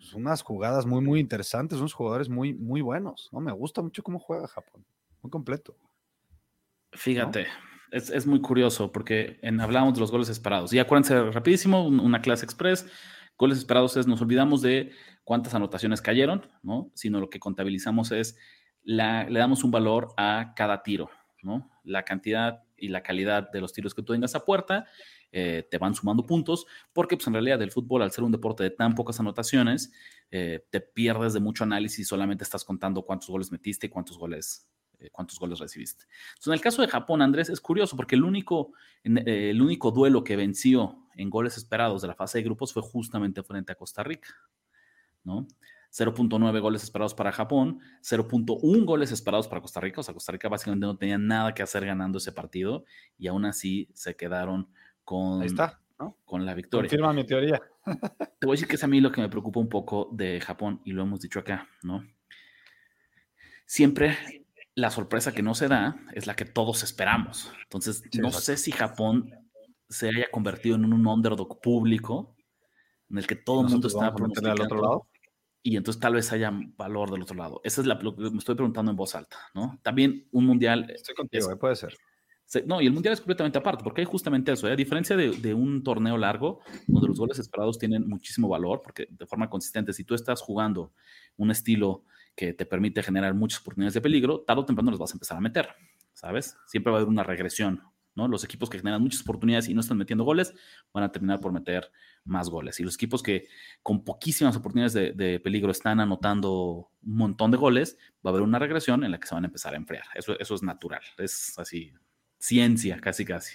pues, 0.00 0.14
unas 0.14 0.42
jugadas 0.42 0.86
muy, 0.86 1.02
muy 1.02 1.20
interesantes, 1.20 1.78
unos 1.78 1.92
jugadores 1.92 2.28
muy, 2.28 2.54
muy 2.54 2.80
buenos. 2.80 3.28
¿no? 3.32 3.40
Me 3.40 3.52
gusta 3.52 3.82
mucho 3.82 4.02
cómo 4.02 4.18
juega 4.18 4.48
Japón, 4.48 4.84
muy 5.22 5.30
completo. 5.30 5.76
Fíjate, 6.92 7.46
es, 7.92 8.26
muy 8.26 8.40
curioso 8.40 8.90
porque 8.90 9.38
en, 9.42 9.60
hablamos 9.60 9.94
de 9.94 10.00
los 10.00 10.10
goles 10.10 10.28
esperados. 10.28 10.72
Y 10.72 10.78
acuérdense, 10.78 11.30
rapidísimo, 11.30 11.86
una 11.86 12.22
clase 12.22 12.44
express. 12.44 12.86
Goles 13.38 13.58
esperados 13.58 13.96
es, 13.96 14.06
nos 14.06 14.20
olvidamos 14.22 14.62
de 14.62 14.90
cuántas 15.22 15.54
anotaciones 15.54 16.00
cayeron, 16.00 16.46
¿no? 16.62 16.90
Sino 16.94 17.20
lo 17.20 17.30
que 17.30 17.38
contabilizamos 17.38 18.10
es, 18.10 18.36
le 18.82 19.38
damos 19.38 19.62
un 19.62 19.70
valor 19.70 20.08
a 20.16 20.54
cada 20.56 20.82
tiro, 20.82 21.10
¿no? 21.42 21.70
La 21.84 22.04
cantidad 22.04 22.64
y 22.76 22.88
la 22.88 23.02
calidad 23.02 23.50
de 23.52 23.60
los 23.60 23.72
tiros 23.72 23.94
que 23.94 24.02
tú 24.02 24.14
tengas 24.14 24.34
a 24.34 24.44
puerta 24.44 24.86
eh, 25.32 25.66
te 25.70 25.78
van 25.78 25.94
sumando 25.94 26.26
puntos, 26.26 26.66
porque 26.92 27.16
pues 27.16 27.26
en 27.28 27.34
realidad 27.34 27.62
el 27.62 27.70
fútbol, 27.70 28.02
al 28.02 28.10
ser 28.10 28.24
un 28.24 28.32
deporte 28.32 28.64
de 28.64 28.70
tan 28.70 28.94
pocas 28.94 29.20
anotaciones, 29.20 29.92
eh, 30.30 30.66
te 30.70 30.80
pierdes 30.80 31.32
de 31.34 31.40
mucho 31.40 31.64
análisis 31.64 32.00
y 32.00 32.04
solamente 32.04 32.42
estás 32.42 32.64
contando 32.64 33.02
cuántos 33.02 33.28
goles 33.28 33.52
metiste 33.52 33.86
y 33.86 33.90
cuántos 33.90 34.18
goles, 34.18 34.68
eh, 34.98 35.08
cuántos 35.10 35.38
goles 35.38 35.58
recibiste. 35.60 36.04
Entonces, 36.30 36.46
en 36.48 36.52
el 36.54 36.60
caso 36.60 36.82
de 36.82 36.88
Japón, 36.88 37.22
Andrés, 37.22 37.48
es 37.48 37.60
curioso 37.60 37.96
porque 37.96 38.16
el 38.16 38.24
único, 38.24 38.72
el 39.04 39.62
único 39.62 39.92
duelo 39.92 40.24
que 40.24 40.36
venció 40.36 41.06
en 41.14 41.30
goles 41.30 41.56
esperados 41.56 42.02
de 42.02 42.08
la 42.08 42.14
fase 42.14 42.38
de 42.38 42.44
grupos 42.44 42.72
fue 42.72 42.82
justamente 42.82 43.42
frente 43.42 43.72
a 43.72 43.76
Costa 43.76 44.02
Rica, 44.02 44.34
¿no? 45.22 45.46
0.9 45.92 46.60
goles 46.60 46.84
esperados 46.84 47.14
para 47.14 47.32
Japón, 47.32 47.80
0.1 48.00 48.84
goles 48.84 49.10
esperados 49.10 49.48
para 49.48 49.60
Costa 49.60 49.80
Rica. 49.80 50.00
O 50.00 50.04
sea, 50.04 50.14
Costa 50.14 50.32
Rica 50.32 50.48
básicamente 50.48 50.86
no 50.86 50.96
tenía 50.96 51.18
nada 51.18 51.52
que 51.52 51.62
hacer 51.62 51.84
ganando 51.84 52.18
ese 52.18 52.32
partido 52.32 52.84
y 53.18 53.26
aún 53.26 53.44
así 53.44 53.88
se 53.92 54.16
quedaron 54.16 54.68
con, 55.04 55.42
está, 55.42 55.80
con 56.24 56.44
la 56.46 56.54
victoria. 56.54 56.88
Confirma 56.88 57.12
mi 57.12 57.24
teoría. 57.24 57.60
Te 58.38 58.46
voy 58.46 58.52
a 58.52 58.56
decir 58.56 58.68
que 58.68 58.76
es 58.76 58.84
a 58.84 58.86
mí 58.86 59.00
lo 59.00 59.12
que 59.12 59.20
me 59.20 59.28
preocupa 59.28 59.60
un 59.60 59.68
poco 59.68 60.08
de 60.12 60.40
Japón 60.40 60.80
y 60.84 60.92
lo 60.92 61.02
hemos 61.02 61.20
dicho 61.20 61.38
acá, 61.38 61.68
¿no? 61.82 62.04
Siempre 63.66 64.16
la 64.74 64.90
sorpresa 64.90 65.32
que 65.32 65.42
no 65.42 65.54
se 65.54 65.68
da 65.68 66.00
es 66.12 66.26
la 66.26 66.34
que 66.34 66.44
todos 66.44 66.82
esperamos. 66.82 67.52
Entonces, 67.62 68.02
no 68.18 68.30
sé 68.32 68.56
si 68.56 68.72
Japón 68.72 69.30
se 69.88 70.08
haya 70.08 70.30
convertido 70.30 70.76
en 70.76 70.92
un 70.92 71.06
underdog 71.06 71.60
público 71.60 72.36
en 73.10 73.18
el 73.18 73.26
que 73.26 73.36
todo 73.36 73.62
el 73.62 73.68
mundo 73.68 73.88
está 73.88 74.06
al 74.06 74.60
otro 74.60 74.80
lado. 74.80 75.06
Y 75.62 75.76
entonces 75.76 76.00
tal 76.00 76.14
vez 76.14 76.32
haya 76.32 76.50
valor 76.76 77.10
del 77.10 77.22
otro 77.22 77.36
lado. 77.36 77.60
Esa 77.64 77.82
es 77.82 77.86
la, 77.86 77.96
lo 77.96 78.16
que 78.16 78.30
me 78.30 78.38
estoy 78.38 78.54
preguntando 78.54 78.90
en 78.90 78.96
voz 78.96 79.14
alta, 79.14 79.36
¿no? 79.54 79.78
También 79.82 80.26
un 80.32 80.46
mundial. 80.46 80.90
Estoy 80.90 81.14
contigo, 81.14 81.52
eh, 81.52 81.56
puede 81.56 81.76
ser. 81.76 81.94
No, 82.66 82.80
y 82.80 82.86
el 82.86 82.92
mundial 82.92 83.14
es 83.14 83.20
completamente 83.20 83.58
aparte, 83.58 83.84
porque 83.84 84.00
hay 84.00 84.06
justamente 84.06 84.52
eso. 84.52 84.66
¿eh? 84.68 84.72
A 84.72 84.76
diferencia 84.76 85.16
de, 85.16 85.54
un 85.54 85.84
torneo 85.84 86.18
largo, 86.18 86.60
donde 86.86 87.08
los 87.08 87.18
goles 87.18 87.38
esperados 87.38 87.78
tienen 87.78 88.08
muchísimo 88.08 88.48
valor, 88.48 88.80
porque 88.82 89.06
de 89.10 89.26
forma 89.26 89.48
consistente, 89.48 89.92
si 89.92 90.04
tú 90.04 90.14
estás 90.14 90.40
jugando 90.40 90.92
un 91.36 91.50
estilo 91.50 92.04
que 92.34 92.52
te 92.52 92.66
permite 92.66 93.02
generar 93.02 93.34
muchas 93.34 93.60
oportunidades 93.60 93.94
de 93.94 94.00
peligro, 94.00 94.40
tarde 94.40 94.62
o 94.62 94.64
temprano 94.64 94.90
los 94.90 94.98
vas 94.98 95.12
a 95.12 95.14
empezar 95.14 95.36
a 95.36 95.40
meter, 95.40 95.68
¿sabes? 96.12 96.56
Siempre 96.66 96.90
va 96.90 96.98
a 96.98 97.00
haber 97.00 97.08
una 97.08 97.22
regresión 97.22 97.82
¿no? 98.14 98.28
Los 98.28 98.44
equipos 98.44 98.68
que 98.68 98.78
generan 98.78 99.02
muchas 99.02 99.22
oportunidades 99.22 99.68
y 99.68 99.74
no 99.74 99.80
están 99.80 99.98
metiendo 99.98 100.24
goles 100.24 100.54
van 100.92 101.04
a 101.04 101.12
terminar 101.12 101.40
por 101.40 101.52
meter 101.52 101.90
más 102.24 102.50
goles. 102.50 102.80
Y 102.80 102.82
los 102.82 102.94
equipos 102.94 103.22
que 103.22 103.46
con 103.82 104.04
poquísimas 104.04 104.56
oportunidades 104.56 105.16
de, 105.16 105.40
peligro 105.40 105.70
están 105.70 106.00
anotando 106.00 106.90
un 107.02 107.16
montón 107.16 107.50
de 107.50 107.56
goles, 107.56 107.96
va 108.24 108.30
a 108.30 108.32
haber 108.32 108.42
una 108.42 108.58
regresión 108.58 109.04
en 109.04 109.12
la 109.12 109.20
que 109.20 109.28
se 109.28 109.34
van 109.34 109.44
a 109.44 109.46
empezar 109.46 109.74
a 109.74 109.76
enfriar. 109.76 110.04
Eso, 110.14 110.38
eso 110.38 110.54
es 110.54 110.62
natural, 110.62 111.02
es 111.18 111.58
así, 111.58 111.92
ciencia, 112.40 112.98
casi, 112.98 113.24
casi. 113.24 113.54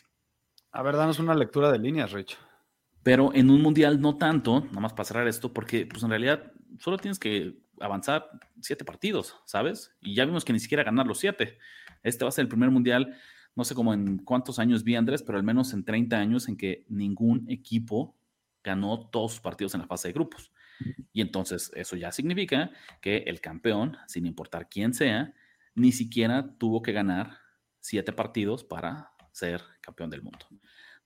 A 0.71 0.81
ver, 0.81 0.95
danos 0.95 1.19
una 1.19 1.36
lectura 1.36 1.69
de 1.69 1.79
líneas, 1.79 2.13
Rich. 2.13 2.38
Pero 3.03 3.33
en 3.33 3.49
un 3.49 3.61
mundial 3.61 3.99
no 3.99 4.17
tanto, 4.17 4.61
nada 4.61 4.79
más 4.79 4.93
para 4.93 5.03
cerrar 5.03 5.27
esto, 5.27 5.51
porque 5.53 5.86
pues 5.86 6.01
en 6.03 6.09
realidad 6.09 6.53
solo 6.79 6.97
tienes 6.97 7.19
que 7.19 7.57
avanzar 7.81 8.29
siete 8.61 8.86
partidos, 8.86 9.36
¿sabes? 9.45 9.93
Y 9.99 10.15
ya 10.15 10.23
vimos 10.25 10.45
que 10.45 10.53
ni 10.53 10.59
siquiera 10.59 10.83
ganar 10.83 11.05
los 11.05 11.19
siete. 11.19 11.57
Este 12.01 12.23
va 12.23 12.29
a 12.29 12.31
ser 12.31 12.43
el 12.43 12.49
primer 12.49 12.71
mundial 12.71 13.17
no 13.55 13.63
sé 13.63 13.73
cómo 13.73 13.93
en 13.93 14.17
cuántos 14.17 14.59
años 14.59 14.83
vi 14.83 14.95
Andrés, 14.95 15.23
pero 15.23 15.38
al 15.38 15.43
menos 15.43 15.73
en 15.73 15.86
30 15.86 16.17
años 16.17 16.49
en 16.49 16.57
que 16.57 16.86
ningún 16.89 17.49
equipo 17.49 18.15
ganó 18.63 19.07
todos 19.09 19.33
sus 19.33 19.41
partidos 19.41 19.73
en 19.75 19.81
la 19.81 19.88
fase 19.88 20.09
de 20.09 20.13
grupos. 20.13 20.51
Y 21.13 21.21
entonces 21.21 21.71
eso 21.73 21.95
ya 21.95 22.11
significa 22.11 22.71
que 22.99 23.19
el 23.27 23.39
campeón, 23.39 23.97
sin 24.07 24.25
importar 24.25 24.67
quién 24.67 24.93
sea, 24.93 25.33
ni 25.73 25.93
siquiera 25.93 26.53
tuvo 26.57 26.81
que 26.81 26.91
ganar 26.91 27.44
siete 27.86 28.13
partidos 28.13 28.63
para 28.63 29.11
ser 29.31 29.61
campeón 29.79 30.09
del 30.09 30.23
mundo. 30.23 30.45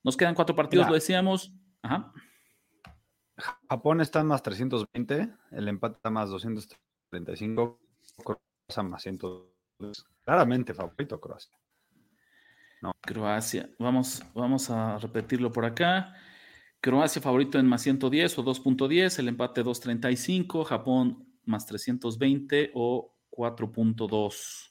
Nos 0.02 0.16
quedan 0.16 0.34
cuatro 0.34 0.56
partidos, 0.56 0.88
lo 0.88 0.94
decíamos. 0.94 1.52
Japón 3.68 4.00
está 4.00 4.20
en 4.20 4.26
más 4.28 4.42
320, 4.42 5.28
el 5.52 5.68
empate 5.68 5.96
está 5.96 6.10
más 6.10 6.30
235, 6.30 7.80
Croacia 8.24 8.82
más 8.82 9.02
100. 9.02 9.18
Claramente 10.24 10.74
favorito 10.74 11.20
Croacia. 11.20 11.52
Croacia. 13.02 13.68
Vamos, 13.78 14.22
vamos 14.34 14.70
a 14.70 14.98
repetirlo 14.98 15.52
por 15.52 15.66
acá. 15.66 16.14
Croacia 16.80 17.20
favorito 17.20 17.58
en 17.58 17.66
más 17.66 17.82
110 17.82 18.38
o 18.38 18.44
2.10, 18.44 19.18
el 19.18 19.28
empate 19.28 19.62
2.35, 19.62 20.64
Japón 20.64 21.26
más 21.44 21.66
320 21.66 22.70
o 22.74 23.14
4.2. 23.30 24.69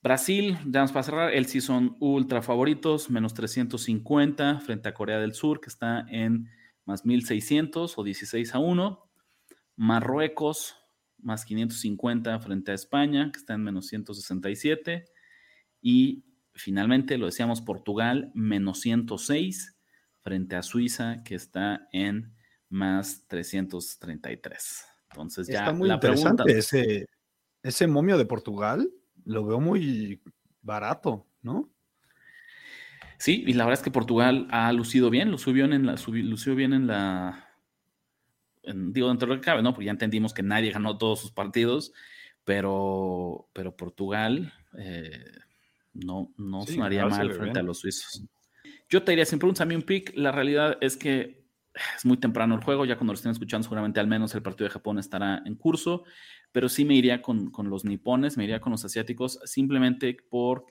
Brasil, 0.00 0.56
ya 0.66 0.80
vamos 0.80 0.92
para 0.92 1.02
cerrar, 1.02 1.34
el 1.34 1.46
sí 1.46 1.60
son 1.60 1.96
ultra 1.98 2.40
favoritos, 2.40 3.10
menos 3.10 3.34
350 3.34 4.60
frente 4.60 4.88
a 4.88 4.94
Corea 4.94 5.18
del 5.18 5.34
Sur, 5.34 5.60
que 5.60 5.68
está 5.68 6.06
en 6.08 6.48
más 6.84 7.04
1600 7.04 7.98
o 7.98 8.04
16 8.04 8.54
a 8.54 8.58
1. 8.60 9.10
Marruecos, 9.76 10.76
más 11.18 11.44
550 11.44 12.38
frente 12.40 12.72
a 12.72 12.74
España, 12.74 13.30
que 13.32 13.38
está 13.38 13.54
en 13.54 13.64
menos 13.64 13.86
167. 13.88 15.04
Y 15.80 16.24
finalmente, 16.54 17.18
lo 17.18 17.26
decíamos, 17.26 17.60
Portugal 17.60 18.30
menos 18.34 18.80
106 18.80 19.78
frente 20.20 20.56
a 20.56 20.62
Suiza, 20.62 21.22
que 21.24 21.34
está 21.34 21.88
en 21.92 22.34
más 22.68 23.26
333. 23.28 24.84
Entonces 25.10 25.46
ya 25.46 25.60
está 25.60 25.72
muy 25.72 25.90
interesante 25.90 26.58
ese, 26.58 27.06
ese 27.62 27.86
momio 27.86 28.18
de 28.18 28.26
Portugal, 28.26 28.88
lo 29.28 29.44
veo 29.44 29.60
muy 29.60 30.20
barato, 30.62 31.26
¿no? 31.42 31.70
Sí, 33.18 33.44
y 33.46 33.52
la 33.52 33.64
verdad 33.64 33.80
es 33.80 33.84
que 33.84 33.90
Portugal 33.90 34.48
ha 34.50 34.72
lucido 34.72 35.10
bien, 35.10 35.30
lo 35.30 35.38
subió 35.38 35.66
en 35.66 35.86
la, 35.86 35.96
lució 36.06 36.54
bien 36.54 36.72
en 36.72 36.86
la, 36.86 37.50
digo, 38.62 39.08
dentro 39.08 39.28
de 39.28 39.34
lo 39.34 39.40
que 39.40 39.44
cabe, 39.44 39.62
¿no? 39.62 39.74
Porque 39.74 39.86
ya 39.86 39.90
entendimos 39.90 40.32
que 40.32 40.42
nadie 40.42 40.70
ganó 40.70 40.96
todos 40.96 41.20
sus 41.20 41.30
partidos, 41.30 41.92
pero, 42.44 43.48
pero 43.52 43.76
Portugal 43.76 44.52
eh, 44.78 45.32
no, 45.92 46.32
no 46.38 46.64
sonaría 46.64 47.06
mal 47.06 47.30
frente 47.32 47.58
a 47.58 47.62
los 47.62 47.80
suizos. 47.80 48.24
Yo 48.88 49.02
te 49.02 49.12
diría, 49.12 49.26
sin 49.26 49.38
preguntas 49.38 49.60
a 49.60 49.66
mí 49.66 49.74
un 49.74 49.82
pick, 49.82 50.16
la 50.16 50.32
realidad 50.32 50.78
es 50.80 50.96
que 50.96 51.44
es 51.96 52.04
muy 52.04 52.16
temprano 52.16 52.54
el 52.54 52.62
juego, 52.62 52.86
ya 52.86 52.96
cuando 52.96 53.12
lo 53.12 53.16
estén 53.16 53.32
escuchando 53.32 53.64
seguramente 53.64 54.00
al 54.00 54.06
menos 54.06 54.34
el 54.34 54.42
partido 54.42 54.68
de 54.68 54.72
Japón 54.72 54.98
estará 54.98 55.42
en 55.44 55.54
curso, 55.54 56.04
pero 56.52 56.68
sí 56.68 56.84
me 56.84 56.94
iría 56.94 57.22
con, 57.22 57.52
los 57.64 57.84
nipones, 57.84 58.36
me 58.36 58.44
iría 58.44 58.60
con 58.60 58.72
los 58.72 58.84
asiáticos, 58.84 59.40
simplemente 59.44 60.16
por 60.30 60.66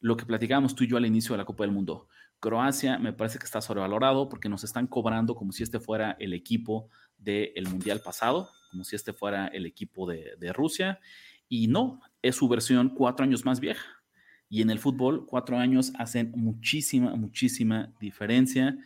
lo 0.00 0.16
que 0.16 0.26
platicábamos 0.26 0.74
tú 0.74 0.84
y 0.84 0.88
yo 0.88 0.96
al 0.96 1.06
inicio 1.06 1.32
de 1.32 1.38
la 1.38 1.44
Copa 1.44 1.64
del 1.64 1.72
Mundo. 1.72 2.08
Croacia 2.40 2.98
me 2.98 3.12
parece 3.12 3.38
que 3.38 3.44
está 3.44 3.60
sobrevalorado 3.60 4.28
porque 4.28 4.48
nos 4.48 4.62
están 4.62 4.86
cobrando 4.86 5.34
como 5.34 5.52
si 5.52 5.62
este 5.62 5.80
fuera 5.80 6.16
el 6.20 6.32
equipo 6.32 6.90
del 7.18 7.66
Mundial 7.68 8.00
pasado, 8.00 8.50
como 8.70 8.84
si 8.84 8.96
este 8.96 9.12
fuera 9.12 9.46
el 9.48 9.66
equipo 9.66 10.06
de, 10.06 10.36
de 10.38 10.52
Rusia, 10.52 11.00
y 11.48 11.68
no, 11.68 12.00
es 12.22 12.36
su 12.36 12.48
versión 12.48 12.90
cuatro 12.90 13.24
años 13.24 13.44
más 13.44 13.60
vieja. 13.60 13.84
Y 14.48 14.62
en 14.62 14.70
el 14.70 14.78
fútbol, 14.78 15.26
cuatro 15.26 15.58
años 15.58 15.92
hacen 15.98 16.32
muchísima, 16.36 17.16
muchísima 17.16 17.92
diferencia. 18.00 18.76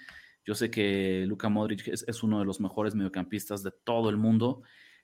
Yo 0.45 0.55
sé 0.55 0.71
que 0.71 1.25
Luka 1.27 1.49
Modric 1.49 1.89
es, 1.89 2.23
uno 2.23 2.39
de 2.39 2.47
los 2.47 2.61
mejores 2.61 2.95
mediocampistas 2.95 3.63
de 3.63 3.71
todo 3.71 4.09
el 4.09 4.17
mundo, 4.17 4.63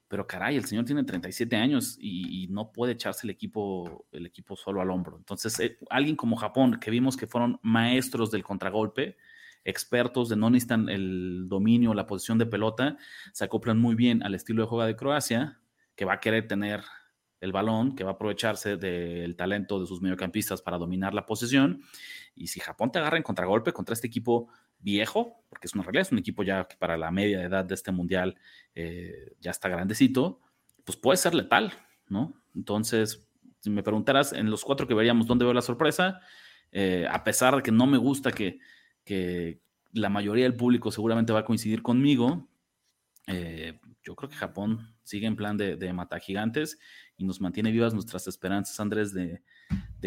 pero 0.08 0.26
caray, 0.26 0.56
el 0.56 0.64
señor 0.64 0.84
tiene 0.84 1.02
37 1.04 1.56
años 1.56 1.96
y, 2.00 2.46
no 2.48 2.72
puede 2.72 2.92
echarse 2.92 3.26
el 3.26 3.30
equipo, 3.30 4.06
el 4.12 4.26
equipo 4.26 4.56
solo 4.56 4.80
al 4.80 4.90
hombro. 4.90 5.16
Entonces, 5.16 5.58
eh, 5.60 5.78
alguien 5.90 6.16
como 6.16 6.36
Japón, 6.36 6.78
que 6.80 6.90
vimos 6.90 7.16
que 7.16 7.26
fueron 7.26 7.58
maestros 7.62 8.30
del 8.30 8.44
contragolpe, 8.44 9.16
expertos 9.64 10.28
de 10.28 10.36
no 10.36 10.48
necesitan 10.48 10.88
el 10.88 11.48
dominio, 11.48 11.92
la 11.92 12.06
posición 12.06 12.38
de 12.38 12.46
pelota, 12.46 12.96
se 13.32 13.44
acoplan 13.44 13.78
muy 13.78 13.96
bien 13.96 14.22
al 14.22 14.34
estilo 14.34 14.62
de 14.62 14.68
juego 14.68 14.84
de 14.84 14.94
Croacia, 14.94 15.60
que 15.96 16.04
va 16.04 16.14
a 16.14 16.20
querer 16.20 16.46
tener 16.46 16.82
el 17.40 17.52
balón, 17.52 17.94
que 17.94 18.04
va 18.04 18.10
a 18.10 18.14
aprovecharse 18.14 18.76
del 18.76 19.36
talento 19.36 19.80
de 19.80 19.86
sus 19.86 20.00
mediocampistas 20.00 20.62
para 20.62 20.78
dominar 20.78 21.14
la 21.14 21.26
posesión. 21.26 21.82
Y 22.34 22.46
si 22.46 22.60
Japón 22.60 22.92
te 22.92 22.98
agarra 22.98 23.16
en 23.16 23.22
contragolpe 23.22 23.72
contra 23.72 23.92
este 23.92 24.06
equipo 24.06 24.48
viejo, 24.78 25.42
porque 25.48 25.66
es 25.66 25.74
una 25.74 25.82
realidad, 25.82 26.02
es 26.02 26.12
un 26.12 26.18
equipo 26.18 26.42
ya 26.42 26.66
que 26.66 26.76
para 26.76 26.96
la 26.96 27.10
media 27.10 27.42
edad 27.42 27.64
de 27.64 27.74
este 27.74 27.92
mundial 27.92 28.36
eh, 28.74 29.34
ya 29.40 29.50
está 29.50 29.68
grandecito, 29.68 30.40
pues 30.84 30.96
puede 30.96 31.16
ser 31.16 31.34
letal, 31.34 31.72
¿no? 32.08 32.34
Entonces, 32.54 33.26
si 33.60 33.70
me 33.70 33.82
preguntaras 33.82 34.32
en 34.32 34.50
los 34.50 34.64
cuatro 34.64 34.86
que 34.86 34.94
veríamos 34.94 35.26
dónde 35.26 35.44
veo 35.44 35.54
la 35.54 35.62
sorpresa, 35.62 36.20
eh, 36.72 37.06
a 37.10 37.24
pesar 37.24 37.56
de 37.56 37.62
que 37.62 37.72
no 37.72 37.86
me 37.86 37.98
gusta 37.98 38.32
que, 38.32 38.58
que, 39.04 39.60
la 39.92 40.10
mayoría 40.10 40.44
del 40.44 40.56
público 40.56 40.92
seguramente 40.92 41.32
va 41.32 41.40
a 41.40 41.44
coincidir 41.44 41.80
conmigo, 41.80 42.50
eh, 43.28 43.80
yo 44.04 44.14
creo 44.14 44.28
que 44.28 44.36
Japón 44.36 44.94
sigue 45.02 45.26
en 45.26 45.36
plan 45.36 45.56
de, 45.56 45.76
de 45.76 45.92
mata 45.92 46.18
gigantes 46.18 46.78
y 47.16 47.24
nos 47.24 47.40
mantiene 47.40 47.72
vivas 47.72 47.94
nuestras 47.94 48.26
esperanzas, 48.26 48.78
Andrés, 48.78 49.12
de, 49.12 49.40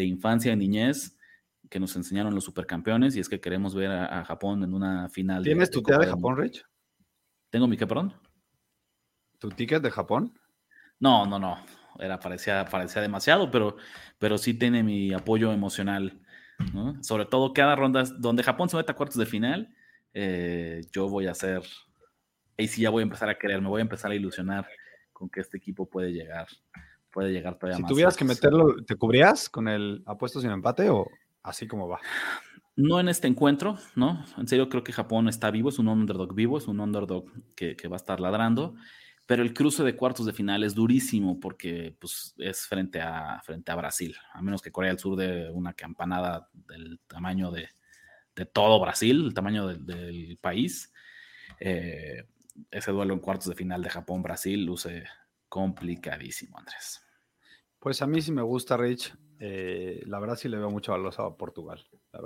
infancia, 0.04 0.50
de 0.52 0.56
niñez, 0.56 1.16
que 1.70 1.78
nos 1.78 1.94
enseñaron 1.94 2.34
los 2.34 2.44
supercampeones 2.44 3.16
y 3.16 3.20
es 3.20 3.28
que 3.28 3.40
queremos 3.40 3.74
ver 3.76 3.92
a, 3.92 4.24
Japón 4.24 4.64
en 4.64 4.74
una 4.74 5.08
final. 5.08 5.44
¿Tienes 5.44 5.70
tu 5.70 5.80
ticket 5.82 6.00
de 6.00 6.06
Japón, 6.08 6.36
Rich? 6.36 6.64
¿Tengo 7.48 7.68
mi 7.68 7.76
qué, 7.76 7.86
perdón? 7.86 8.12
¿Tu 9.38 9.48
ticket 9.50 9.80
de 9.80 9.90
Japón? 9.90 10.36
No, 10.98 11.24
no, 11.26 11.38
no. 11.38 11.64
Era, 11.98 12.18
parecía, 12.18 12.64
parecía 12.64 13.00
demasiado, 13.00 13.50
pero, 13.50 13.76
pero 14.18 14.36
sí 14.36 14.54
tiene 14.54 14.82
mi 14.82 15.12
apoyo 15.14 15.52
emocional. 15.52 16.20
Sobre 17.00 17.24
todo 17.24 17.54
cada 17.54 17.74
ronda 17.74 18.04
donde 18.18 18.42
Japón 18.42 18.68
se 18.68 18.76
meta 18.76 18.92
a 18.92 18.96
cuartos 18.96 19.16
de 19.16 19.24
final, 19.24 19.74
eh, 20.12 20.82
yo 20.92 21.08
voy 21.08 21.26
a 21.26 21.30
hacer, 21.30 21.62
ahí 22.58 22.68
sí 22.68 22.82
ya 22.82 22.90
voy 22.90 23.00
a 23.00 23.04
empezar 23.04 23.30
a 23.30 23.38
querer, 23.38 23.62
me 23.62 23.68
voy 23.68 23.78
a 23.78 23.82
empezar 23.82 24.10
a 24.10 24.14
ilusionar 24.14 24.68
con 25.12 25.30
que 25.30 25.40
este 25.40 25.56
equipo 25.56 25.88
puede 25.88 26.12
llegar 26.12 26.48
puede 27.10 27.32
llegar 27.32 27.58
todavía 27.58 27.76
si 27.76 27.82
más. 27.82 27.88
Si 27.88 27.94
tuvieras 27.94 28.16
que 28.16 28.24
meterlo, 28.24 28.84
¿te 28.84 28.94
cubrías 28.94 29.48
con 29.48 29.68
el 29.68 30.02
apuesto 30.06 30.40
sin 30.40 30.50
empate 30.50 30.90
o 30.90 31.08
así 31.42 31.66
como 31.66 31.88
va? 31.88 32.00
No 32.76 33.00
en 33.00 33.08
este 33.08 33.28
encuentro, 33.28 33.78
¿no? 33.94 34.24
En 34.38 34.48
serio 34.48 34.68
creo 34.68 34.84
que 34.84 34.92
Japón 34.92 35.28
está 35.28 35.50
vivo, 35.50 35.68
es 35.68 35.78
un 35.78 35.88
underdog 35.88 36.34
vivo, 36.34 36.58
es 36.58 36.66
un 36.66 36.80
underdog 36.80 37.30
que, 37.54 37.76
va 37.88 37.96
a 37.96 37.98
estar 37.98 38.20
ladrando, 38.20 38.74
pero 39.26 39.42
el 39.42 39.52
cruce 39.52 39.82
de 39.84 39.96
cuartos 39.96 40.26
de 40.26 40.32
final 40.32 40.64
es 40.64 40.74
durísimo 40.74 41.38
porque 41.40 41.94
pues, 41.98 42.34
es 42.38 42.66
frente 42.66 43.00
a, 43.00 43.40
frente 43.44 43.70
a 43.70 43.76
Brasil, 43.76 44.16
a 44.32 44.40
menos 44.42 44.62
que 44.62 44.72
Corea 44.72 44.90
del 44.90 44.98
Sur 44.98 45.16
de 45.16 45.50
una 45.50 45.74
campanada 45.74 46.48
del 46.52 47.00
tamaño 47.06 47.50
de, 47.50 47.68
todo 48.52 48.80
Brasil, 48.80 49.26
el 49.26 49.34
tamaño 49.34 49.66
del, 49.66 50.38
país. 50.40 50.90
Eh, 51.58 52.24
ese 52.70 52.90
duelo 52.90 53.12
en 53.12 53.20
cuartos 53.20 53.48
de 53.48 53.54
final 53.54 53.82
de 53.82 53.90
Japón-Brasil 53.90 54.64
luce 54.64 55.04
complicadísimo, 55.50 56.58
Andrés. 56.58 57.02
Pues 57.78 58.00
a 58.00 58.06
mí 58.06 58.22
sí 58.22 58.32
me 58.32 58.42
gusta, 58.42 58.78
Rich. 58.78 59.14
Eh, 59.42 60.02
la 60.06 60.20
verdad 60.20 60.36
sí 60.36 60.48
le 60.48 60.58
veo 60.58 60.70
mucho 60.70 60.92
valor 60.92 61.14
a 61.16 61.34
Portugal. 61.34 61.82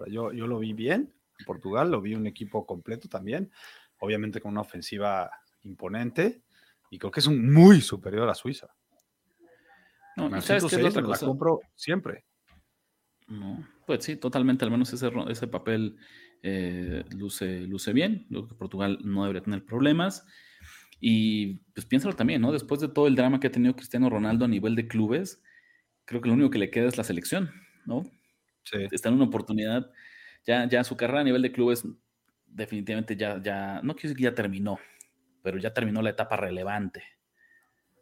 yo, 0.08 0.32
yo 0.32 0.46
lo 0.46 0.58
vi 0.58 0.72
bien 0.72 1.14
Portugal, 1.46 1.90
lo 1.90 2.00
vi 2.00 2.14
un 2.14 2.26
equipo 2.26 2.66
completo 2.66 3.08
también, 3.08 3.50
obviamente 3.98 4.40
con 4.40 4.52
una 4.52 4.62
ofensiva 4.62 5.30
imponente 5.62 6.42
y 6.90 6.98
creo 6.98 7.10
que 7.10 7.20
es 7.20 7.26
un 7.26 7.52
muy 7.52 7.80
superior 7.80 8.28
a 8.28 8.34
Suiza. 8.34 8.68
No, 10.16 10.28
¿sabes 10.40 10.64
qué 10.64 10.76
es 10.76 10.84
otra 10.84 11.02
cosa? 11.02 11.24
La 11.24 11.28
compro 11.28 11.60
siempre. 11.74 12.24
No, 13.26 13.66
pues 13.86 14.04
sí, 14.04 14.16
totalmente, 14.16 14.64
al 14.64 14.70
menos 14.70 14.92
ese, 14.92 15.10
ese 15.28 15.48
papel 15.48 15.96
eh, 16.42 17.04
luce, 17.10 17.60
luce 17.62 17.92
bien. 17.92 18.26
Creo 18.28 18.46
que 18.46 18.54
Portugal 18.54 18.98
no 19.02 19.22
debería 19.22 19.42
tener 19.42 19.64
problemas. 19.64 20.26
Y 21.00 21.56
pues 21.74 21.86
piénsalo 21.86 22.14
también, 22.14 22.42
¿no? 22.42 22.52
Después 22.52 22.80
de 22.80 22.88
todo 22.88 23.06
el 23.06 23.16
drama 23.16 23.40
que 23.40 23.48
ha 23.48 23.52
tenido 23.52 23.74
Cristiano 23.74 24.08
Ronaldo 24.08 24.44
a 24.44 24.48
nivel 24.48 24.76
de 24.76 24.86
clubes, 24.86 25.42
creo 26.04 26.20
que 26.20 26.28
lo 26.28 26.34
único 26.34 26.50
que 26.50 26.58
le 26.58 26.70
queda 26.70 26.88
es 26.88 26.96
la 26.96 27.04
selección, 27.04 27.50
¿no? 27.86 28.04
está 28.90 29.10
en 29.10 29.16
una 29.16 29.24
oportunidad. 29.24 29.90
Ya, 30.46 30.68
ya 30.68 30.84
su 30.84 30.96
carrera 30.96 31.20
a 31.20 31.24
nivel 31.24 31.42
de 31.42 31.52
clubes 31.52 31.86
definitivamente 32.46 33.16
ya, 33.16 33.40
ya, 33.42 33.80
no 33.82 33.94
quiero 33.94 34.08
decir 34.08 34.16
que 34.16 34.22
ya 34.24 34.34
terminó, 34.34 34.78
pero 35.42 35.58
ya 35.58 35.74
terminó 35.74 36.00
la 36.02 36.10
etapa 36.10 36.36
relevante. 36.36 37.02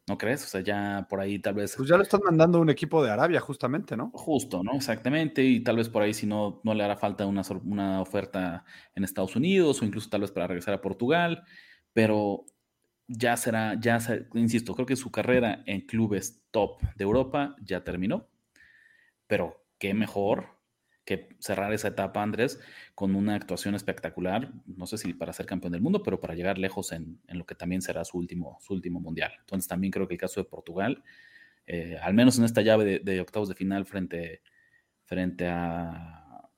¿No 0.09 0.19
crees? 0.19 0.45
O 0.45 0.49
sea, 0.49 0.61
ya 0.61 1.07
por 1.09 1.21
ahí 1.21 1.39
tal 1.39 1.55
vez. 1.55 1.75
Pues 1.77 1.89
ya 1.89 1.97
lo 1.97 2.03
están 2.03 2.21
mandando 2.25 2.59
a 2.59 2.61
un 2.61 2.71
equipo 2.71 3.05
de 3.05 3.11
Arabia, 3.11 3.41
justamente, 3.41 3.97
¿no? 3.97 4.11
Justo, 4.13 4.63
¿no? 4.65 4.73
Exactamente. 4.75 5.45
Y 5.45 5.61
tal 5.61 5.77
vez 5.77 5.89
por 5.89 6.03
ahí, 6.03 6.13
si 6.13 6.27
no, 6.27 6.61
no 6.65 6.75
le 6.75 6.83
hará 6.83 6.97
falta 6.97 7.25
una, 7.25 7.43
una 7.65 8.01
oferta 8.01 8.65
en 8.97 9.05
Estados 9.05 9.37
Unidos 9.37 9.81
o 9.81 9.85
incluso 9.85 10.11
tal 10.11 10.23
vez 10.23 10.33
para 10.33 10.49
regresar 10.49 10.75
a 10.75 10.81
Portugal. 10.81 11.45
Pero 11.93 12.47
ya 13.13 13.37
será, 13.37 13.79
ya, 13.81 13.99
insisto, 14.35 14.75
creo 14.75 14.87
que 14.87 14.97
su 14.97 15.11
carrera 15.11 15.63
en 15.67 15.83
clubes 15.83 16.43
top 16.51 16.81
de 16.97 17.05
Europa 17.05 17.57
ya 17.63 17.85
terminó. 17.85 18.29
Pero 19.27 19.65
qué 19.79 19.95
mejor 19.95 20.59
que 21.05 21.31
cerrar 21.41 21.73
esa 21.73 21.89
etapa, 21.89 22.23
Andrés, 22.23 22.61
con 22.95 23.17
una 23.17 23.35
actuación 23.35 23.75
espectacular, 23.75 24.53
no 24.67 24.87
sé 24.87 24.99
si 24.99 25.15
para 25.15 25.33
ser 25.33 25.47
campeón 25.47 25.73
del 25.73 25.81
mundo, 25.81 26.03
pero 26.03 26.21
para 26.21 26.35
llegar 26.35 26.59
lejos 26.59 26.93
en, 26.93 27.21
lo 27.29 27.45
que 27.45 27.55
también 27.55 27.83
será 27.83 28.05
su 28.05 28.19
último, 28.19 28.59
su 28.61 28.73
último 28.73 29.01
mundial. 29.01 29.33
Entonces 29.41 29.69
también 29.69 29.91
creo 29.91 30.07
que 30.07 30.15
el 30.15 30.21
caso 30.21 30.41
de 30.41 30.45
Portugal, 30.45 31.03
eh, 31.67 31.97
al 32.01 32.15
menos 32.15 32.39
en 32.39 32.45
esta 32.45 32.63
llave 32.63 33.01
de, 33.01 33.21
octavos 33.21 33.49
de 33.49 33.55
final 33.55 33.85
frente, 33.85 34.43
frente 35.05 35.49
a, 35.49 36.49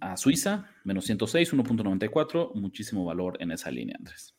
a 0.00 0.16
Suiza, 0.16 0.68
menos 0.84 1.04
106, 1.06 1.52
1.94, 1.52 2.54
muchísimo 2.54 3.04
valor 3.04 3.36
en 3.40 3.52
esa 3.52 3.70
línea, 3.70 3.96
Andrés. 3.98 4.34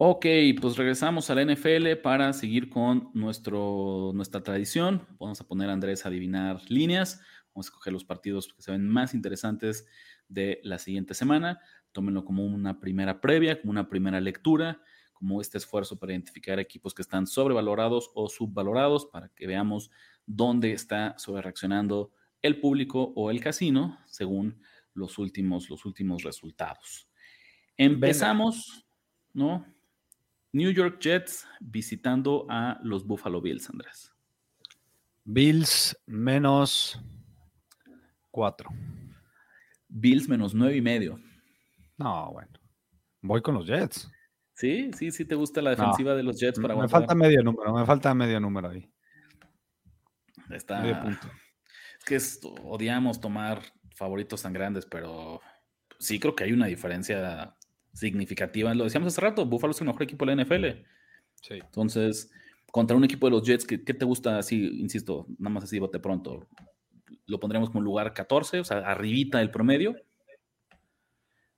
Ok, 0.00 0.26
pues 0.60 0.76
regresamos 0.76 1.28
a 1.28 1.34
la 1.34 1.44
NFL 1.44 1.96
para 2.04 2.32
seguir 2.32 2.70
con 2.70 3.10
nuestro, 3.14 4.12
nuestra 4.14 4.44
tradición. 4.44 5.04
Vamos 5.18 5.40
a 5.40 5.44
poner 5.48 5.70
a 5.70 5.72
Andrés 5.72 6.04
a 6.04 6.08
adivinar 6.08 6.60
líneas. 6.70 7.20
Vamos 7.52 7.66
a 7.66 7.70
escoger 7.70 7.92
los 7.92 8.04
partidos 8.04 8.46
que 8.54 8.62
se 8.62 8.70
ven 8.70 8.88
más 8.88 9.12
interesantes 9.12 9.86
de 10.28 10.60
la 10.62 10.78
siguiente 10.78 11.14
semana. 11.14 11.58
Tómenlo 11.90 12.24
como 12.24 12.46
una 12.46 12.78
primera 12.78 13.20
previa, 13.20 13.60
como 13.60 13.72
una 13.72 13.88
primera 13.88 14.20
lectura, 14.20 14.80
como 15.14 15.40
este 15.40 15.58
esfuerzo 15.58 15.98
para 15.98 16.12
identificar 16.12 16.60
equipos 16.60 16.94
que 16.94 17.02
están 17.02 17.26
sobrevalorados 17.26 18.12
o 18.14 18.28
subvalorados 18.28 19.06
para 19.06 19.30
que 19.30 19.48
veamos 19.48 19.90
dónde 20.26 20.74
está 20.74 21.18
sobrereaccionando 21.18 22.12
el 22.40 22.60
público 22.60 23.12
o 23.16 23.32
el 23.32 23.40
casino 23.40 23.98
según 24.06 24.62
los 24.94 25.18
últimos, 25.18 25.68
los 25.68 25.84
últimos 25.84 26.22
resultados. 26.22 27.10
Empezamos, 27.76 28.86
¿no? 29.32 29.66
New 30.52 30.70
York 30.70 30.98
Jets 31.00 31.46
visitando 31.60 32.46
a 32.48 32.78
los 32.82 33.06
Buffalo 33.06 33.40
Bills, 33.40 33.68
Andrés. 33.70 34.14
Bills 35.24 35.96
menos 36.06 37.00
cuatro. 38.30 38.70
Bills 39.88 40.28
menos 40.28 40.54
nueve 40.54 40.76
y 40.76 40.82
medio. 40.82 41.20
No, 41.96 42.32
bueno. 42.32 42.52
Voy 43.20 43.42
con 43.42 43.54
los 43.54 43.66
Jets. 43.66 44.10
Sí, 44.54 44.90
sí, 44.96 45.10
sí 45.10 45.24
te 45.24 45.34
gusta 45.34 45.62
la 45.62 45.70
defensiva 45.70 46.14
de 46.14 46.22
los 46.22 46.40
Jets 46.40 46.58
para 46.58 46.74
Me 46.74 46.88
falta 46.88 47.14
medio 47.14 47.42
número, 47.42 47.72
me 47.74 47.84
falta 47.84 48.14
medio 48.14 48.40
número 48.40 48.70
ahí. 48.70 48.90
Está. 50.50 51.10
Es 51.98 52.04
que 52.40 52.48
odiamos 52.64 53.20
tomar 53.20 53.60
favoritos 53.94 54.42
tan 54.42 54.52
grandes, 54.52 54.86
pero 54.86 55.40
sí 55.98 56.18
creo 56.18 56.34
que 56.34 56.44
hay 56.44 56.52
una 56.52 56.66
diferencia 56.66 57.56
significativa. 57.98 58.74
Lo 58.74 58.84
decíamos 58.84 59.08
hace 59.08 59.20
rato, 59.20 59.44
Buffalo 59.44 59.72
es 59.72 59.80
el 59.80 59.86
mejor 59.86 60.02
equipo 60.04 60.24
de 60.24 60.36
la 60.36 60.44
NFL. 60.44 60.66
Sí. 61.42 61.54
Entonces, 61.54 62.30
contra 62.70 62.96
un 62.96 63.04
equipo 63.04 63.26
de 63.26 63.32
los 63.32 63.42
Jets, 63.42 63.64
¿qué, 63.64 63.78
te 63.78 64.04
gusta 64.04 64.38
así? 64.38 64.80
Insisto, 64.80 65.26
nada 65.38 65.54
más 65.54 65.64
así 65.64 65.78
bote 65.78 65.98
pronto. 65.98 66.48
Lo 67.26 67.40
pondremos 67.40 67.70
como 67.70 67.82
lugar 67.82 68.12
14, 68.14 68.60
o 68.60 68.64
sea, 68.64 68.78
arribita 68.78 69.38
del 69.38 69.50
promedio. 69.50 69.96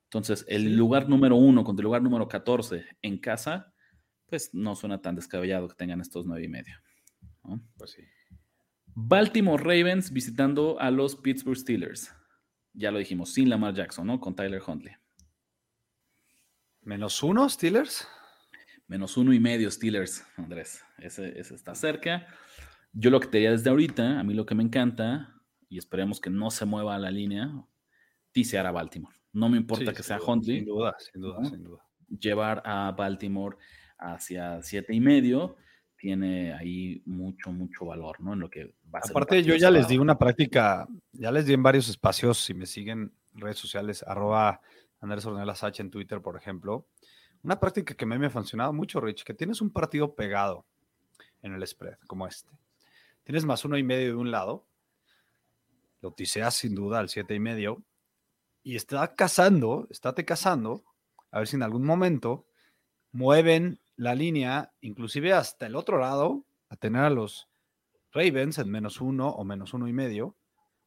Entonces, 0.05 0.45
el 0.47 0.75
lugar 0.75 1.07
número 1.07 1.35
uno 1.35 1.63
contra 1.63 1.81
el 1.81 1.85
lugar 1.85 2.01
número 2.01 2.27
14 2.27 2.85
en 3.01 3.17
casa, 3.17 3.73
pues 4.25 4.53
no 4.53 4.75
suena 4.75 5.01
tan 5.01 5.15
descabellado 5.15 5.67
que 5.67 5.75
tengan 5.75 6.01
estos 6.01 6.25
nueve 6.25 6.45
y 6.45 6.49
medio. 6.49 6.75
Pues 7.77 7.91
sí. 7.91 8.03
Baltimore 8.93 9.63
Ravens 9.63 10.11
visitando 10.11 10.79
a 10.79 10.91
los 10.91 11.15
Pittsburgh 11.15 11.57
Steelers. 11.57 12.13
Ya 12.73 12.91
lo 12.91 12.99
dijimos, 12.99 13.33
sin 13.33 13.49
Lamar 13.49 13.73
Jackson, 13.73 14.07
¿no? 14.07 14.19
Con 14.19 14.35
Tyler 14.35 14.61
Huntley. 14.65 14.93
¿Menos 16.83 17.21
uno, 17.21 17.47
Steelers? 17.47 18.07
Menos 18.87 19.15
uno 19.15 19.33
y 19.33 19.39
medio, 19.39 19.69
Steelers, 19.69 20.25
Andrés. 20.35 20.83
Ese, 20.97 21.39
está 21.39 21.75
cerca. 21.75 22.27
Yo 22.91 23.09
lo 23.09 23.19
que 23.19 23.27
te 23.27 23.37
diría 23.37 23.51
desde 23.51 23.69
ahorita, 23.69 24.19
a 24.19 24.23
mí 24.23 24.33
lo 24.33 24.45
que 24.45 24.55
me 24.55 24.63
encanta, 24.63 25.35
y 25.69 25.77
esperemos 25.77 26.19
que 26.19 26.29
no 26.29 26.49
se 26.49 26.65
mueva 26.65 26.97
la 26.97 27.11
línea, 27.11 27.51
tisear 28.31 28.65
a 28.65 28.71
Baltimore. 28.71 29.15
No 29.31 29.47
me 29.47 29.57
importa 29.57 29.93
que 29.93 30.03
sea 30.03 30.19
Huntley. 30.19 30.57
Sin 30.57 30.65
duda, 30.65 30.95
sin 30.99 31.21
duda, 31.21 31.45
sin 31.45 31.63
duda. 31.63 31.85
Llevar 32.19 32.61
a 32.65 32.91
Baltimore 32.91 33.57
hacia 33.97 34.61
siete 34.63 34.93
y 34.93 34.99
medio 34.99 35.55
tiene 35.95 36.53
ahí 36.53 37.03
mucho, 37.05 37.51
mucho 37.51 37.85
valor, 37.85 38.19
¿no? 38.19 38.33
En 38.33 38.39
lo 38.39 38.49
que 38.49 38.73
va 38.93 38.99
a 38.99 39.07
Aparte, 39.07 39.43
yo 39.43 39.55
ya 39.55 39.69
les 39.69 39.87
di 39.87 39.99
una 39.99 40.17
práctica, 40.17 40.87
ya 41.13 41.31
les 41.31 41.45
di 41.45 41.53
en 41.53 41.61
varios 41.61 41.87
espacios, 41.87 42.39
si 42.39 42.55
me 42.55 42.65
siguen 42.65 43.13
redes 43.33 43.59
sociales, 43.59 44.03
arroba 44.07 44.61
Andrés 45.01 45.25
Ornelas 45.25 45.63
H 45.63 45.81
en 45.81 45.91
Twitter, 45.91 46.21
por 46.21 46.37
ejemplo. 46.37 46.87
Una 47.43 47.59
práctica 47.59 47.95
que 47.95 48.05
a 48.05 48.07
mí 48.07 48.17
me 48.17 48.27
ha 48.27 48.31
funcionado 48.31 48.71
mucho, 48.71 49.01
Rich, 49.01 49.23
que 49.23 49.33
tienes 49.33 49.61
un 49.61 49.71
partido 49.71 50.15
pegado 50.15 50.65
en 51.41 51.53
el 51.53 51.65
spread, 51.67 51.97
como 52.07 52.27
este. 52.27 52.51
Tienes 53.23 53.45
más 53.45 53.65
uno 53.65 53.77
y 53.77 53.83
medio 53.83 54.09
de 54.09 54.15
un 54.15 54.31
lado, 54.31 54.65
lo 56.01 56.11
tiseas 56.11 56.55
sin 56.55 56.75
duda 56.75 56.99
al 56.99 57.09
siete 57.09 57.33
y 57.33 57.39
medio, 57.39 57.83
y 58.63 58.75
está 58.75 59.15
cazando, 59.15 59.87
estate 59.89 60.23
cazando, 60.23 60.83
a 61.31 61.39
ver 61.39 61.47
si 61.47 61.55
en 61.55 61.63
algún 61.63 61.83
momento 61.83 62.45
mueven 63.11 63.79
la 63.95 64.13
línea, 64.13 64.73
inclusive 64.81 65.33
hasta 65.33 65.65
el 65.65 65.75
otro 65.75 65.99
lado, 65.99 66.45
a 66.69 66.75
tener 66.75 67.03
a 67.03 67.09
los 67.09 67.49
Ravens 68.11 68.57
en 68.59 68.69
menos 68.69 69.01
uno 69.01 69.29
o 69.29 69.43
menos 69.43 69.73
uno 69.73 69.87
y 69.87 69.93
medio. 69.93 70.35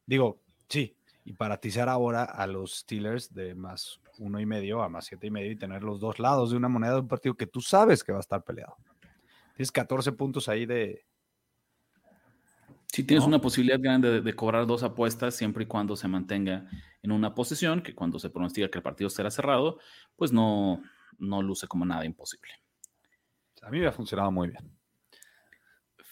Digo, 0.06 0.40
sí, 0.68 0.96
y 1.24 1.32
para 1.32 1.58
tisear 1.58 1.88
ahora 1.88 2.24
a 2.24 2.46
los 2.46 2.78
Steelers 2.78 3.32
de 3.34 3.54
más 3.54 4.00
uno 4.18 4.40
y 4.40 4.46
medio 4.46 4.82
a 4.82 4.88
más 4.88 5.06
siete 5.06 5.26
y 5.26 5.30
medio 5.30 5.52
y 5.52 5.56
tener 5.56 5.82
los 5.82 6.00
dos 6.00 6.18
lados 6.18 6.50
de 6.50 6.56
una 6.56 6.68
moneda 6.68 6.94
de 6.94 7.00
un 7.00 7.08
partido 7.08 7.34
que 7.34 7.46
tú 7.46 7.60
sabes 7.60 8.04
que 8.04 8.12
va 8.12 8.18
a 8.18 8.20
estar 8.20 8.42
peleado. 8.44 8.76
Tienes 9.56 9.70
14 9.70 10.12
puntos 10.12 10.48
ahí 10.48 10.66
de... 10.66 11.04
Sí, 12.92 13.02
tienes 13.02 13.26
una 13.26 13.40
posibilidad 13.40 13.80
grande 13.80 14.20
de, 14.20 14.34
cobrar 14.34 14.66
dos 14.66 14.84
apuestas 14.84 15.34
siempre 15.34 15.64
y 15.64 15.66
cuando 15.66 15.96
se 15.96 16.06
mantenga 16.06 16.68
en 17.02 17.10
una 17.10 17.34
posición 17.34 17.82
que 17.82 17.92
cuando 17.92 18.20
se 18.20 18.30
pronostica 18.30 18.68
que 18.68 18.78
el 18.78 18.84
partido 18.84 19.10
será 19.10 19.32
cerrado, 19.32 19.80
pues 20.14 20.32
no, 20.32 20.80
no 21.18 21.42
luce 21.42 21.66
como 21.66 21.84
nada 21.84 22.04
imposible. 22.04 22.52
A 23.62 23.70
mí 23.70 23.80
me 23.80 23.86
ha 23.86 23.92
funcionado 23.92 24.30
muy 24.30 24.48
bien. 24.48 24.70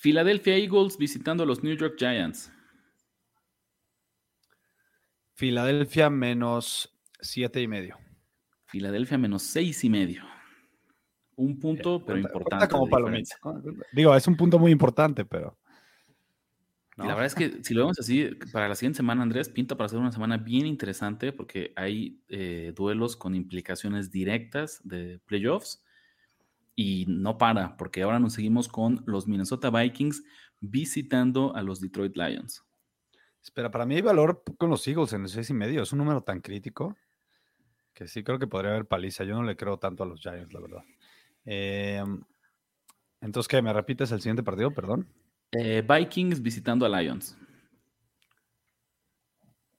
Philadelphia 0.00 0.56
Eagles 0.56 0.98
visitando 0.98 1.44
a 1.44 1.46
los 1.46 1.62
New 1.62 1.76
York 1.76 1.94
Giants. 1.96 2.50
Filadelfia 5.34 6.10
menos 6.10 6.92
siete 7.22 7.62
y 7.62 7.68
medio. 7.68 7.96
Filadelfia 8.66 9.16
menos 9.16 9.42
seis 9.42 9.82
y 9.84 9.90
medio. 9.90 10.24
Un 11.36 11.58
punto, 11.58 12.04
pero 12.04 12.18
importante. 12.18 12.68
Como 12.68 12.88
Digo, 13.92 14.14
es 14.14 14.26
un 14.26 14.36
punto 14.36 14.58
muy 14.58 14.70
importante, 14.70 15.24
pero. 15.24 15.56
la 16.96 17.06
verdad 17.06 17.26
es 17.26 17.34
que 17.34 17.64
si 17.64 17.72
lo 17.74 17.82
vemos 17.82 17.98
así, 17.98 18.30
para 18.52 18.68
la 18.68 18.74
siguiente 18.74 18.98
semana, 18.98 19.22
Andrés, 19.22 19.48
pinta 19.48 19.76
para 19.76 19.86
hacer 19.86 19.98
una 19.98 20.12
semana 20.12 20.36
bien 20.36 20.66
interesante 20.66 21.32
porque 21.32 21.72
hay 21.76 22.20
eh, 22.28 22.72
duelos 22.76 23.16
con 23.16 23.34
implicaciones 23.34 24.10
directas 24.10 24.80
de 24.84 25.20
playoffs 25.26 25.82
y 26.74 27.06
no 27.08 27.38
para, 27.38 27.76
porque 27.76 28.02
ahora 28.02 28.18
nos 28.18 28.34
seguimos 28.34 28.68
con 28.68 29.02
los 29.06 29.26
Minnesota 29.26 29.70
Vikings 29.70 30.22
visitando 30.60 31.54
a 31.56 31.62
los 31.62 31.80
Detroit 31.80 32.16
Lions. 32.16 32.64
Espera, 33.42 33.70
para 33.70 33.84
mí 33.84 33.96
hay 33.96 34.02
valor 34.02 34.44
con 34.56 34.70
los 34.70 34.86
Eagles 34.86 35.12
en 35.12 35.22
el 35.22 35.28
6 35.28 35.50
y 35.50 35.54
medio. 35.54 35.82
Es 35.82 35.92
un 35.92 35.98
número 35.98 36.22
tan 36.22 36.40
crítico 36.40 36.96
que 37.94 38.08
sí 38.08 38.22
creo 38.22 38.38
que 38.38 38.46
podría 38.46 38.72
haber 38.72 38.86
paliza. 38.86 39.24
Yo 39.24 39.34
no 39.34 39.42
le 39.42 39.56
creo 39.56 39.78
tanto 39.78 40.02
a 40.02 40.06
los 40.06 40.20
Giants, 40.20 40.52
la 40.52 40.60
verdad. 40.60 40.84
Em, 41.44 42.22
entonces, 43.20 43.48
¿qué? 43.48 43.62
¿Me 43.62 43.72
repites 43.72 44.10
el 44.12 44.20
siguiente 44.20 44.42
partido? 44.42 44.72
Perdón. 44.72 45.08
Eh, 45.52 45.82
Vikings 45.86 46.40
visitando 46.40 46.86
a 46.86 47.00
Lions. 47.00 47.36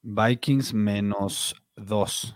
Vikings 0.01 0.74
menos 0.74 1.55
2. 1.76 2.36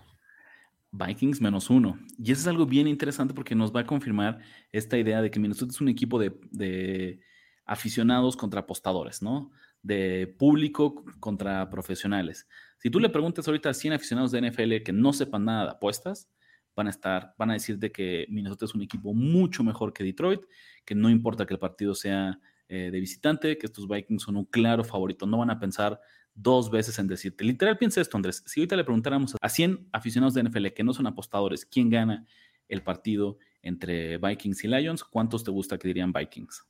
Vikings 0.92 1.42
menos 1.42 1.70
1. 1.70 2.00
Y 2.18 2.32
eso 2.32 2.42
es 2.42 2.48
algo 2.48 2.66
bien 2.66 2.88
interesante 2.88 3.34
porque 3.34 3.56
nos 3.56 3.76
va 3.76 3.82
a 3.82 3.86
confirmar 3.86 4.40
esta 4.72 4.98
idea 4.98 5.22
de 5.22 5.30
que 5.30 5.40
Minnesota 5.40 5.72
es 5.72 5.82
un 5.82 5.90
equipo 5.90 6.18
de, 6.18 6.40
de 6.52 7.20
aficionados 7.66 8.36
contra 8.36 8.62
apostadores, 8.62 9.22
¿no? 9.22 9.52
de 9.88 10.28
público 10.38 11.06
contra 11.20 11.70
profesionales. 11.70 12.48
Si 12.78 12.90
tú 12.90 13.00
le 13.00 13.10
preguntas 13.10 13.48
ahorita 13.48 13.70
a 13.70 13.74
100 13.74 13.94
aficionados 13.94 14.32
de 14.32 14.42
NFL 14.42 14.84
que 14.84 14.94
no 14.94 15.14
sepan 15.14 15.46
nada 15.46 15.66
de 15.66 15.72
apuestas, 15.72 16.30
van 16.76 16.88
a 16.88 16.90
estar, 16.92 17.34
van 17.38 17.50
a 17.50 17.54
decirte 17.54 17.92
que 17.92 18.28
Minnesota 18.30 18.66
es 18.66 18.76
un 18.76 18.84
equipo 18.84 19.14
mucho 19.14 19.64
mejor 19.64 19.94
que 19.94 20.04
Detroit, 20.04 20.42
que 20.86 20.94
no 20.94 21.10
importa 21.10 21.46
que 21.46 21.56
el 21.56 21.60
partido 21.60 21.96
sea 21.96 22.40
eh, 22.70 22.90
de 22.92 23.00
visitante, 23.00 23.58
que 23.58 23.66
estos 23.66 23.88
Vikings 23.88 24.22
son 24.22 24.38
un 24.38 24.46
claro 24.46 24.84
favorito. 24.84 25.26
No 25.26 25.40
van 25.40 25.50
a 25.50 25.60
pensar 25.60 26.00
dos 26.36 26.70
veces 26.70 27.00
en 27.00 27.08
decirte. 27.08 27.44
Literal, 27.44 27.78
piensa 27.78 28.00
esto, 28.00 28.16
Andrés. 28.16 28.44
Si 28.46 28.60
ahorita 28.60 28.76
le 28.76 28.84
preguntáramos 28.84 29.36
a 29.42 29.50
100 29.50 29.90
aficionados 29.92 30.36
de 30.36 30.44
NFL 30.44 30.68
que 30.68 30.84
no 30.84 30.94
son 30.94 31.08
apostadores, 31.08 31.66
¿quién 31.66 31.90
gana 31.90 32.26
el 32.70 32.84
partido 32.84 33.40
entre 33.64 34.20
Vikings 34.20 34.64
y 34.64 34.68
Lions? 34.68 35.04
¿Cuántos 35.04 35.44
te 35.44 35.50
gusta 35.50 35.80
que 35.80 35.88
dirían 35.88 36.14
Vikings? 36.14 36.64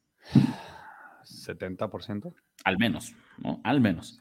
70%. 1.25 2.33
Al 2.63 2.77
menos, 2.77 3.13
¿no? 3.37 3.59
Al 3.63 3.81
menos. 3.81 4.19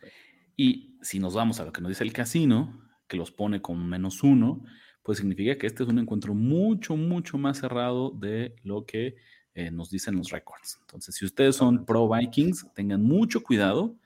Y 0.57 0.99
si 1.03 1.19
nos 1.19 1.35
vamos 1.35 1.61
a 1.61 1.65
lo 1.65 1.73
que 1.73 1.81
nos 1.81 1.91
dice 1.91 2.05
el 2.05 2.13
casino, 2.13 2.83
que 3.07 3.17
los 3.17 3.31
pone 3.31 3.61
con 3.61 3.87
menos 3.89 4.23
uno, 4.23 4.65
pues 5.03 5.19
significa 5.19 5.57
que 5.57 5.67
este 5.67 5.83
es 5.83 5.89
un 5.89 5.99
encuentro 5.99 6.35
mucho, 6.35 6.97
mucho 6.97 7.39
más 7.39 7.59
cerrado 7.59 8.11
de 8.11 8.57
lo 8.65 8.85
que 8.87 9.17
eh, 9.55 9.71
nos 9.71 9.91
dicen 9.91 10.17
los 10.17 10.31
récords. 10.31 10.79
Entonces, 10.81 11.15
si 11.15 11.25
ustedes 11.25 11.57
son 11.57 11.85
pro 11.85 12.09
Vikings, 12.09 12.67
tengan 12.75 13.03
mucho 13.03 13.43
cuidado 13.43 13.97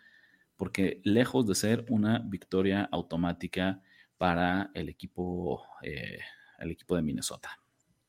porque 0.57 1.01
lejos 1.05 1.47
de 1.47 1.55
ser 1.55 1.87
una 1.89 2.19
victoria 2.19 2.87
automática 2.93 3.81
para 4.19 4.71
el 4.75 4.91
equipo, 4.91 5.63
eh, 5.81 6.19
el 6.59 6.71
equipo 6.71 6.97
de 6.97 7.01
Minnesota. 7.01 7.59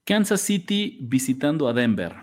Kansas 0.04 0.42
City 0.42 1.00
visitando 1.04 1.70
a 1.70 1.74
Denver. 1.74 2.14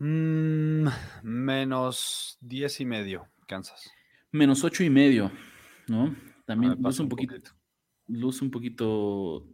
Mm, 0.00 0.88
menos 1.22 2.38
10 2.40 2.80
y 2.80 2.84
medio, 2.86 3.28
Kansas. 3.46 3.88
Menos 4.32 4.64
8 4.64 4.84
y 4.84 4.90
medio, 4.90 5.32
¿no? 5.86 6.14
También 6.44 6.76
luce 6.80 7.02
un 7.02 7.08
poquito, 7.08 7.34
luce 8.06 8.44
un 8.44 8.50
poquito, 8.50 9.46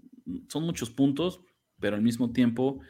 son 0.48 0.64
muchos 0.64 0.90
puntos, 0.90 1.40
pero 1.78 1.96
al 1.96 2.02
mismo 2.02 2.32
tiempo 2.32 2.80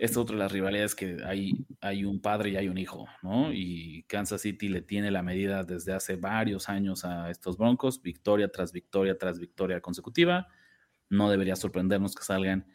esta 0.00 0.14
es 0.14 0.16
otra 0.16 0.36
de 0.36 0.42
las 0.44 0.52
rivalidades 0.52 0.94
que 0.94 1.18
hay, 1.26 1.66
hay 1.82 2.06
un 2.06 2.22
padre 2.22 2.48
y 2.48 2.56
hay 2.56 2.68
un 2.68 2.78
hijo, 2.78 3.06
¿no? 3.22 3.52
Y 3.52 4.04
Kansas 4.04 4.40
City 4.40 4.70
le 4.70 4.80
tiene 4.80 5.10
la 5.10 5.22
medida 5.22 5.62
desde 5.62 5.92
hace 5.92 6.16
varios 6.16 6.70
años 6.70 7.04
a 7.04 7.30
estos 7.30 7.58
Broncos, 7.58 8.00
victoria 8.00 8.50
tras 8.50 8.72
victoria 8.72 9.18
tras 9.18 9.38
victoria 9.38 9.82
consecutiva. 9.82 10.48
No 11.10 11.28
debería 11.28 11.54
sorprendernos 11.54 12.14
que 12.14 12.22
salgan 12.22 12.66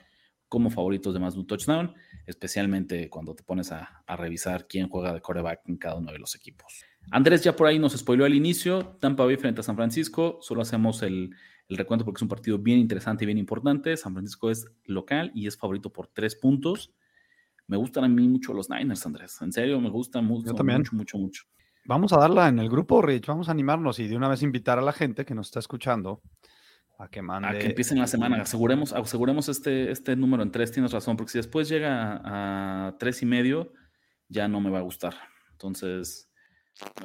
como 0.48 0.70
favoritos 0.70 1.16
de 1.16 1.20
más 1.20 1.34
de 1.34 1.40
un 1.40 1.48
touchdown, 1.48 1.96
especialmente 2.28 3.10
cuando 3.10 3.34
te 3.34 3.42
pones 3.44 3.72
a, 3.72 4.04
revisar 4.08 4.68
quién 4.68 4.88
juega 4.88 5.12
de 5.12 5.22
coreback 5.22 5.68
en 5.68 5.78
cada 5.78 5.96
uno 5.96 6.12
de 6.12 6.20
los 6.20 6.36
equipos. 6.36 6.86
Andrés 7.12 7.44
ya 7.44 7.56
por 7.56 7.68
ahí 7.68 7.80
nos 7.80 7.94
spoiló 7.94 8.26
al 8.26 8.34
inicio, 8.34 8.98
Tampa 9.00 9.26
Bay 9.26 9.38
frente 9.38 9.62
a 9.62 9.64
San 9.64 9.76
Francisco, 9.76 10.40
solo 10.42 10.62
hacemos 10.62 11.04
el, 11.04 11.36
el 11.70 11.78
recuento 11.78 12.06
porque 12.06 12.18
es 12.18 12.22
un 12.24 12.30
partido 12.30 12.58
bien 12.58 12.80
interesante 12.80 13.24
y 13.24 13.28
bien 13.28 13.38
importante. 13.38 13.96
San 13.98 14.14
Francisco 14.14 14.50
es 14.50 14.66
local 14.86 15.32
y 15.34 15.48
es 15.48 15.58
favorito 15.58 15.92
por 15.92 16.08
tres 16.08 16.36
puntos 16.36 16.94
me 17.68 17.78
gustan 17.78 18.04
a 18.04 18.08
mí 18.08 18.28
mucho 18.28 18.54
los 18.54 18.70
Niners, 18.70 19.06
Andrés. 19.06 19.42
En 19.42 19.52
serio, 19.52 19.80
me 19.82 19.90
gustan 19.90 20.26
mucho, 20.26 20.54
mucho, 20.54 20.96
mucho, 20.96 21.18
mucho. 21.18 21.44
Vamos 21.86 22.14
a 22.14 22.18
darla 22.18 22.48
en 22.48 22.60
el 22.60 22.70
grupo, 22.70 23.02
Rich. 23.02 23.28
Vamos 23.28 23.48
a 23.48 23.52
animarnos 23.52 24.00
y 24.00 24.08
de 24.08 24.16
una 24.16 24.28
vez 24.28 24.42
invitar 24.44 24.78
a 24.80 24.82
la 24.82 24.94
gente 24.94 25.26
que 25.26 25.36
nos 25.36 25.48
está 25.48 25.60
escuchando 25.60 26.22
a 26.98 27.08
que 27.10 27.22
mande. 27.22 27.48
A 27.48 27.58
que 27.58 27.68
empiecen 27.68 28.00
la 28.00 28.08
semana. 28.08 28.42
Aseguremos, 28.42 28.94
aseguremos 28.94 29.50
este, 29.50 29.92
este 29.92 30.16
número 30.16 30.44
en 30.44 30.52
tres. 30.52 30.72
Tienes 30.72 30.92
razón, 30.92 31.18
porque 31.18 31.32
si 31.32 31.40
después 31.40 31.68
llega 31.68 32.22
a, 32.24 32.98
tres 32.98 33.22
y 33.22 33.26
medio, 33.26 33.74
ya 34.30 34.48
no 34.48 34.62
me 34.62 34.70
va 34.70 34.80
a 34.80 34.84
gustar. 34.84 35.16
Entonces. 35.52 36.32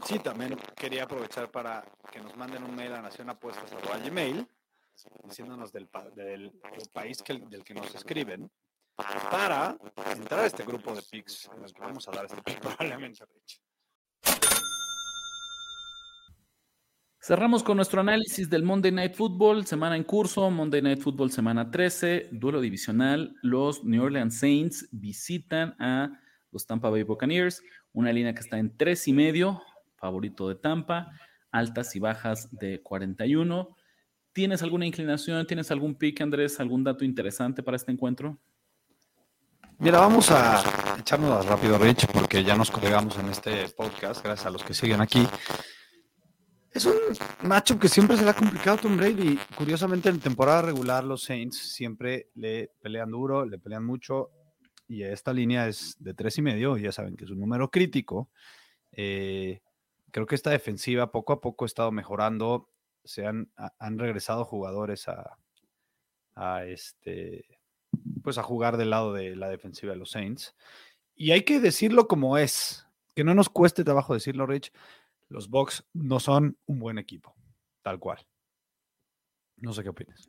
Sí, 0.04 0.18
también 0.18 0.56
quería 0.74 1.04
aprovechar 1.04 1.50
para 1.50 1.84
que 2.10 2.20
nos 2.20 2.36
manden 2.36 2.64
un 2.64 2.74
mail 2.74 2.92
a 2.92 3.02
Nación 3.02 3.30
Apuestas 3.30 3.72
a 3.72 3.98
Gmail, 3.98 4.46
diciéndonos 5.24 5.72
del, 5.72 5.88
del, 6.14 6.52
país 6.92 7.22
del 7.24 7.64
que 7.64 7.74
nos 7.74 7.94
escriben 7.94 8.50
para 8.96 9.76
entrar 10.12 10.40
a 10.40 10.46
este 10.46 10.64
grupo 10.64 10.94
de 10.94 11.02
picks 11.02 11.48
en 11.56 11.64
el 11.64 11.72
que 11.72 11.80
vamos 11.80 12.06
a 12.08 12.10
dar 12.10 12.24
este 12.26 12.42
pick 12.42 12.60
probablemente 12.60 13.24
Rich. 13.24 13.60
Cerramos 17.22 17.62
con 17.62 17.76
nuestro 17.76 18.00
análisis 18.00 18.48
del 18.48 18.62
Monday 18.62 18.90
Night 18.90 19.14
Football, 19.14 19.66
semana 19.66 19.94
en 19.94 20.04
curso, 20.04 20.50
Monday 20.50 20.82
Night 20.82 21.00
Football 21.00 21.30
semana 21.30 21.70
13, 21.70 22.30
duelo 22.32 22.60
divisional. 22.60 23.36
Los 23.42 23.84
New 23.84 24.02
Orleans 24.02 24.38
Saints 24.38 24.88
visitan 24.90 25.76
a 25.78 26.19
los 26.52 26.66
Tampa 26.66 26.90
Bay 26.90 27.02
Buccaneers, 27.02 27.62
una 27.92 28.12
línea 28.12 28.34
que 28.34 28.40
está 28.40 28.58
en 28.58 28.76
tres 28.76 29.06
y 29.08 29.12
medio, 29.12 29.62
favorito 29.96 30.48
de 30.48 30.54
Tampa, 30.54 31.12
altas 31.50 31.94
y 31.96 31.98
bajas 31.98 32.48
de 32.52 32.82
41. 32.82 33.76
¿Tienes 34.32 34.62
alguna 34.62 34.86
inclinación? 34.86 35.46
¿Tienes 35.46 35.70
algún 35.70 35.94
pick, 35.94 36.20
Andrés? 36.20 36.60
¿Algún 36.60 36.84
dato 36.84 37.04
interesante 37.04 37.62
para 37.62 37.76
este 37.76 37.92
encuentro? 37.92 38.38
Mira, 39.78 39.98
vamos 39.98 40.30
a 40.30 40.62
echarnos 40.98 41.46
rápido, 41.46 41.78
Rich, 41.78 42.06
porque 42.12 42.44
ya 42.44 42.54
nos 42.54 42.70
colgamos 42.70 43.18
en 43.18 43.28
este 43.30 43.66
podcast, 43.70 44.22
gracias 44.22 44.46
a 44.46 44.50
los 44.50 44.62
que 44.62 44.74
siguen 44.74 45.00
aquí. 45.00 45.26
Es 46.72 46.84
un 46.84 46.94
macho 47.42 47.78
que 47.78 47.88
siempre 47.88 48.16
se 48.16 48.24
le 48.24 48.30
ha 48.30 48.34
complicado 48.34 48.76
Tom 48.76 48.96
Brady. 48.96 49.38
Curiosamente, 49.56 50.08
en 50.08 50.20
temporada 50.20 50.62
regular, 50.62 51.02
los 51.02 51.24
Saints 51.24 51.72
siempre 51.72 52.28
le 52.34 52.70
pelean 52.80 53.10
duro, 53.10 53.44
le 53.44 53.58
pelean 53.58 53.84
mucho. 53.84 54.30
Y 54.90 55.04
esta 55.04 55.32
línea 55.32 55.68
es 55.68 55.94
de 56.00 56.14
tres 56.14 56.36
y 56.38 56.42
medio, 56.42 56.76
ya 56.76 56.90
saben 56.90 57.16
que 57.16 57.24
es 57.24 57.30
un 57.30 57.38
número 57.38 57.70
crítico. 57.70 58.28
Eh, 58.90 59.60
creo 60.10 60.26
que 60.26 60.34
esta 60.34 60.50
defensiva 60.50 61.12
poco 61.12 61.32
a 61.32 61.40
poco 61.40 61.64
ha 61.64 61.66
estado 61.66 61.92
mejorando. 61.92 62.68
Se 63.04 63.24
han, 63.24 63.52
han 63.78 64.00
regresado 64.00 64.44
jugadores 64.44 65.06
a, 65.06 65.38
a 66.34 66.64
este 66.64 67.60
pues 68.24 68.36
a 68.38 68.42
jugar 68.42 68.78
del 68.78 68.90
lado 68.90 69.12
de 69.12 69.36
la 69.36 69.48
defensiva 69.48 69.92
de 69.92 69.98
los 70.00 70.10
Saints. 70.10 70.56
Y 71.14 71.30
hay 71.30 71.44
que 71.44 71.60
decirlo 71.60 72.08
como 72.08 72.36
es, 72.36 72.84
que 73.14 73.22
no 73.22 73.32
nos 73.32 73.48
cueste 73.48 73.84
trabajo 73.84 74.12
decirlo, 74.12 74.44
Rich. 74.44 74.72
Los 75.28 75.48
Bucks 75.50 75.84
no 75.92 76.18
son 76.18 76.58
un 76.66 76.80
buen 76.80 76.98
equipo, 76.98 77.36
tal 77.82 78.00
cual. 78.00 78.26
No 79.58 79.72
sé 79.72 79.84
qué 79.84 79.90
opinas. 79.90 80.28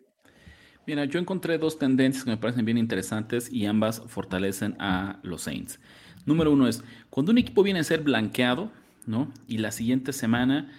Mira, 0.88 1.06
yo 1.06 1.20
encontré 1.20 1.58
dos 1.58 1.78
tendencias 1.78 2.24
que 2.24 2.32
me 2.32 2.38
parecen 2.38 2.66
bien 2.66 2.78
interesantes 2.78 3.52
y 3.52 3.66
ambas 3.66 4.02
fortalecen 4.08 4.76
a 4.80 5.20
los 5.22 5.44
Saints. 5.44 5.80
Número 6.26 6.52
uno 6.52 6.68
es, 6.68 6.84
cuando 7.10 7.32
un 7.32 7.38
equipo 7.38 7.64
viene 7.64 7.80
a 7.80 7.84
ser 7.84 8.02
blanqueado, 8.02 8.72
¿no? 9.06 9.32
Y 9.48 9.60
la 9.60 9.72
siguiente 9.72 10.12
semana 10.12 10.72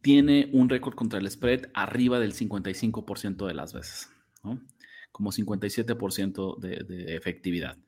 tiene 0.00 0.48
un 0.52 0.68
récord 0.68 0.94
contra 0.94 1.18
el 1.18 1.30
spread 1.30 1.68
arriba 1.74 2.20
del 2.20 2.34
55% 2.34 3.46
de 3.46 3.54
las 3.54 3.72
veces, 3.72 4.10
como 5.12 5.30
57% 5.30 6.58
de, 6.58 6.84
de 6.84 7.16
efectividad. 7.16 7.78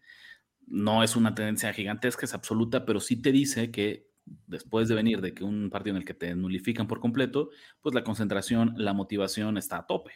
No 0.66 1.02
es 1.02 1.16
una 1.16 1.34
tendencia 1.34 1.72
gigantesca, 1.72 2.24
es 2.26 2.34
absoluta, 2.34 2.84
pero 2.84 3.00
sí 3.00 3.16
te 3.16 3.32
dice 3.32 3.70
que 3.70 4.10
después 4.46 4.88
de 4.88 4.94
venir 4.94 5.20
de 5.20 5.34
que 5.34 5.44
un 5.44 5.70
partido 5.70 5.96
en 5.96 6.02
el 6.02 6.06
que 6.06 6.14
te 6.14 6.34
nulifican 6.34 6.86
por 6.86 7.00
completo, 7.00 7.50
pues 7.80 7.94
la 7.94 8.04
concentración, 8.04 8.74
la 8.76 8.92
motivación 8.92 9.56
está 9.58 9.78
a 9.78 9.86
tope, 9.86 10.12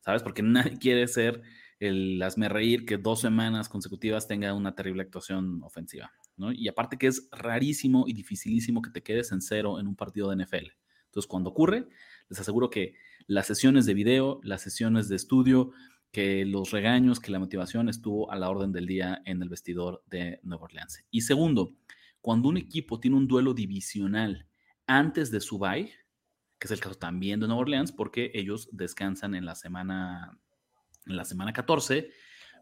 ¿sabes? 0.00 0.22
Porque 0.22 0.42
nadie 0.42 0.78
quiere 0.78 1.06
ser 1.08 1.42
el 1.78 2.22
hazme 2.22 2.48
reír 2.48 2.84
que 2.84 2.98
dos 2.98 3.20
semanas 3.20 3.68
consecutivas 3.68 4.28
tenga 4.28 4.52
una 4.52 4.74
terrible 4.74 5.02
actuación 5.02 5.62
ofensiva, 5.62 6.12
¿no? 6.36 6.52
Y 6.52 6.68
aparte 6.68 6.98
que 6.98 7.06
es 7.06 7.28
rarísimo 7.32 8.04
y 8.06 8.12
dificilísimo 8.12 8.82
que 8.82 8.90
te 8.90 9.02
quedes 9.02 9.32
en 9.32 9.40
cero 9.40 9.80
en 9.80 9.86
un 9.86 9.96
partido 9.96 10.30
de 10.30 10.44
NFL. 10.44 10.72
Entonces, 11.06 11.26
cuando 11.26 11.50
ocurre, 11.50 11.88
les 12.28 12.38
aseguro 12.38 12.70
que 12.70 12.94
las 13.26 13.46
sesiones 13.46 13.86
de 13.86 13.94
video, 13.94 14.40
las 14.44 14.62
sesiones 14.62 15.08
de 15.08 15.16
estudio, 15.16 15.72
que 16.12 16.44
los 16.44 16.70
regaños, 16.70 17.18
que 17.18 17.30
la 17.30 17.38
motivación 17.38 17.88
estuvo 17.88 18.30
a 18.30 18.36
la 18.36 18.50
orden 18.50 18.72
del 18.72 18.86
día 18.86 19.22
en 19.24 19.42
el 19.42 19.48
vestidor 19.48 20.04
de 20.06 20.40
Nueva 20.42 20.64
Orleans. 20.64 21.04
Y 21.10 21.22
segundo, 21.22 21.74
cuando 22.20 22.48
un 22.48 22.58
equipo 22.58 23.00
tiene 23.00 23.16
un 23.16 23.26
duelo 23.26 23.54
divisional 23.54 24.46
antes 24.86 25.30
de 25.30 25.40
su 25.40 25.58
bye, 25.58 25.92
que 26.60 26.68
es 26.68 26.70
el 26.70 26.78
caso 26.78 26.94
también 26.94 27.40
de 27.40 27.48
Nueva 27.48 27.62
Orleans, 27.62 27.90
porque 27.90 28.30
ellos 28.34 28.68
descansan 28.70 29.34
en 29.34 29.44
la 29.44 29.56
semana, 29.56 30.38
en 31.06 31.16
la 31.16 31.24
semana 31.24 31.52
14, 31.52 32.10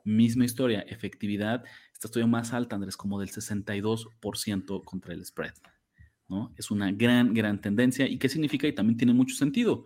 misma 0.05 0.47
historia, 0.47 0.81
efectividad, 0.81 1.65
esta 1.93 2.09
estudio 2.09 2.27
más 2.27 2.55
alta, 2.55 2.77
Andrés, 2.77 2.97
como 2.97 3.21
del 3.21 3.29
62% 3.29 4.85
contra 4.85 5.13
el 5.13 5.27
spread. 5.27 5.53
¿no? 6.29 6.55
Es 6.57 6.71
una 6.71 6.91
gran, 6.93 7.35
gran 7.35 7.61
tendencia. 7.61 8.09
¿Y 8.09 8.19
qué 8.19 8.31
significa? 8.31 8.67
Y 8.67 8.75
también 8.75 8.97
tiene 8.97 9.13
mucho 9.13 9.35
sentido 9.35 9.85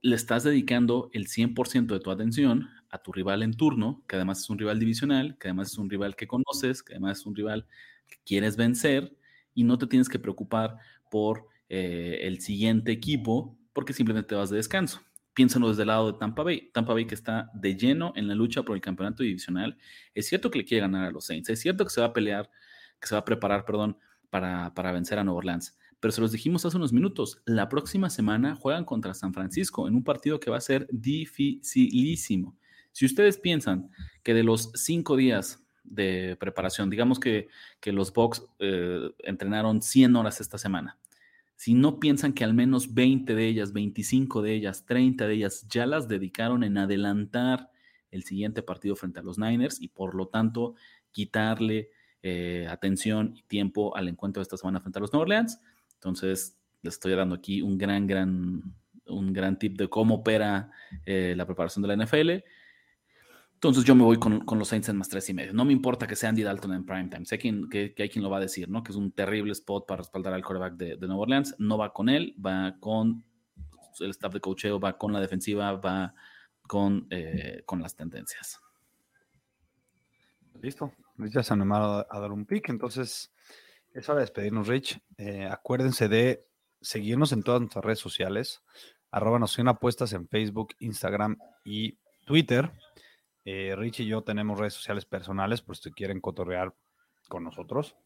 le 0.00 0.14
estás 0.14 0.44
dedicando 0.44 1.10
el 1.12 1.26
100% 1.26 1.86
de 1.86 2.00
tu 2.00 2.10
atención 2.10 2.68
a 2.90 2.98
tu 2.98 3.12
rival 3.12 3.42
en 3.42 3.54
turno, 3.54 4.02
que 4.06 4.16
además 4.16 4.40
es 4.40 4.50
un 4.50 4.58
rival 4.58 4.78
divisional, 4.78 5.36
que 5.38 5.48
además 5.48 5.72
es 5.72 5.78
un 5.78 5.90
rival 5.90 6.16
que 6.16 6.26
conoces, 6.26 6.82
que 6.82 6.94
además 6.94 7.20
es 7.20 7.26
un 7.26 7.34
rival 7.34 7.66
que 8.06 8.16
quieres 8.24 8.56
vencer 8.56 9.16
y 9.54 9.64
no 9.64 9.76
te 9.76 9.86
tienes 9.86 10.08
que 10.08 10.18
preocupar 10.18 10.76
por 11.10 11.46
eh, 11.68 12.20
el 12.22 12.40
siguiente 12.40 12.92
equipo 12.92 13.58
porque 13.72 13.92
simplemente 13.92 14.28
te 14.28 14.34
vas 14.34 14.50
de 14.50 14.56
descanso. 14.56 15.00
Piénsalo 15.34 15.68
desde 15.68 15.82
el 15.82 15.88
lado 15.88 16.12
de 16.12 16.18
Tampa 16.18 16.42
Bay. 16.42 16.70
Tampa 16.72 16.94
Bay 16.94 17.06
que 17.06 17.14
está 17.14 17.50
de 17.54 17.76
lleno 17.76 18.12
en 18.16 18.26
la 18.26 18.34
lucha 18.34 18.62
por 18.62 18.74
el 18.74 18.82
campeonato 18.82 19.22
divisional. 19.22 19.78
Es 20.14 20.28
cierto 20.28 20.50
que 20.50 20.58
le 20.58 20.64
quiere 20.64 20.82
ganar 20.82 21.04
a 21.04 21.10
los 21.10 21.26
Saints, 21.26 21.48
es 21.50 21.60
cierto 21.60 21.84
que 21.84 21.90
se 21.90 22.00
va 22.00 22.08
a 22.08 22.12
pelear, 22.12 22.50
que 23.00 23.06
se 23.06 23.14
va 23.14 23.20
a 23.20 23.24
preparar, 23.24 23.64
perdón, 23.64 23.96
para, 24.30 24.74
para 24.74 24.92
vencer 24.92 25.18
a 25.18 25.24
Nueva 25.24 25.38
Orleans 25.38 25.78
pero 26.00 26.12
se 26.12 26.20
los 26.20 26.30
dijimos 26.30 26.64
hace 26.64 26.76
unos 26.76 26.92
minutos, 26.92 27.42
la 27.44 27.68
próxima 27.68 28.08
semana 28.08 28.54
juegan 28.54 28.84
contra 28.84 29.14
San 29.14 29.34
Francisco 29.34 29.88
en 29.88 29.96
un 29.96 30.04
partido 30.04 30.38
que 30.38 30.48
va 30.48 30.56
a 30.56 30.60
ser 30.60 30.86
dificilísimo. 30.92 32.56
Si 32.92 33.04
ustedes 33.04 33.36
piensan 33.38 33.90
que 34.22 34.32
de 34.32 34.44
los 34.44 34.70
cinco 34.74 35.16
días 35.16 35.64
de 35.90 36.36
preparación. 36.38 36.90
Digamos 36.90 37.18
que, 37.18 37.48
que 37.80 37.92
los 37.92 38.12
Bucks 38.12 38.44
eh, 38.58 39.10
entrenaron 39.20 39.82
100 39.82 40.16
horas 40.16 40.40
esta 40.40 40.58
semana. 40.58 40.98
Si 41.58 41.74
no 41.74 41.98
piensan 41.98 42.34
que 42.34 42.44
al 42.44 42.54
menos 42.54 42.94
20 42.94 43.34
de 43.34 43.48
ellas, 43.48 43.72
25 43.72 44.42
de 44.42 44.54
ellas, 44.54 44.86
30 44.86 45.26
de 45.26 45.34
ellas 45.34 45.66
ya 45.68 45.86
las 45.86 46.06
dedicaron 46.06 46.62
en 46.62 46.78
adelantar 46.78 47.72
el 48.12 48.22
siguiente 48.22 48.62
partido 48.62 48.94
frente 48.94 49.18
a 49.18 49.24
los 49.24 49.40
Niners 49.40 49.82
y 49.82 49.88
por 49.88 50.14
lo 50.14 50.28
tanto 50.28 50.76
quitarle 51.10 51.90
eh, 52.22 52.68
atención 52.70 53.34
y 53.34 53.42
tiempo 53.42 53.96
al 53.96 54.06
encuentro 54.06 54.40
de 54.40 54.44
esta 54.44 54.56
semana 54.56 54.78
frente 54.78 55.00
a 55.00 55.02
los 55.02 55.12
New 55.12 55.20
Orleans. 55.20 55.60
Entonces, 55.94 56.56
les 56.82 56.94
estoy 56.94 57.16
dando 57.16 57.34
aquí 57.34 57.60
un 57.60 57.76
gran, 57.76 58.06
gran, 58.06 58.62
un 59.08 59.32
gran 59.32 59.58
tip 59.58 59.76
de 59.76 59.88
cómo 59.88 60.14
opera 60.14 60.70
eh, 61.06 61.34
la 61.36 61.44
preparación 61.44 61.82
de 61.82 61.88
la 61.88 62.04
NFL. 62.04 62.44
Entonces 63.58 63.82
yo 63.82 63.96
me 63.96 64.04
voy 64.04 64.20
con, 64.20 64.44
los 64.56 64.68
Saints 64.68 64.88
en 64.88 64.96
más 64.96 65.08
tres 65.08 65.28
y 65.30 65.34
medio. 65.34 65.52
No 65.52 65.64
me 65.64 65.72
importa 65.72 66.06
que 66.06 66.14
sea 66.14 66.28
Andy 66.28 66.44
Dalton 66.44 66.74
en 66.74 66.86
primetime. 66.86 67.24
Sé 67.24 67.38
que, 67.38 67.92
hay 67.98 68.08
quien 68.08 68.22
lo 68.22 68.30
va 68.30 68.36
a 68.36 68.40
decir, 68.40 68.68
¿no? 68.68 68.84
Que 68.84 68.92
es 68.92 68.96
un 68.96 69.10
terrible 69.10 69.50
spot 69.50 69.84
para 69.84 69.98
respaldar 69.98 70.32
al 70.32 70.44
quarterback 70.44 70.74
de, 70.74 70.96
de 70.96 71.06
Nueva 71.08 71.22
Orleans. 71.22 71.56
No 71.58 71.76
va 71.76 71.92
con 71.92 72.08
él, 72.08 72.36
va 72.38 72.76
con 72.78 73.24
el 73.98 74.10
staff 74.10 74.32
de 74.32 74.40
coacheo, 74.40 74.78
va 74.78 74.96
con 74.96 75.12
la 75.12 75.18
defensiva, 75.18 75.72
va 75.72 76.14
con, 76.68 77.08
eh, 77.10 77.62
con 77.66 77.82
las 77.82 77.96
tendencias. 77.96 78.60
Listo. 80.62 80.92
Ya 81.16 81.42
se 81.42 81.52
han 81.52 81.60
animado 81.60 82.06
a 82.08 82.20
dar 82.20 82.30
un 82.30 82.46
pick. 82.46 82.68
Entonces 82.68 83.32
es 83.92 84.08
hora 84.08 84.20
de 84.20 84.26
despedirnos, 84.26 84.68
Rich. 84.68 85.00
Eh, 85.16 85.48
acuérdense 85.50 86.08
de 86.08 86.46
seguirnos 86.80 87.32
en 87.32 87.42
todas 87.42 87.60
nuestras 87.60 87.84
redes 87.84 87.98
sociales. 87.98 88.62
Arroba 89.10 89.40
nos 89.40 89.58
apuestas 89.58 90.12
en 90.12 90.28
Facebook, 90.28 90.74
Instagram 90.78 91.38
y 91.64 91.98
Twitter. 92.24 92.70
Eh, 93.50 93.74
Rich 93.74 94.00
y 94.00 94.04
yo 94.04 94.20
tenemos 94.20 94.58
redes 94.58 94.74
sociales 94.74 95.06
personales 95.06 95.62
por 95.62 95.74
si 95.74 95.90
quieren 95.90 96.20
cotorrear 96.20 96.74
con 97.30 97.44
nosotros. 97.44 97.96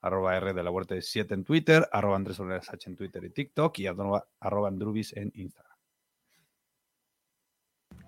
Arroba 0.00 0.36
R 0.36 0.54
de 0.54 0.62
la 0.62 0.70
Huerta 0.70 0.94
17 0.94 1.34
en 1.34 1.42
Twitter, 1.42 1.88
arroba 1.90 2.14
Andrés 2.14 2.38
H 2.40 2.88
en 2.88 2.94
Twitter 2.94 3.24
y 3.24 3.30
TikTok 3.30 3.76
y 3.80 3.88
arroba, 3.88 4.28
arroba 4.38 4.68
Andrubis 4.68 5.12
en 5.16 5.32
Instagram. 5.34 5.76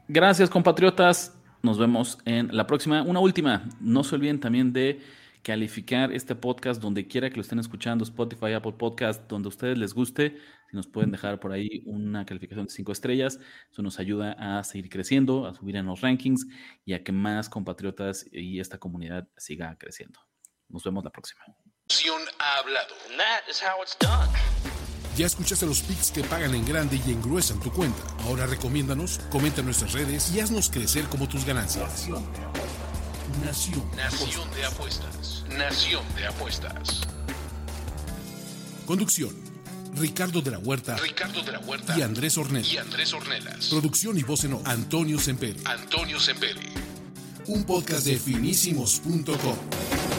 Gracias, 0.06 0.48
compatriotas. 0.48 1.36
Nos 1.64 1.80
vemos 1.80 2.18
en 2.26 2.56
la 2.56 2.64
próxima. 2.64 3.02
Una 3.02 3.18
última. 3.18 3.68
No 3.80 4.04
se 4.04 4.14
olviden 4.14 4.38
también 4.38 4.72
de 4.72 5.00
calificar 5.42 6.12
este 6.12 6.36
podcast 6.36 6.80
donde 6.80 7.08
quiera 7.08 7.28
que 7.28 7.36
lo 7.36 7.42
estén 7.42 7.58
escuchando, 7.58 8.04
Spotify, 8.04 8.52
Apple 8.52 8.74
Podcast, 8.78 9.28
donde 9.28 9.48
a 9.48 9.50
ustedes 9.50 9.76
les 9.76 9.94
guste. 9.94 10.38
Si 10.70 10.76
nos 10.76 10.86
pueden 10.86 11.10
dejar 11.10 11.40
por 11.40 11.52
ahí 11.52 11.82
una 11.86 12.24
calificación 12.24 12.66
de 12.66 12.72
cinco 12.72 12.92
estrellas, 12.92 13.38
eso 13.70 13.82
nos 13.82 13.98
ayuda 13.98 14.32
a 14.38 14.64
seguir 14.64 14.88
creciendo, 14.88 15.46
a 15.46 15.54
subir 15.54 15.76
en 15.76 15.86
los 15.86 16.00
rankings 16.00 16.46
y 16.84 16.94
a 16.94 17.02
que 17.04 17.12
más 17.12 17.48
compatriotas 17.48 18.26
y 18.32 18.60
esta 18.60 18.78
comunidad 18.78 19.28
siga 19.36 19.76
creciendo. 19.78 20.20
Nos 20.68 20.84
vemos 20.84 21.04
la 21.04 21.10
próxima. 21.10 21.42
Ha 22.38 22.58
hablado. 22.58 22.94
Ya 25.16 25.26
escuchaste 25.26 25.64
los 25.64 25.80
picks 25.82 26.10
que 26.10 26.24
pagan 26.24 26.54
en 26.54 26.64
grande 26.64 27.00
y 27.06 27.12
engruesan 27.12 27.60
tu 27.60 27.70
cuenta. 27.70 28.02
Ahora 28.24 28.46
recomiéndanos, 28.46 29.20
comenta 29.30 29.60
en 29.60 29.66
nuestras 29.66 29.92
redes 29.92 30.34
y 30.34 30.40
haznos 30.40 30.70
crecer 30.70 31.04
como 31.04 31.28
tus 31.28 31.44
ganancias. 31.44 32.08
Nación. 33.44 33.88
Nación 33.96 34.50
de 34.54 34.64
apuestas. 34.64 35.44
Nación 35.56 36.04
de 36.16 36.26
apuestas. 36.26 37.02
Conducción. 38.86 39.43
Ricardo 39.96 40.40
de 40.40 40.50
la 40.50 40.58
Huerta. 40.58 40.96
Ricardo 40.96 41.42
de 41.42 41.52
la 41.52 41.60
Huerta. 41.60 41.98
Y 41.98 42.02
Andrés 42.02 42.36
Ornelas. 42.36 42.72
Y 42.72 42.78
Andrés 42.78 43.12
Ornelas. 43.12 43.68
Producción 43.68 44.18
y 44.18 44.22
voz 44.22 44.44
en 44.44 44.58
Antonio 44.64 45.18
Semperi. 45.18 45.60
Antonio 45.64 46.18
Semperi. 46.18 46.72
Un 47.46 47.64
podcast 47.64 48.06
de 48.06 48.16
finísimos.com. 48.16 50.13